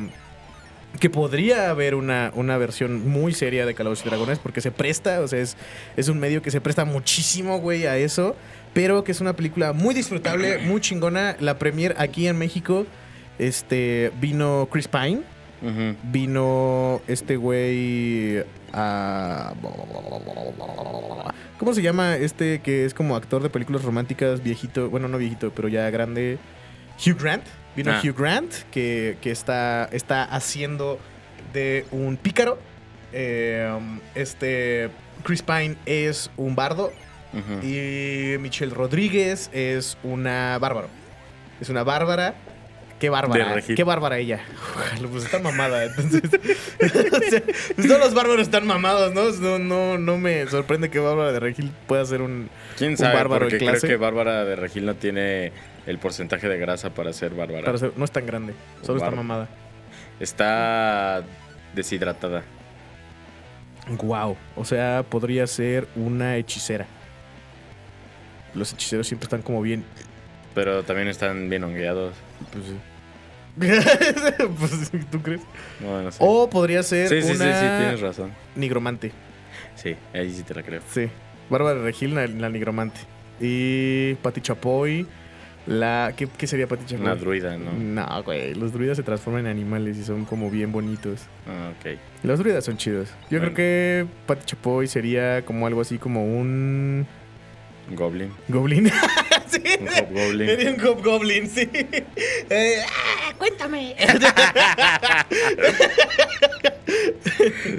que 1.00 1.10
podría 1.10 1.70
haber 1.70 1.96
una, 1.96 2.32
una 2.36 2.58
versión 2.58 3.08
muy 3.08 3.34
seria 3.34 3.66
de 3.66 3.74
Calabozos 3.76 4.06
y 4.06 4.10
Dragones 4.10 4.40
porque 4.40 4.62
se 4.62 4.72
presta, 4.72 5.22
o 5.22 5.28
sea, 5.28 5.40
es, 5.40 5.56
es 5.96 6.10
un 6.10 6.20
medio 6.20 6.42
que 6.42 6.52
se 6.52 6.60
presta 6.60 6.86
muchísimo, 6.86 7.60
güey, 7.60 7.86
a 7.86 7.98
eso. 7.98 8.36
Pero 8.78 9.04
que 9.04 9.12
es 9.12 9.22
una 9.22 9.34
película 9.36 9.74
muy 9.74 9.96
disfrutable, 9.96 10.60
muy 10.68 10.80
chingona. 10.82 11.36
La 11.40 11.58
premier 11.58 11.96
aquí 11.98 12.28
en 12.28 12.38
México, 12.38 12.86
este, 13.40 14.12
vino 14.22 14.70
Chris 14.72 14.88
Pine. 14.88 15.22
Vino 16.04 17.02
este 17.08 17.38
güey. 17.38 18.44
ah, 18.74 19.56
¿Cómo 21.58 21.74
se 21.74 21.82
llama 21.82 22.18
este 22.18 22.62
que 22.62 22.86
es 22.86 22.94
como 22.94 23.16
actor 23.16 23.42
de 23.42 23.50
películas 23.50 23.84
románticas 23.84 24.44
viejito? 24.44 24.92
Bueno, 24.92 25.08
no 25.08 25.18
viejito, 25.18 25.52
pero 25.56 25.68
ya 25.70 25.90
grande. 25.90 26.38
Hugh 27.04 27.20
Grant. 27.20 27.46
Vino 27.76 27.92
Ah. 27.92 28.00
Hugh 28.04 28.16
Grant, 28.16 28.54
que, 28.70 29.18
que 29.22 29.32
está, 29.32 29.90
está 29.92 30.24
haciendo 30.24 31.00
de 31.52 31.88
un 31.90 32.16
pícaro. 32.18 32.60
Eh, 33.12 33.76
este. 34.14 34.92
Chris 35.24 35.42
Pine 35.42 35.76
es 35.88 36.30
un 36.38 36.56
bardo. 36.56 36.92
Ujú. 37.34 37.66
Y 37.66 38.38
Michelle 38.40 38.74
Rodríguez 38.74 39.50
es 39.54 39.98
una 40.04 40.58
bárbaro. 40.60 40.88
Es 41.62 41.70
una 41.70 41.84
bárbara. 41.84 42.36
Qué 43.00 43.10
bárbara. 43.10 43.62
Qué 43.62 43.84
bárbara 43.84 44.18
ella. 44.18 44.40
Ojalá, 44.76 45.08
Pues 45.08 45.26
está 45.26 45.38
mamada. 45.40 45.84
Entonces, 45.86 46.24
o 46.34 47.30
sea, 47.30 47.42
pues 47.76 47.88
todos 47.88 48.00
los 48.00 48.14
bárbaros 48.16 48.42
están 48.42 48.66
mamados, 48.66 49.14
¿no? 49.14 49.30
No, 49.34 49.60
no, 49.60 49.98
no 50.00 50.18
me 50.18 50.48
sorprende 50.48 50.90
que 50.90 50.98
Bárbara 51.00 51.32
de 51.32 51.40
Regil 51.40 51.72
pueda 51.86 52.04
ser 52.06 52.22
un. 52.24 52.50
¿Quién 52.78 52.92
un 52.92 52.98
sabe? 52.98 53.14
bárbaro 53.16 53.46
Porque 53.46 53.58
en 53.58 53.62
clase. 53.70 53.82
creo 53.86 53.92
que 53.92 54.04
Bárbara 54.04 54.46
de 54.46 54.56
Regil 54.56 54.86
no 54.88 54.96
tiene 54.96 55.52
el 55.86 56.00
porcentaje 56.00 56.48
de 56.50 56.58
grasa 56.58 56.90
para 56.90 57.14
ser 57.14 57.36
Bárbara. 57.36 57.66
para 57.66 57.78
ser- 57.78 57.94
no 57.96 58.04
es 58.06 58.12
tan 58.12 58.26
grande. 58.26 58.54
Solo 58.82 58.98
está 58.98 59.12
mamada. 59.12 59.48
Está 60.20 61.22
deshidratada. 61.76 62.44
Wow. 64.02 64.36
O 64.56 64.66
sea, 64.66 65.04
podría 65.08 65.46
ser 65.48 65.88
una 65.96 66.36
hechicera. 66.38 66.88
Los 68.54 68.74
hechiceros 68.74 69.08
siempre 69.08 69.26
están 69.26 69.42
como 69.42 69.62
bien. 69.62 69.84
Pero 70.56 70.84
también 70.84 71.08
están 71.08 71.50
bien 71.50 71.64
hongueados. 71.64 72.14
Pues 72.52 72.66
sí. 72.66 72.76
Pues, 74.60 74.92
¿Tú 75.12 75.22
crees? 75.22 75.42
No, 75.80 76.02
no 76.02 76.12
sé. 76.12 76.18
O 76.22 76.50
podría 76.50 76.84
ser 76.84 77.10
sí, 77.10 77.22
sí, 77.22 77.28
sí, 77.30 77.36
sí, 77.36 77.42
una 77.44 77.78
tienes 77.80 78.02
razón. 78.02 78.32
nigromante. 78.56 79.12
Sí, 79.76 79.96
ahí 80.14 80.32
sí 80.32 80.44
te 80.44 80.54
la 80.54 80.64
creo. 80.64 80.82
Sí. 80.92 81.10
Bárbara 81.50 81.82
Regil, 81.82 82.14
la, 82.16 82.28
la 82.28 82.50
nigromante. 82.50 83.00
Y 83.40 84.16
Pati 84.16 84.42
Chapoy. 84.42 85.08
La. 85.66 86.14
¿Qué, 86.16 86.28
qué 86.38 86.48
sería 86.48 86.68
Pati 86.68 86.86
Chapoy? 86.86 87.06
Una 87.06 87.16
druida, 87.16 87.58
¿no? 87.58 87.72
No, 87.74 88.24
güey. 88.24 88.54
Los 88.54 88.72
druidas 88.74 88.98
se 88.98 89.04
transforman 89.04 89.46
en 89.46 89.52
animales 89.52 89.98
y 89.98 90.04
son 90.04 90.26
como 90.26 90.50
bien 90.50 90.72
bonitos. 90.72 91.22
Ah, 91.48 91.72
ok. 91.80 91.98
Los 92.24 92.40
druidas 92.40 92.64
son 92.66 92.78
chidos. 92.78 93.10
Yo 93.30 93.40
Bueno. 93.40 93.54
creo 93.54 93.56
que 93.56 94.06
Pati 94.28 94.46
Chapoy 94.46 94.88
sería 94.88 95.44
como 95.46 95.66
algo 95.68 95.82
así 95.82 95.98
como 95.98 96.24
un. 96.26 97.06
Goblin. 97.92 98.32
Goblin. 98.48 98.88
sí, 99.50 99.62
Un 99.80 99.88
hobgoblin. 99.88 100.50
Era 100.50 100.72
un 100.72 100.82
hobgoblin, 100.86 101.50
sí. 101.50 101.70
Eh, 102.50 102.78
Ah, 102.86 103.34
cuéntame. 103.38 103.96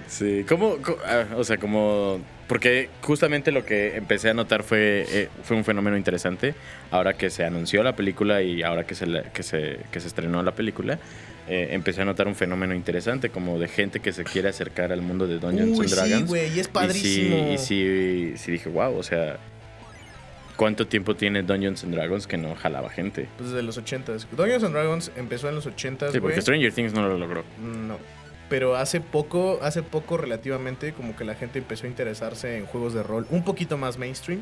Sí, 0.06 0.44
¿cómo? 0.48 0.76
ah, 1.06 1.24
o 1.36 1.44
sea, 1.44 1.56
como... 1.58 2.20
Porque 2.46 2.88
justamente 3.02 3.52
lo 3.52 3.64
que 3.64 3.96
empecé 3.96 4.30
a 4.30 4.34
notar 4.34 4.62
fue, 4.62 5.04
eh, 5.08 5.28
fue 5.42 5.56
un 5.56 5.64
fenómeno 5.64 5.96
interesante. 5.98 6.54
Ahora 6.90 7.12
que 7.14 7.28
se 7.28 7.44
anunció 7.44 7.82
la 7.82 7.94
película 7.94 8.40
y 8.42 8.62
ahora 8.62 8.84
que 8.86 8.94
se, 8.94 9.06
la- 9.06 9.24
que 9.24 9.42
se, 9.42 9.80
que 9.92 10.00
se 10.00 10.06
estrenó 10.08 10.42
la 10.42 10.52
película, 10.54 10.98
eh, 11.48 11.68
empecé 11.72 12.02
a 12.02 12.04
notar 12.06 12.26
un 12.26 12.34
fenómeno 12.34 12.74
interesante, 12.74 13.28
como 13.28 13.58
de 13.58 13.68
gente 13.68 14.00
que 14.00 14.12
se 14.12 14.24
quiere 14.24 14.48
acercar 14.48 14.92
al 14.92 15.02
mundo 15.02 15.26
de 15.26 15.38
Dungeons 15.38 15.72
Uy, 15.78 15.80
and 15.80 15.88
sí, 15.88 15.94
Dragons. 15.94 16.28
güey, 16.28 16.54
y 16.56 16.60
es 16.60 16.66
Y 16.66 16.70
padrísimo. 16.70 17.36
sí, 17.36 17.52
y 17.52 17.58
sí, 17.58 18.32
sí 18.36 18.52
dije, 18.52 18.68
wow, 18.70 18.96
o 18.96 19.02
sea, 19.02 19.36
¿cuánto 20.58 20.86
tiempo 20.86 21.14
tiene 21.16 21.42
Dungeons 21.42 21.84
and 21.84 21.94
Dragons 21.94 22.26
que 22.26 22.36
no 22.36 22.54
jalaba 22.56 22.90
gente? 22.90 23.28
Pues 23.38 23.52
de 23.52 23.62
los 23.62 23.80
80s. 23.80 24.26
Dungeons 24.32 24.64
and 24.64 24.74
Dragons 24.74 25.12
empezó 25.16 25.48
en 25.48 25.54
los 25.54 25.66
80s, 25.66 26.10
Sí, 26.12 26.20
porque 26.20 26.42
Stranger 26.42 26.72
Things 26.72 26.92
no 26.92 27.08
lo 27.08 27.16
logró. 27.16 27.44
No. 27.62 27.96
Pero 28.50 28.76
hace 28.76 29.00
poco, 29.02 29.58
hace 29.62 29.82
poco 29.82 30.16
relativamente, 30.16 30.94
como 30.94 31.14
que 31.14 31.22
la 31.24 31.34
gente 31.34 31.58
empezó 31.58 31.84
a 31.86 31.90
interesarse 31.90 32.56
en 32.56 32.64
juegos 32.64 32.94
de 32.94 33.02
rol 33.02 33.26
un 33.28 33.44
poquito 33.44 33.76
más 33.76 33.98
mainstream. 33.98 34.40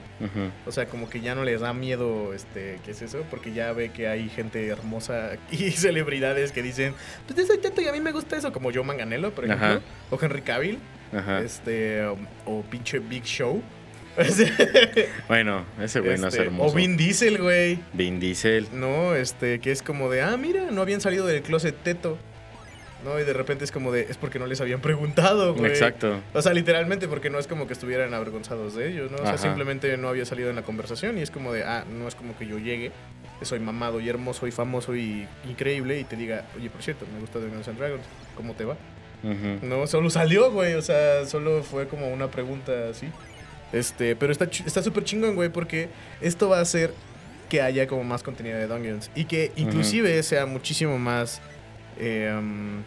O 0.65 0.71
sea, 0.71 0.87
como 0.87 1.11
que 1.11 1.21
ya 1.21 1.35
no 1.35 1.43
les 1.45 1.61
da 1.61 1.73
miedo, 1.73 2.33
este, 2.33 2.79
¿qué 2.85 2.93
es 2.93 3.03
eso? 3.03 3.25
Porque 3.31 3.53
ya 3.53 3.73
ve 3.73 3.91
que 3.91 4.07
hay 4.09 4.29
gente 4.29 4.65
hermosa 4.69 5.33
y 5.51 5.57
celebridades 5.73 6.53
que 6.53 6.63
dicen, 6.63 6.95
pues 7.27 7.47
soy 7.49 7.59
teto 7.59 7.81
y 7.83 7.89
a 7.89 7.93
mí 7.93 8.01
me 8.01 8.13
gusta 8.13 8.37
eso, 8.37 8.53
como 8.53 8.73
Joe 8.73 8.85
Manganello, 8.85 9.33
por 9.33 9.45
ejemplo, 9.45 9.67
Ajá. 9.67 9.81
o 10.11 10.19
Henry 10.23 10.43
Cavill, 10.43 10.79
Ajá. 11.13 11.41
este, 11.41 12.05
o, 12.07 12.17
o 12.47 12.63
pinche 12.63 13.01
Big 13.01 13.25
Show. 13.25 13.61
Bueno, 15.29 15.65
ese 15.81 16.01
güey 16.01 16.19
no 16.19 16.29
es 16.29 16.35
Este, 16.35 16.47
hermoso. 16.47 16.73
o 16.73 16.77
Vin 16.77 16.97
Diesel, 16.97 17.39
güey. 17.39 17.79
Vin 17.93 18.19
Diesel. 18.21 18.69
No, 18.73 19.15
este, 19.15 19.61
que 19.61 19.73
es 19.73 19.83
como 19.83 20.09
de, 20.11 20.23
ah, 20.23 20.37
mira, 20.37 20.71
no 20.71 20.83
habían 20.83 21.01
salido 21.01 21.27
del 21.27 21.43
closet 21.43 21.75
teto. 21.83 22.19
No, 23.05 23.21
y 23.21 23.25
de 23.25 23.33
repente 23.35 23.65
es 23.65 23.71
como 23.71 23.93
de, 23.93 24.01
es 24.09 24.17
porque 24.17 24.39
no 24.39 24.47
les 24.47 24.61
habían 24.61 24.81
preguntado, 24.81 25.55
güey. 25.55 25.71
Exacto. 25.71 26.21
O 26.33 26.43
sea, 26.43 26.53
literalmente 26.53 27.07
porque 27.07 27.31
no 27.31 27.39
es 27.39 27.47
como 27.47 27.67
que 27.67 27.73
estuvieran 27.75 28.13
avergonzados 28.15 28.75
de 28.75 28.89
ellos, 28.89 29.11
¿no? 29.13 29.19
O 29.19 29.21
sea, 29.21 29.35
Ajá. 29.35 29.39
simplemente 29.39 29.97
no 29.97 30.09
había 30.09 30.25
salido 30.25 30.51
en 30.51 30.57
la 30.57 30.63
conversación 30.63 31.19
y 31.19 31.23
es 31.23 31.31
como 31.31 31.53
de, 31.53 31.63
ah, 31.63 31.85
no 31.89 32.09
es 32.09 32.15
como 32.17 32.37
que 32.37 32.47
yo 32.49 32.59
llegue, 32.59 32.91
que 33.39 33.45
soy 33.45 33.61
mamado 33.61 34.01
y 34.01 34.09
hermoso 34.09 34.47
y 34.49 34.51
famoso 34.51 34.97
y 34.97 35.29
increíble 35.49 36.01
y 36.01 36.05
te 36.05 36.17
diga, 36.17 36.47
oye, 36.57 36.69
por 36.71 36.83
cierto, 36.83 37.07
me 37.13 37.21
gusta 37.21 37.39
Dungeons 37.39 37.69
and 37.69 37.79
Dragons, 37.79 38.05
¿cómo 38.35 38.55
te 38.55 38.65
va? 38.65 38.77
No, 39.63 39.87
solo 39.87 40.09
salió, 40.11 40.51
güey, 40.53 40.75
o 40.75 40.83
sea, 40.83 41.27
solo 41.27 41.63
fue 41.65 41.89
como 41.89 42.09
una 42.09 42.29
pregunta 42.31 42.73
así. 42.91 43.09
Este, 43.77 44.17
pero 44.17 44.33
está 44.33 44.47
ch- 44.47 44.65
está 44.67 44.83
súper 44.83 45.05
chingón, 45.05 45.35
güey, 45.35 45.49
porque 45.51 45.89
esto 46.21 46.49
va 46.49 46.59
a 46.59 46.63
hacer 46.63 46.93
que 47.49 47.61
haya 47.63 47.87
como 47.87 48.03
más 48.05 48.23
contenido 48.23 48.59
de 48.59 48.67
Dungeons 48.67 49.11
y 49.15 49.25
que 49.27 49.53
inclusive 49.57 50.23
sea 50.23 50.47
muchísimo 50.47 50.99
más... 50.99 51.41
eh, 51.99 52.35
um, 52.37 52.83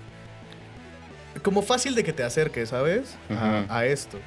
como 1.43 1.61
fácil 1.61 1.95
de 1.95 2.03
que 2.03 2.11
te 2.11 2.23
acerques, 2.23 2.69
¿sabes? 2.69 3.15
A- 3.29 3.65
a, 3.69 3.85
esto. 3.85 4.19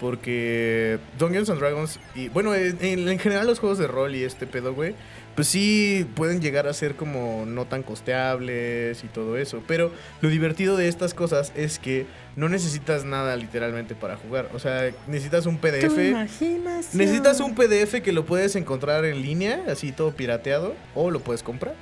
Porque 0.00 0.98
Dungeons 1.18 1.50
and 1.50 1.60
Dragons 1.60 1.98
y 2.14 2.28
bueno, 2.28 2.54
en, 2.54 2.76
en- 2.80 3.08
en 3.08 3.18
general 3.18 3.46
los 3.46 3.58
juegos 3.58 3.78
de 3.78 3.86
rol 3.86 4.14
y 4.14 4.24
este 4.24 4.46
pedo, 4.46 4.74
güey, 4.74 4.94
pues 5.34 5.48
sí 5.48 6.06
pueden 6.14 6.40
llegar 6.40 6.66
a 6.66 6.72
ser 6.72 6.96
como 6.96 7.44
no 7.46 7.64
tan 7.64 7.82
costeables 7.82 9.02
y 9.04 9.06
todo 9.08 9.36
eso. 9.36 9.62
Pero 9.66 9.92
lo 10.20 10.28
divertido 10.28 10.76
de 10.76 10.88
estas 10.88 11.14
cosas 11.14 11.52
es 11.54 11.78
que 11.78 12.06
no 12.36 12.48
necesitas 12.48 13.04
nada 13.04 13.36
literalmente 13.36 13.94
para 13.94 14.16
jugar. 14.16 14.50
O 14.54 14.58
sea, 14.58 14.90
necesitas 15.06 15.46
un 15.46 15.58
PDF. 15.58 15.96
Necesitas 16.94 17.40
un 17.40 17.54
PDF 17.54 18.02
que 18.02 18.12
lo 18.12 18.26
puedes 18.26 18.56
encontrar 18.56 19.04
en 19.04 19.22
línea, 19.22 19.64
así 19.68 19.92
todo 19.92 20.12
pirateado, 20.12 20.74
o 20.94 21.10
lo 21.10 21.20
puedes 21.20 21.42
comprar, 21.42 21.74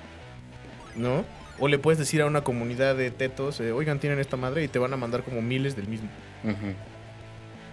¿no? 0.97 1.25
O 1.59 1.69
le 1.69 1.79
puedes 1.79 1.99
decir 1.99 2.23
a 2.23 2.27
una 2.27 2.43
comunidad 2.43 2.97
de 2.97 3.11
tetos, 3.11 3.61
eh, 3.61 3.73
oigan, 3.73 3.99
tienen 3.99 4.21
esta 4.21 4.37
madre 4.37 4.63
y 4.63 4.69
te 4.69 4.79
van 4.79 4.93
a 4.93 4.97
mandar 4.97 5.25
como 5.25 5.43
miles 5.43 5.75
del 5.75 5.89
mismo. 5.89 6.09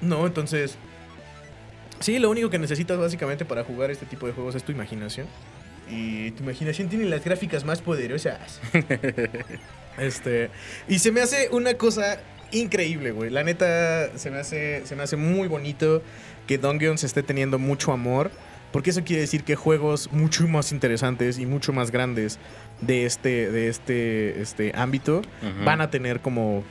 No, 0.02 0.26
entonces... 0.26 0.78
Sí, 2.00 2.20
lo 2.20 2.30
único 2.30 2.50
que 2.50 2.60
necesitas 2.60 2.98
básicamente 2.98 3.46
para 3.46 3.64
jugar 3.64 3.90
este 3.90 4.06
tipo 4.06 4.28
de 4.28 4.34
juegos 4.34 4.54
es 4.56 4.64
tu 4.64 4.72
imaginación. 4.72 5.28
Y 5.90 6.32
tu 6.32 6.44
imaginación 6.44 6.90
tiene 6.90 7.06
las 7.06 7.24
gráficas 7.24 7.64
más 7.64 7.82
poderosas. 7.82 8.60
este. 9.98 10.50
Y 10.88 11.00
se 11.00 11.12
me 11.12 11.22
hace 11.22 11.50
una 11.52 11.76
cosa 11.76 12.20
increíble, 12.52 13.12
güey. 13.12 13.30
La 13.30 13.44
neta, 13.44 14.18
se 14.18 14.32
me 14.32 14.40
hace, 14.40 14.86
se 14.86 14.96
me 14.96 15.04
hace 15.04 15.16
muy 15.16 15.48
bonito 15.48 16.02
que 16.48 16.58
Dungeons 16.58 17.04
esté 17.04 17.24
teniendo 17.24 17.60
mucho 17.60 17.92
amor. 17.92 18.32
Porque 18.72 18.90
eso 18.90 19.06
quiere 19.06 19.22
decir 19.22 19.46
que 19.46 19.56
juegos 19.56 20.12
mucho 20.12 20.46
más 20.50 20.74
interesantes 20.74 21.40
y 21.40 21.46
mucho 21.46 21.72
más 21.72 21.92
grandes 21.92 22.40
de 22.82 23.06
este, 23.06 23.50
de 23.50 23.70
este, 23.70 24.42
este 24.42 24.74
ámbito 24.76 25.22
van 25.64 25.80
a 25.80 25.90
tener 25.90 26.20
como, 26.20 26.62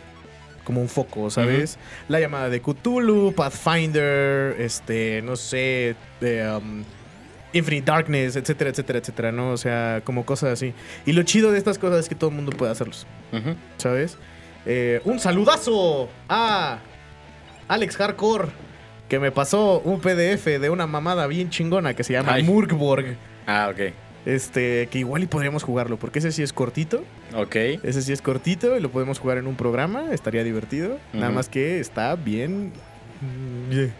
como 0.65 0.83
un 0.83 0.91
foco, 0.91 1.31
¿sabes? 1.31 1.79
La 2.09 2.21
llamada 2.21 2.51
de 2.51 2.61
Cthulhu, 2.61 3.33
Pathfinder, 3.35 4.55
este, 4.61 5.23
no 5.23 5.37
sé, 5.37 5.97
de, 6.21 6.47
um, 6.47 6.85
Infinite 7.55 7.87
Darkness, 7.87 8.37
etcétera, 8.37 8.71
etcétera, 8.71 8.99
etcétera, 8.99 9.33
¿no? 9.33 9.51
O 9.53 9.57
sea, 9.57 10.03
como 10.05 10.27
cosas 10.27 10.51
así. 10.53 10.75
Y 11.07 11.13
lo 11.13 11.23
chido 11.23 11.53
de 11.53 11.59
estas 11.59 11.79
cosas 11.79 12.01
es 12.01 12.09
que 12.09 12.15
todo 12.15 12.31
el 12.31 12.37
mundo 12.37 12.53
puede 12.53 12.73
hacerlos. 12.73 13.07
¿sabes? 13.79 14.19
Eh, 14.67 15.01
un 15.05 15.19
saludazo 15.21 16.09
a 16.29 16.79
Alex 17.69 17.97
Hardcore, 17.97 18.49
que 19.09 19.19
me 19.19 19.31
pasó 19.31 19.81
un 19.81 20.01
PDF 20.01 20.45
de 20.61 20.71
una 20.71 20.87
mamada 20.87 21.27
bien 21.27 21.51
chingona 21.51 21.95
que 21.95 22.05
se 22.05 22.13
llama 22.13 22.35
Ay. 22.35 22.43
Murkborg. 22.43 23.17
Ah, 23.47 23.71
ok. 23.71 23.93
Este, 24.27 24.89
que 24.91 25.01
igual 25.01 25.23
y 25.23 25.27
podríamos 25.27 25.63
jugarlo, 25.63 25.99
porque 25.99 26.19
ese 26.19 26.33
sí 26.33 26.43
es 26.43 26.53
cortito. 26.55 27.05
Ok. 27.35 27.57
Ese 27.83 28.01
sí 28.01 28.13
es 28.13 28.23
cortito 28.23 28.77
y 28.77 28.81
lo 28.81 28.91
podemos 28.91 29.19
jugar 29.19 29.37
en 29.39 29.47
un 29.47 29.55
programa, 29.55 30.13
estaría 30.13 30.43
divertido. 30.45 30.99
Nada 31.13 31.31
más 31.31 31.49
que 31.49 31.79
está 31.79 32.15
bien. 32.17 32.73
mm, 33.21 33.71
yeah. 33.71 33.95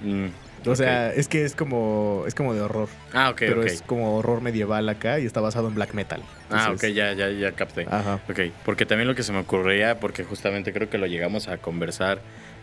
Mm, 0.00 0.28
O 0.66 0.76
sea, 0.76 1.12
es 1.12 1.28
que 1.28 1.44
es 1.44 1.54
como 1.54 2.24
es 2.26 2.34
como 2.34 2.54
de 2.54 2.60
horror, 2.60 2.88
Ah, 3.12 3.30
ok, 3.30 3.36
pero 3.38 3.62
es 3.62 3.82
como 3.82 4.16
horror 4.16 4.40
medieval 4.40 4.88
acá 4.88 5.18
y 5.18 5.26
está 5.26 5.40
basado 5.40 5.68
en 5.68 5.74
black 5.74 5.94
metal. 5.94 6.22
Ah, 6.50 6.72
ok, 6.74 6.86
ya, 6.86 7.12
ya, 7.12 7.30
ya 7.30 7.52
capté. 7.52 7.86
Ajá. 7.90 8.20
Ok, 8.28 8.40
porque 8.64 8.86
también 8.86 9.08
lo 9.08 9.14
que 9.14 9.22
se 9.22 9.32
me 9.32 9.38
ocurría, 9.38 10.00
porque 10.00 10.24
justamente 10.24 10.72
creo 10.72 10.90
que 10.90 10.98
lo 10.98 11.06
llegamos 11.06 11.48
a 11.48 11.58
conversar 11.58 12.20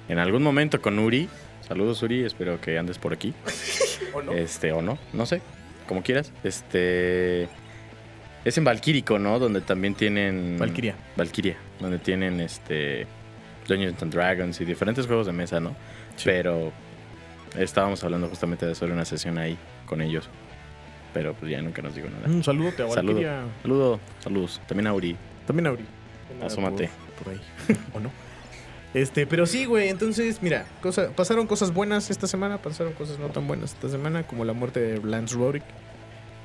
en 0.10 0.20
algún 0.20 0.44
momento 0.44 0.82
con 0.82 1.00
Uri. 1.00 1.30
Saludos, 1.68 2.02
Uri, 2.04 2.24
espero 2.24 2.62
que 2.62 2.78
andes 2.78 2.98
por 2.98 3.14
aquí. 3.14 3.34
¿O 4.14 4.22
no? 4.22 4.34
Este, 4.34 4.72
o 4.72 4.82
no, 4.82 4.98
no 5.14 5.26
sé, 5.26 5.42
como 5.88 6.04
quieras. 6.04 6.32
Este. 6.44 7.48
Es 8.44 8.58
en 8.60 8.64
Valquírico, 8.64 9.18
¿no? 9.18 9.40
Donde 9.40 9.62
también 9.62 9.96
tienen. 9.96 10.58
Valkyria. 10.60 10.96
Valkyria, 11.16 11.58
donde 11.80 11.98
tienen 11.98 12.40
este. 12.40 13.08
Dungeons 13.68 14.00
and 14.04 14.14
Dragons 14.14 14.62
y 14.62 14.66
diferentes 14.66 15.08
juegos 15.08 15.26
de 15.26 15.34
mesa, 15.34 15.60
¿no? 15.60 15.76
Sí. 16.16 16.26
Pero. 16.26 16.72
Estábamos 17.58 18.04
hablando 18.04 18.28
justamente 18.28 18.66
de 18.66 18.72
hacer 18.74 18.92
una 18.92 19.06
sesión 19.06 19.38
ahí 19.38 19.58
con 19.86 20.02
ellos. 20.02 20.30
Pero 21.14 21.34
pues 21.34 21.50
ya 21.52 21.62
nunca 21.62 21.82
nos 21.82 21.96
digo 21.96 22.10
nada. 22.10 22.28
Un 22.28 22.44
saludo 22.44 22.70
a 22.70 22.72
Saludo. 22.94 22.96
Valkyria. 23.14 23.44
Saludo, 23.62 24.00
saludos. 24.20 24.62
También 24.68 24.88
a 24.88 24.94
Uri. 24.94 25.16
También 25.48 25.68
a 25.68 25.72
Uri. 25.72 25.86
Asómate. 26.44 26.90
Por, 27.18 27.24
por 27.26 27.34
ahí. 27.34 27.42
¿O 27.94 28.00
no? 28.00 28.12
Este, 28.94 29.26
pero 29.28 29.46
sí, 29.46 29.66
güey. 29.66 29.90
Entonces, 29.90 30.42
mira, 30.42 30.66
cosa, 30.82 31.10
pasaron 31.16 31.48
cosas 31.48 31.74
buenas 31.74 32.10
esta 32.10 32.28
semana, 32.28 32.58
pasaron 32.62 32.94
cosas 32.94 33.20
no 33.20 33.28
tan 33.28 33.48
buenas 33.48 33.74
esta 33.74 33.90
semana, 33.90 34.24
como 34.24 34.44
la 34.46 34.54
muerte 34.54 34.80
de 34.80 35.02
Lance 35.06 35.36
Roddick. 35.36 35.64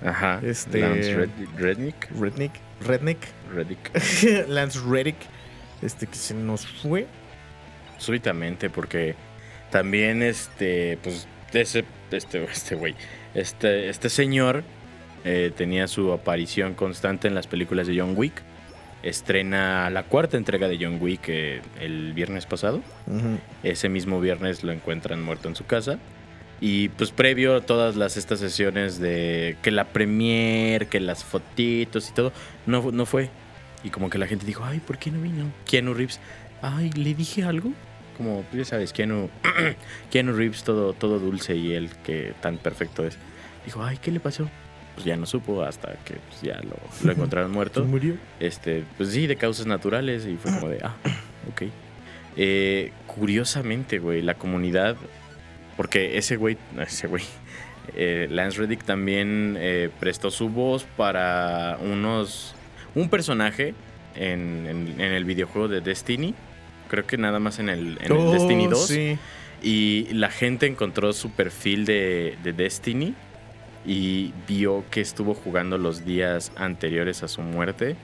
Ajá. 0.04 0.40
Este- 0.42 0.80
Lance 0.80 1.14
Red- 1.14 1.30
Rednick. 1.56 2.10
Rednick. 2.18 2.52
Rednick. 2.80 3.18
Reddick. 3.54 4.48
Lance 4.48 4.78
Reddick. 4.88 5.16
Este 5.82 6.06
que 6.06 6.14
se 6.14 6.34
nos 6.34 6.66
fue. 6.66 7.06
Súbitamente, 7.98 8.70
porque 8.70 9.14
también 9.70 10.22
este, 10.22 10.98
pues, 11.02 11.26
ese, 11.52 11.84
este, 12.10 12.44
este 12.52 12.74
güey, 12.74 12.94
este, 13.34 13.88
este 13.88 14.08
señor 14.08 14.64
eh, 15.24 15.52
tenía 15.56 15.86
su 15.88 16.12
aparición 16.12 16.74
constante 16.74 17.28
en 17.28 17.34
las 17.34 17.46
películas 17.46 17.86
de 17.86 17.98
John 17.98 18.14
Wick. 18.16 18.42
Estrena 19.02 19.88
la 19.88 20.02
cuarta 20.02 20.36
entrega 20.36 20.68
de 20.68 20.78
John 20.78 20.98
Wick 21.00 21.28
eh, 21.28 21.62
el 21.80 22.12
viernes 22.12 22.46
pasado. 22.46 22.82
Ese 23.62 23.88
mismo 23.88 24.20
viernes 24.20 24.62
lo 24.62 24.72
encuentran 24.72 25.22
muerto 25.22 25.48
en 25.48 25.56
su 25.56 25.64
casa. 25.64 25.98
Y 26.60 26.90
pues 26.90 27.10
previo 27.10 27.56
a 27.56 27.60
todas 27.62 27.96
las 27.96 28.18
estas 28.18 28.38
sesiones 28.38 28.98
de 28.98 29.56
que 29.62 29.70
la 29.70 29.84
premier, 29.84 30.88
que 30.88 31.00
las 31.00 31.24
fotitos 31.24 32.10
y 32.10 32.12
todo, 32.12 32.32
no, 32.66 32.92
no 32.92 33.06
fue. 33.06 33.30
Y 33.82 33.88
como 33.88 34.10
que 34.10 34.18
la 34.18 34.26
gente 34.26 34.44
dijo, 34.44 34.64
ay, 34.64 34.78
¿por 34.80 34.98
qué 34.98 35.10
no 35.10 35.22
vino? 35.22 35.50
Keanu 35.64 35.94
Reeves, 35.94 36.20
ay, 36.60 36.90
¿le 36.90 37.14
dije 37.14 37.44
algo? 37.44 37.72
Como, 38.20 38.42
pues, 38.42 38.58
ya 38.58 38.64
sabes, 38.66 38.92
Keanu, 38.92 39.30
Keanu 40.10 40.34
Reeves 40.34 40.62
todo, 40.62 40.92
todo 40.92 41.18
dulce 41.18 41.56
y 41.56 41.72
él 41.72 41.88
que 42.04 42.34
tan 42.42 42.58
perfecto 42.58 43.02
es. 43.06 43.16
Dijo, 43.64 43.82
ay, 43.82 43.96
¿qué 43.96 44.10
le 44.10 44.20
pasó? 44.20 44.46
Pues 44.94 45.06
ya 45.06 45.16
no 45.16 45.24
supo 45.24 45.62
hasta 45.62 45.94
que 46.04 46.16
pues, 46.28 46.42
ya 46.42 46.60
lo, 46.62 46.76
lo 47.02 47.12
encontraron 47.12 47.50
muerto. 47.52 47.82
murió. 47.86 48.16
Este, 48.38 48.84
pues 48.98 49.08
sí, 49.10 49.26
de 49.26 49.36
causas 49.36 49.64
naturales 49.64 50.26
y 50.26 50.36
fue 50.36 50.52
como 50.52 50.68
de, 50.68 50.80
ah, 50.82 50.94
ok. 51.50 51.62
Eh, 52.36 52.92
curiosamente, 53.06 53.98
güey, 53.98 54.20
la 54.20 54.34
comunidad, 54.34 54.96
porque 55.78 56.18
ese 56.18 56.36
güey, 56.36 56.58
ese 56.78 57.06
güey, 57.06 57.24
eh, 57.96 58.28
Lance 58.30 58.58
Reddick 58.58 58.84
también 58.84 59.56
eh, 59.58 59.88
prestó 59.98 60.30
su 60.30 60.50
voz 60.50 60.84
para 60.98 61.78
unos 61.80 62.54
un 62.94 63.08
personaje 63.08 63.74
en, 64.14 64.66
en- 64.68 65.00
en 65.00 65.12
el 65.12 65.24
videojuego 65.24 65.68
de 65.68 65.80
Destiny. 65.80 66.34
Creo 66.90 67.06
que 67.06 67.16
nada 67.16 67.38
más 67.38 67.58
en 67.60 67.68
el, 67.68 67.98
en 68.02 68.06
el 68.06 68.12
Oh, 68.12 68.32
Destiny 68.32 68.66
2. 68.66 68.86
Sí. 68.86 69.18
Y 69.62 70.08
la 70.12 70.30
gente 70.30 70.66
encontró 70.66 71.12
su 71.12 71.30
perfil 71.30 71.84
de, 71.84 72.36
de 72.42 72.52
Destiny 72.52 73.14
y 73.86 74.32
vio 74.48 74.84
que 74.90 75.00
estuvo 75.00 75.34
jugando 75.34 75.78
los 75.78 76.04
días 76.04 76.52
anteriores 76.56 77.22
a 77.22 77.28
su 77.28 77.42
muerte. 77.42 77.96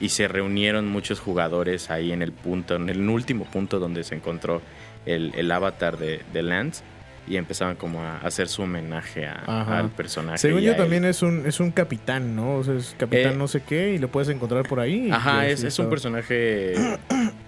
Y 0.00 0.10
se 0.10 0.28
reunieron 0.28 0.88
muchos 0.88 1.20
jugadores 1.20 1.90
ahí 1.90 2.10
en 2.12 2.22
el 2.22 2.32
punto, 2.32 2.76
en 2.76 2.88
el 2.88 3.06
último 3.08 3.44
punto 3.44 3.78
donde 3.78 4.02
se 4.04 4.14
encontró 4.14 4.62
el, 5.04 5.32
el 5.36 5.50
avatar 5.52 5.98
de, 5.98 6.20
de 6.32 6.42
Lance. 6.42 6.82
Y 7.28 7.36
empezaban 7.36 7.76
como 7.76 8.00
a 8.02 8.16
hacer 8.18 8.48
su 8.48 8.62
homenaje 8.62 9.26
a- 9.26 9.78
al 9.78 9.90
personaje. 9.90 10.38
Según 10.38 10.62
yo 10.62 10.70
él. 10.72 10.76
también 10.78 11.04
es 11.04 11.22
un, 11.22 11.46
es 11.46 11.60
un 11.60 11.70
capitán, 11.70 12.34
¿no? 12.34 12.56
O 12.56 12.64
sea, 12.64 12.74
es 12.74 12.94
capitán 12.98 13.34
Eh, 13.34 13.36
no 13.36 13.46
sé 13.46 13.62
qué 13.62 13.92
y 13.92 13.98
lo 13.98 14.08
puedes 14.08 14.30
encontrar 14.30 14.66
por 14.66 14.80
ahí. 14.80 15.10
Ajá, 15.12 15.46
es, 15.46 15.78
un 15.78 15.90
personaje 15.90 16.72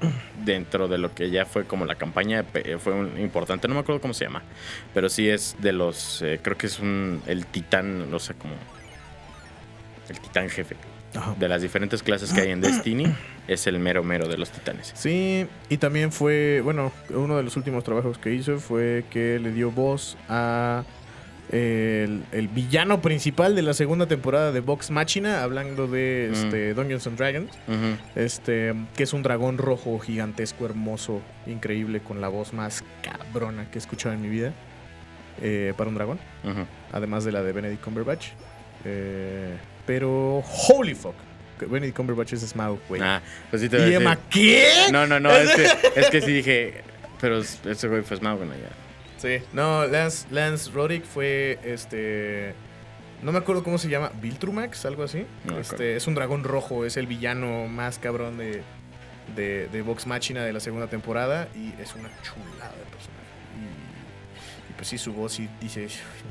dentro 0.44 0.88
de 0.88 0.98
lo 0.98 1.14
que 1.14 1.30
ya 1.30 1.44
fue 1.46 1.64
como 1.64 1.84
la 1.84 1.94
campaña, 1.96 2.42
pe- 2.42 2.78
fue 2.78 2.92
un- 2.92 3.18
importante, 3.20 3.68
no 3.68 3.74
me 3.74 3.80
acuerdo 3.80 4.00
cómo 4.00 4.14
se 4.14 4.24
llama, 4.24 4.42
pero 4.94 5.08
sí 5.08 5.28
es 5.28 5.56
de 5.60 5.72
los, 5.72 6.22
eh, 6.22 6.40
creo 6.42 6.56
que 6.56 6.66
es 6.66 6.78
un, 6.78 7.22
el 7.26 7.46
titán, 7.46 8.10
no 8.10 8.18
sé, 8.18 8.34
como 8.34 8.54
el 10.08 10.20
titán 10.20 10.48
jefe. 10.50 10.76
Ajá. 11.14 11.34
De 11.38 11.46
las 11.46 11.60
diferentes 11.60 12.02
clases 12.02 12.32
que 12.32 12.40
hay 12.40 12.50
en 12.52 12.62
Destiny, 12.62 13.04
es 13.46 13.66
el 13.66 13.78
mero 13.78 14.02
mero 14.02 14.28
de 14.28 14.38
los 14.38 14.50
titanes. 14.50 14.92
Sí, 14.94 15.46
y 15.68 15.76
también 15.76 16.10
fue, 16.10 16.62
bueno, 16.64 16.90
uno 17.10 17.36
de 17.36 17.42
los 17.42 17.54
últimos 17.58 17.84
trabajos 17.84 18.16
que 18.16 18.32
hizo 18.32 18.58
fue 18.58 19.04
que 19.10 19.38
le 19.38 19.52
dio 19.52 19.70
voz 19.70 20.16
a 20.30 20.84
el, 21.52 22.24
el 22.32 22.48
villano 22.48 23.00
principal 23.02 23.54
de 23.54 23.62
la 23.62 23.74
segunda 23.74 24.06
temporada 24.06 24.50
de 24.52 24.60
Vox 24.60 24.90
Machina, 24.90 25.42
hablando 25.42 25.86
de 25.86 26.30
Mm. 26.30 26.34
este, 26.34 26.74
Dungeons 26.74 27.06
and 27.06 27.18
Dragons, 27.18 27.50
este, 28.16 28.74
que 28.96 29.02
es 29.02 29.12
un 29.12 29.22
dragón 29.22 29.58
rojo 29.58 29.98
gigantesco, 29.98 30.64
hermoso, 30.64 31.20
increíble, 31.46 32.00
con 32.00 32.20
la 32.20 32.28
voz 32.28 32.52
más 32.52 32.82
cabrona 33.02 33.70
que 33.70 33.78
he 33.78 33.80
escuchado 33.80 34.14
en 34.14 34.22
mi 34.22 34.28
vida 34.28 34.52
eh, 35.42 35.72
para 35.76 35.88
un 35.88 35.94
dragón, 35.94 36.18
además 36.92 37.24
de 37.24 37.32
la 37.32 37.42
de 37.42 37.52
Benedict 37.52 37.82
Cumberbatch. 37.84 38.28
Eh, 38.84 39.54
pero, 39.86 40.38
holy 40.68 40.94
fuck, 40.94 41.14
Benedict 41.60 41.96
Cumberbatch 41.96 42.32
es 42.32 42.40
Smaug, 42.40 42.78
güey. 42.88 43.00
Ah, 43.02 43.20
pues 43.50 43.62
sí 43.62 43.68
te 43.68 43.76
voy 43.76 43.84
a 43.84 43.88
¿Y 43.88 43.90
decir- 43.92 44.00
Emma 44.02 44.18
qué? 44.30 44.66
No, 44.90 45.06
no, 45.06 45.20
no, 45.20 45.30
es 45.30 45.50
que, 45.54 45.64
es 46.00 46.10
que 46.10 46.20
sí 46.20 46.32
dije, 46.32 46.82
pero 47.20 47.38
ese 47.38 47.88
güey 47.88 48.02
fue 48.02 48.16
Smaug, 48.16 48.38
bueno, 48.38 48.54
ya. 48.54 48.70
Sí. 49.22 49.38
No, 49.52 49.86
Lance, 49.86 50.26
Lance 50.32 50.70
Roddick 50.72 51.04
fue 51.04 51.58
este. 51.64 52.54
No 53.22 53.30
me 53.30 53.38
acuerdo 53.38 53.62
cómo 53.62 53.78
se 53.78 53.88
llama. 53.88 54.10
Viltrumax, 54.20 54.84
algo 54.84 55.04
así. 55.04 55.24
No 55.44 55.58
este, 55.58 55.94
es 55.94 56.08
un 56.08 56.14
dragón 56.16 56.42
rojo, 56.42 56.84
es 56.84 56.96
el 56.96 57.06
villano 57.06 57.68
más 57.68 58.00
cabrón 58.00 58.36
de, 58.36 58.62
de, 59.36 59.68
de 59.68 59.82
Vox 59.82 60.08
Machina 60.08 60.44
de 60.44 60.52
la 60.52 60.58
segunda 60.58 60.88
temporada. 60.88 61.48
Y 61.54 61.68
es 61.80 61.94
una 61.94 62.10
chulada 62.22 62.72
de 62.74 62.84
personaje. 62.90 63.22
Y, 63.56 64.70
y 64.70 64.74
pues 64.74 64.88
sí, 64.88 64.98
su 64.98 65.12
voz 65.12 65.34
sí 65.34 65.48
dice. 65.60 65.86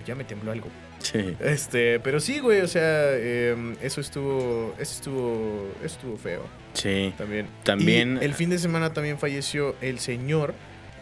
Ya 0.06 0.14
me 0.16 0.26
tembló 0.26 0.52
algo. 0.52 0.68
Sí. 1.00 1.34
Este, 1.40 2.00
pero 2.02 2.20
sí, 2.20 2.40
güey, 2.40 2.60
o 2.60 2.68
sea, 2.68 3.16
em, 3.16 3.74
eso 3.82 4.02
estuvo. 4.02 4.76
Eso 4.78 4.94
estuvo. 4.96 5.72
Eso 5.82 5.96
estuvo 5.96 6.18
feo. 6.18 6.46
Sí. 6.74 7.14
También. 7.18 7.48
También- 7.64 8.20
Y 8.22 8.26
el 8.26 8.34
fin 8.34 8.50
de 8.50 8.60
semana 8.60 8.92
también 8.92 9.18
falleció 9.18 9.78
el 9.82 10.00
señor 10.00 10.54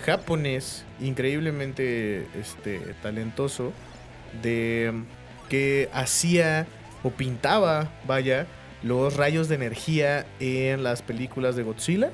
japonés, 0.05 0.85
increíblemente 0.99 2.25
este, 2.39 2.79
talentoso, 3.01 3.73
de 4.41 4.93
que 5.49 5.89
hacía 5.93 6.67
o 7.03 7.09
pintaba, 7.11 7.91
vaya, 8.07 8.45
los 8.83 9.15
rayos 9.15 9.49
de 9.49 9.55
energía 9.55 10.25
en 10.39 10.83
las 10.83 11.01
películas 11.01 11.55
de 11.55 11.63
Godzilla 11.63 12.11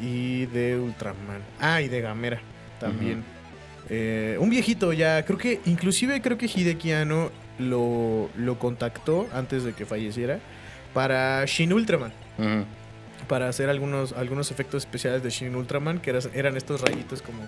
y 0.00 0.46
de 0.46 0.78
Ultraman. 0.78 1.42
Ah, 1.60 1.80
y 1.82 1.88
de 1.88 2.00
Gamera 2.00 2.40
también. 2.78 3.22
Eh, 3.88 4.36
un 4.40 4.50
viejito 4.50 4.92
ya, 4.92 5.24
creo 5.24 5.38
que, 5.38 5.60
inclusive 5.66 6.20
creo 6.22 6.38
que 6.38 6.46
Hideki 6.46 6.92
Anno 6.92 7.30
lo, 7.58 8.30
lo 8.36 8.58
contactó 8.58 9.28
antes 9.32 9.64
de 9.64 9.72
que 9.72 9.84
falleciera 9.84 10.38
para 10.94 11.44
Shin 11.46 11.72
Ultraman. 11.72 12.12
Para 13.30 13.48
hacer 13.48 13.70
algunos, 13.70 14.12
algunos 14.12 14.50
efectos 14.50 14.82
especiales 14.82 15.22
de 15.22 15.30
Shin 15.30 15.54
Ultraman, 15.54 16.00
que 16.00 16.10
eras- 16.10 16.28
eran 16.34 16.56
estos 16.56 16.80
rayitos 16.80 17.22
como, 17.22 17.38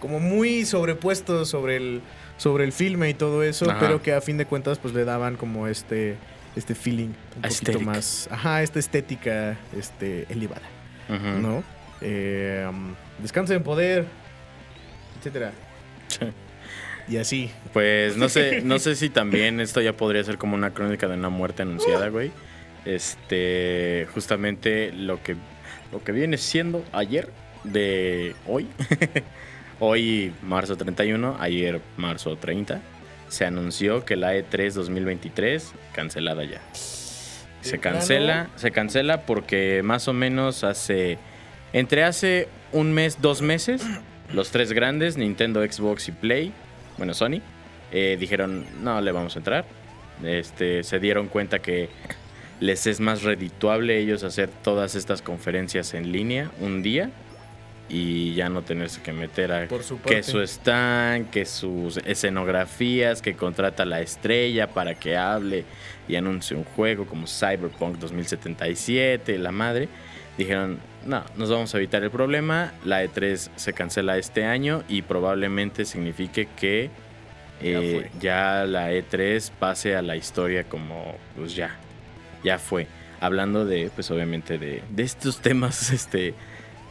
como 0.00 0.18
muy 0.18 0.64
sobrepuestos 0.64 1.50
sobre 1.50 1.76
el, 1.76 2.00
sobre 2.38 2.64
el 2.64 2.72
filme 2.72 3.10
y 3.10 3.14
todo 3.14 3.42
eso, 3.42 3.70
Ajá. 3.70 3.78
pero 3.80 4.02
que 4.02 4.14
a 4.14 4.22
fin 4.22 4.38
de 4.38 4.46
cuentas 4.46 4.78
pues 4.78 4.94
le 4.94 5.04
daban 5.04 5.36
como 5.36 5.66
este, 5.68 6.16
este 6.56 6.74
feeling 6.74 7.10
un 7.36 7.42
poquito 7.42 7.80
más, 7.80 8.28
ajá, 8.30 8.62
esta 8.62 8.78
estética 8.78 9.58
este, 9.76 10.24
elevada, 10.30 10.66
Ujú. 11.10 11.38
¿no? 11.42 11.64
Eh, 12.00 12.66
um, 12.66 12.94
descanse 13.18 13.52
en 13.54 13.62
poder, 13.62 14.06
etcétera. 15.18 15.52
Y 17.08 17.16
así. 17.18 17.50
Pues 17.74 18.16
no 18.16 18.28
sé, 18.30 18.62
no 18.62 18.78
sé 18.84 18.94
si 18.96 19.10
también 19.10 19.60
esto 19.60 19.82
ya 19.82 19.92
podría 19.96 20.24
ser 20.24 20.38
como 20.38 20.54
una 20.54 20.70
crónica 20.70 21.08
de 21.08 21.14
una 21.14 21.28
muerte 21.28 21.60
anunciada, 21.62 22.08
güey. 22.08 22.30
Este, 22.84 24.08
justamente 24.14 24.92
lo 24.92 25.22
que 25.22 25.36
lo 25.92 26.02
que 26.02 26.12
viene 26.12 26.38
siendo 26.38 26.84
ayer 26.92 27.30
de 27.64 28.34
hoy. 28.46 28.68
hoy 29.80 30.32
marzo 30.42 30.76
31, 30.76 31.36
ayer 31.40 31.80
marzo 31.96 32.36
30 32.36 32.80
se 33.28 33.46
anunció 33.46 34.04
que 34.04 34.16
la 34.16 34.34
E 34.34 34.44
E3 34.44 34.72
2023 34.72 35.72
cancelada 35.92 36.44
ya. 36.44 36.60
Se 36.72 37.72
¿De 37.72 37.78
cancela, 37.78 38.50
se 38.56 38.70
cancela 38.70 39.22
porque 39.22 39.82
más 39.84 40.08
o 40.08 40.12
menos 40.12 40.64
hace 40.64 41.18
entre 41.72 42.04
hace 42.04 42.48
un 42.72 42.92
mes, 42.92 43.20
dos 43.20 43.42
meses, 43.42 43.82
los 44.32 44.50
tres 44.50 44.72
grandes, 44.72 45.16
Nintendo, 45.16 45.62
Xbox 45.62 46.08
y 46.08 46.12
Play, 46.12 46.52
bueno, 46.96 47.14
Sony, 47.14 47.40
eh, 47.92 48.16
dijeron, 48.18 48.66
no 48.82 49.00
le 49.00 49.12
vamos 49.12 49.36
a 49.36 49.38
entrar. 49.38 49.64
Este, 50.24 50.82
se 50.82 50.98
dieron 50.98 51.28
cuenta 51.28 51.60
que 51.60 51.88
les 52.60 52.86
es 52.86 53.00
más 53.00 53.22
redituable 53.22 53.98
ellos 53.98 54.22
hacer 54.22 54.50
todas 54.62 54.94
estas 54.94 55.22
conferencias 55.22 55.94
en 55.94 56.12
línea 56.12 56.50
un 56.60 56.82
día 56.82 57.10
y 57.88 58.34
ya 58.34 58.48
no 58.48 58.62
tenerse 58.62 59.02
que 59.02 59.12
meter 59.12 59.50
a 59.50 59.66
Por 59.66 59.82
que 60.02 60.22
su 60.22 60.40
stand, 60.42 61.30
que 61.30 61.44
sus 61.44 61.96
escenografías, 61.98 63.20
que 63.20 63.34
contrata 63.34 63.82
a 63.82 63.86
la 63.86 64.00
estrella 64.00 64.68
para 64.68 64.94
que 64.94 65.16
hable 65.16 65.64
y 66.06 66.14
anuncie 66.14 66.56
un 66.56 66.64
juego 66.64 67.06
como 67.06 67.26
Cyberpunk 67.26 67.98
2077, 67.98 69.38
la 69.38 69.50
madre. 69.50 69.88
Dijeron, 70.38 70.78
no, 71.04 71.24
nos 71.36 71.50
vamos 71.50 71.74
a 71.74 71.78
evitar 71.78 72.04
el 72.04 72.10
problema, 72.10 72.72
la 72.84 73.04
E3 73.04 73.50
se 73.56 73.72
cancela 73.72 74.16
este 74.16 74.44
año 74.44 74.84
y 74.88 75.02
probablemente 75.02 75.84
signifique 75.84 76.48
que 76.56 76.90
eh, 77.60 78.08
fue. 78.10 78.20
ya 78.20 78.64
la 78.66 78.92
E3 78.92 79.50
pase 79.58 79.96
a 79.96 80.02
la 80.02 80.16
historia 80.16 80.64
como, 80.64 81.16
pues 81.36 81.56
ya, 81.56 81.76
ya 82.44 82.58
fue. 82.58 82.86
Hablando 83.20 83.64
de, 83.66 83.90
pues 83.94 84.10
obviamente 84.10 84.58
de, 84.58 84.82
de 84.90 85.02
estos 85.02 85.40
temas, 85.40 85.90
este, 85.92 86.34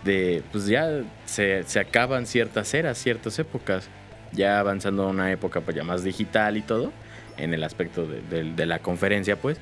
de, 0.04 0.43
pues 0.52 0.68
ya 0.68 1.02
se, 1.26 1.64
se 1.64 1.80
acaban 1.80 2.26
ciertas 2.26 2.74
eras, 2.74 2.97
ciertas 2.97 3.38
épocas, 3.39 3.89
ya 4.32 4.60
avanzando 4.60 5.04
a 5.04 5.08
una 5.08 5.32
época 5.32 5.62
pues 5.62 5.76
ya 5.76 5.84
más 5.84 6.04
digital 6.04 6.56
y 6.58 6.62
todo, 6.62 6.91
en 7.38 7.54
el 7.54 7.64
aspecto 7.64 8.06
de, 8.06 8.22
de- 8.22 8.54
de 8.54 8.66
la 8.66 8.80
conferencia, 8.80 9.38
pues, 9.38 9.58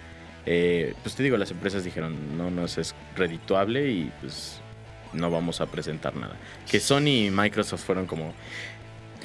eh, 0.46 0.94
pues 1.04 1.16
te 1.16 1.24
digo, 1.24 1.38
las 1.38 1.52
empresas 1.52 1.84
dijeron, 1.84 2.38
no 2.38 2.50
nos 2.52 2.78
es 2.78 2.96
redituable 3.16 3.90
y 3.90 4.12
pues 4.22 4.60
no 5.14 5.30
vamos 5.32 5.62
a 5.62 5.68
presentar 5.68 6.16
nada. 6.16 6.36
Que 6.70 6.80
Sony 6.80 7.26
y 7.28 7.30
Microsoft 7.32 7.84
fueron 7.84 8.06
como 8.08 8.34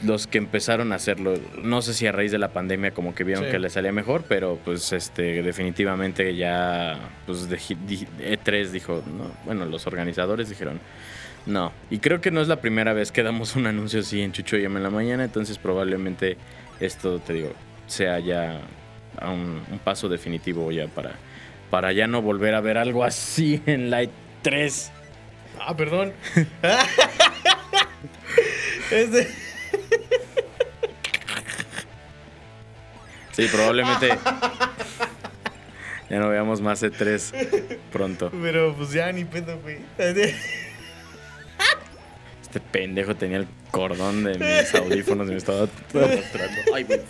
los 0.05 0.27
que 0.27 0.39
empezaron 0.39 0.93
a 0.93 0.97
hacerlo, 0.97 1.35
no 1.63 1.83
sé 1.83 1.95
si 1.95 2.07
a 2.07 2.13
raíz 2.13 2.33
de 2.33 2.39
la 2.39 2.49
pandemia 2.49 2.93
como 2.93 3.15
que 3.15 3.25
vieron 3.25 3.45
Sí. 3.45 3.51
que 3.51 3.59
les 3.59 3.73
salía 3.75 3.93
mejor, 3.93 4.25
pero 4.29 4.59
pues 4.65 4.93
este 4.93 5.43
definitivamente 5.43 6.35
ya 6.37 6.99
pues 7.27 7.49
de, 7.49 7.59
di- 7.87 8.07
E3 8.21 8.69
dijo, 8.71 9.03
no, 9.17 9.31
bueno, 9.45 9.67
los 9.67 9.87
organizadores 9.87 10.49
dijeron, 10.49 10.81
no, 11.47 11.73
y 11.91 11.99
creo 11.99 12.21
que 12.21 12.31
no 12.31 12.41
es 12.41 12.49
la 12.49 12.61
primera 12.61 12.93
vez 12.93 13.13
que 13.13 13.23
damos 13.23 13.57
un 13.57 13.67
anuncio 13.67 14.01
así 14.01 14.23
en 14.23 14.33
Chucho 14.33 14.57
y 14.57 14.65
en 14.65 14.83
la 14.83 14.91
mañana, 14.91 15.25
entonces 15.25 15.59
probablemente 15.59 16.37
esto, 16.81 17.19
te 17.21 17.33
digo, 17.35 17.53
sea 17.87 18.19
ya 18.19 18.61
un 19.25 19.63
paso 19.85 20.09
definitivo 20.09 20.71
ya 20.73 20.87
para, 20.89 21.13
para 21.71 21.93
ya 21.93 22.07
no 22.07 22.23
volver 22.23 22.55
a 22.55 22.61
ver 22.61 22.79
algo 22.79 23.05
así 23.05 23.63
en 23.67 23.91
la 23.91 24.03
E3. 24.03 24.91
Ah, 25.61 25.77
perdón. 25.77 26.13
Este- 28.91 29.29
Sí, 33.33 33.47
probablemente 33.51 34.09
ya 36.11 36.18
no 36.18 36.28
veamos 36.28 36.61
más 36.61 36.83
E3 36.83 37.78
pronto. 37.91 38.30
Pero 38.43 38.74
pues 38.76 38.93
ya 38.93 39.11
ni 39.12 39.24
pedo, 39.24 39.59
güey. 39.61 39.78
Este 42.43 42.61
pendejo 42.61 43.16
tenía 43.16 43.39
el 43.39 43.47
cordón 43.70 44.24
de 44.24 44.39
mis 44.39 44.74
audífonos 44.78 45.26
y 45.28 45.30
me 45.30 45.37
estaba 45.39 45.61
mostrando. 45.95 46.61
Ay, 46.74 46.85
güey. 46.85 47.01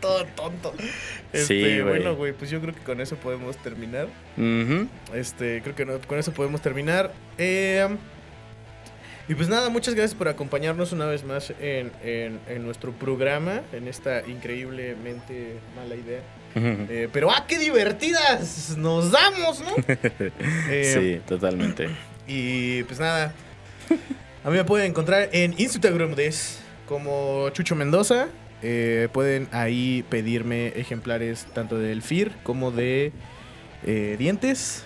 Todo 0.00 0.24
tonto. 0.34 0.74
Sí, 0.78 0.84
Este, 1.32 1.82
güey. 1.82 1.82
bueno, 2.00 2.16
güey, 2.16 2.32
pues 2.32 2.50
yo 2.50 2.60
creo 2.60 2.74
que 2.74 2.80
con 2.80 3.00
eso 3.00 3.14
podemos 3.14 3.56
terminar. 3.58 4.08
Este, 5.14 5.62
creo 5.62 5.76
que 5.76 5.84
no- 5.84 6.00
con 6.00 6.18
eso 6.18 6.32
podemos 6.32 6.60
terminar. 6.62 7.12
Eh, 7.38 7.86
y 9.28 9.34
pues 9.34 9.48
nada, 9.48 9.68
muchas 9.70 9.94
gracias 9.94 10.14
por 10.16 10.28
acompañarnos 10.28 10.92
una 10.92 11.06
vez 11.06 11.24
más 11.24 11.50
en, 11.60 11.90
en- 12.04 12.38
en 12.48 12.64
nuestro 12.64 12.92
programa, 12.92 13.62
en 13.72 13.88
esta 13.88 14.22
increíblemente 14.26 15.58
mala 15.76 15.94
idea. 15.96 16.20
Eh, 16.58 17.08
pero 17.12 17.30
¡ah, 17.30 17.44
qué 17.46 17.58
divertidas! 17.58 18.76
Nos 18.78 19.10
damos, 19.10 19.60
¿no? 19.60 19.70
Eh, 20.70 20.92
Sí, 21.18 21.20
totalmente. 21.28 21.88
Y 22.26 22.82
pues 22.84 22.98
nada, 22.98 23.32
a 24.42 24.50
mí 24.50 24.56
me 24.56 24.64
pueden 24.64 24.90
encontrar 24.90 25.28
en 25.32 25.54
Instagram 25.58 26.14
como 26.88 27.50
Chucho 27.50 27.74
Mendoza. 27.76 28.28
Eh, 28.62 29.08
pueden 29.12 29.48
ahí 29.52 30.02
pedirme 30.08 30.68
ejemplares 30.76 31.46
tanto 31.52 31.76
del 31.78 32.00
FIR 32.00 32.32
como 32.42 32.70
de 32.70 33.12
dientes. 34.18 34.82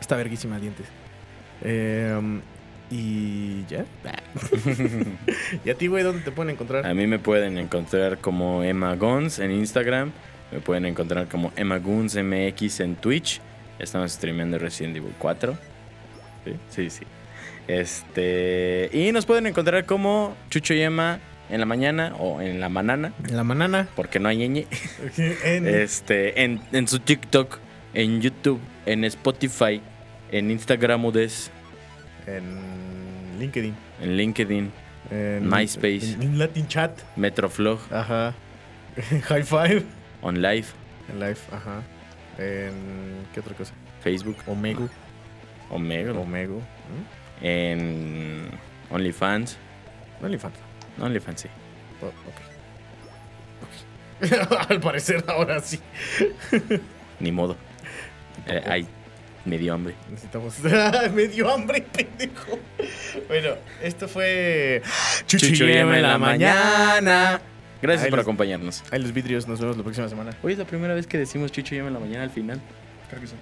Está 0.00 0.14
verguísima 0.16 0.60
dientes. 0.60 0.86
Eh, 1.62 2.14
y 2.90 3.64
ya. 3.66 3.84
¿Y 5.64 5.70
a 5.70 5.74
ti, 5.74 5.86
güey, 5.86 6.04
dónde 6.04 6.22
te 6.22 6.30
pueden 6.30 6.54
encontrar? 6.54 6.86
A 6.86 6.94
mí 6.94 7.06
me 7.06 7.18
pueden 7.18 7.58
encontrar 7.58 8.18
como 8.18 8.62
Emma 8.62 8.94
Gons 8.94 9.38
en 9.38 9.50
Instagram. 9.50 10.12
Me 10.52 10.60
pueden 10.60 10.86
encontrar 10.86 11.26
como 11.28 11.52
Emma 11.56 11.78
Guns 11.78 12.16
MX 12.16 12.80
en 12.80 12.96
Twitch. 12.96 13.40
Estamos 13.78 14.12
streameando 14.12 14.58
Resident 14.58 14.96
Evil 14.96 15.12
4. 15.18 15.56
Sí, 16.44 16.52
sí, 16.70 16.90
sí. 16.90 17.04
Este. 17.66 18.88
Y 18.92 19.10
nos 19.12 19.26
pueden 19.26 19.46
encontrar 19.46 19.84
como 19.86 20.36
Chucho 20.50 20.72
y 20.72 20.82
Emma 20.82 21.18
en 21.50 21.60
la 21.60 21.66
mañana 21.66 22.14
o 22.18 22.40
en 22.40 22.60
la 22.60 22.68
manana. 22.68 23.12
En 23.28 23.36
la 23.36 23.44
manana. 23.44 23.88
Porque 23.96 24.20
no 24.20 24.28
hay. 24.28 24.44
En, 25.44 25.66
Este, 25.66 26.42
en, 26.42 26.60
en 26.72 26.86
su 26.86 27.00
TikTok, 27.00 27.58
en 27.94 28.20
YouTube, 28.20 28.60
en 28.86 29.04
Spotify, 29.04 29.80
en 30.30 30.50
Instagram 30.50 31.04
Udes, 31.04 31.50
en 32.26 33.38
LinkedIn. 33.38 33.74
en 34.00 34.16
LinkedIn, 34.16 34.72
En 35.10 35.48
MySpace. 35.48 36.14
En, 36.14 36.22
en 36.22 36.38
Latin 36.38 36.66
Chat. 36.68 37.04
Metroflog, 37.16 37.78
Ajá. 37.92 38.34
High 39.28 39.44
Five. 39.44 39.82
on 40.22 40.40
live, 40.42 40.66
En 41.08 41.20
live, 41.20 41.38
ajá. 41.52 41.82
En. 42.38 43.26
¿Qué 43.32 43.40
otra 43.40 43.54
cosa? 43.54 43.72
Facebook, 44.02 44.36
Omego. 44.46 44.88
Omega, 45.70 46.12
Omego. 46.12 46.62
en 47.42 48.48
OnlyFans. 48.90 49.58
No, 50.20 51.04
OnlyFans 51.06 51.40
sí. 51.42 51.48
Oh, 52.00 52.06
ok. 52.06 52.40
Ok. 53.62 54.70
Al 54.70 54.80
parecer 54.80 55.24
ahora 55.28 55.60
sí. 55.60 55.78
Ni 57.20 57.32
modo. 57.32 57.56
Eh, 58.46 58.62
ay, 58.66 58.86
me 59.46 59.58
dio 59.58 59.72
hambre. 59.74 59.94
Necesitamos. 60.10 60.54
Me 61.14 61.28
dio 61.28 61.50
hambre, 61.50 61.80
pendejo. 61.82 62.58
Bueno, 63.28 63.50
esto 63.82 64.08
fue. 64.08 64.82
Chucho 65.26 65.64
y 65.66 65.72
Emma 65.72 65.96
en 65.96 66.02
la 66.02 66.18
mañana. 66.18 67.40
Gracias 67.80 68.04
Ahí 68.04 68.10
por 68.10 68.18
los- 68.18 68.24
acompañarnos. 68.24 68.82
Ahí 68.90 69.00
los 69.00 69.12
vidrios. 69.12 69.46
Nos 69.46 69.60
vemos 69.60 69.76
la 69.76 69.82
próxima 69.82 70.08
semana. 70.08 70.36
Hoy 70.42 70.52
es 70.54 70.58
la 70.58 70.64
primera 70.66 70.94
vez 70.94 71.06
que 71.06 71.18
decimos 71.18 71.52
Chucho 71.52 71.74
y 71.74 71.78
Emma 71.78 71.88
en 71.88 71.94
la 71.94 72.00
mañana 72.00 72.24
al 72.24 72.30
final. 72.30 72.60
Creo 73.08 73.20
que 73.20 73.26
sí. 73.28 73.34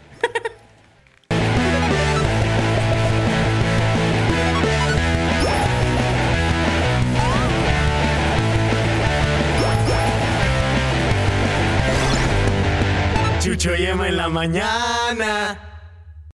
Chucho 13.40 13.74
y 13.76 13.84
Emma 13.86 14.08
en 14.08 14.16
la 14.16 14.28
mañana. 14.28 15.58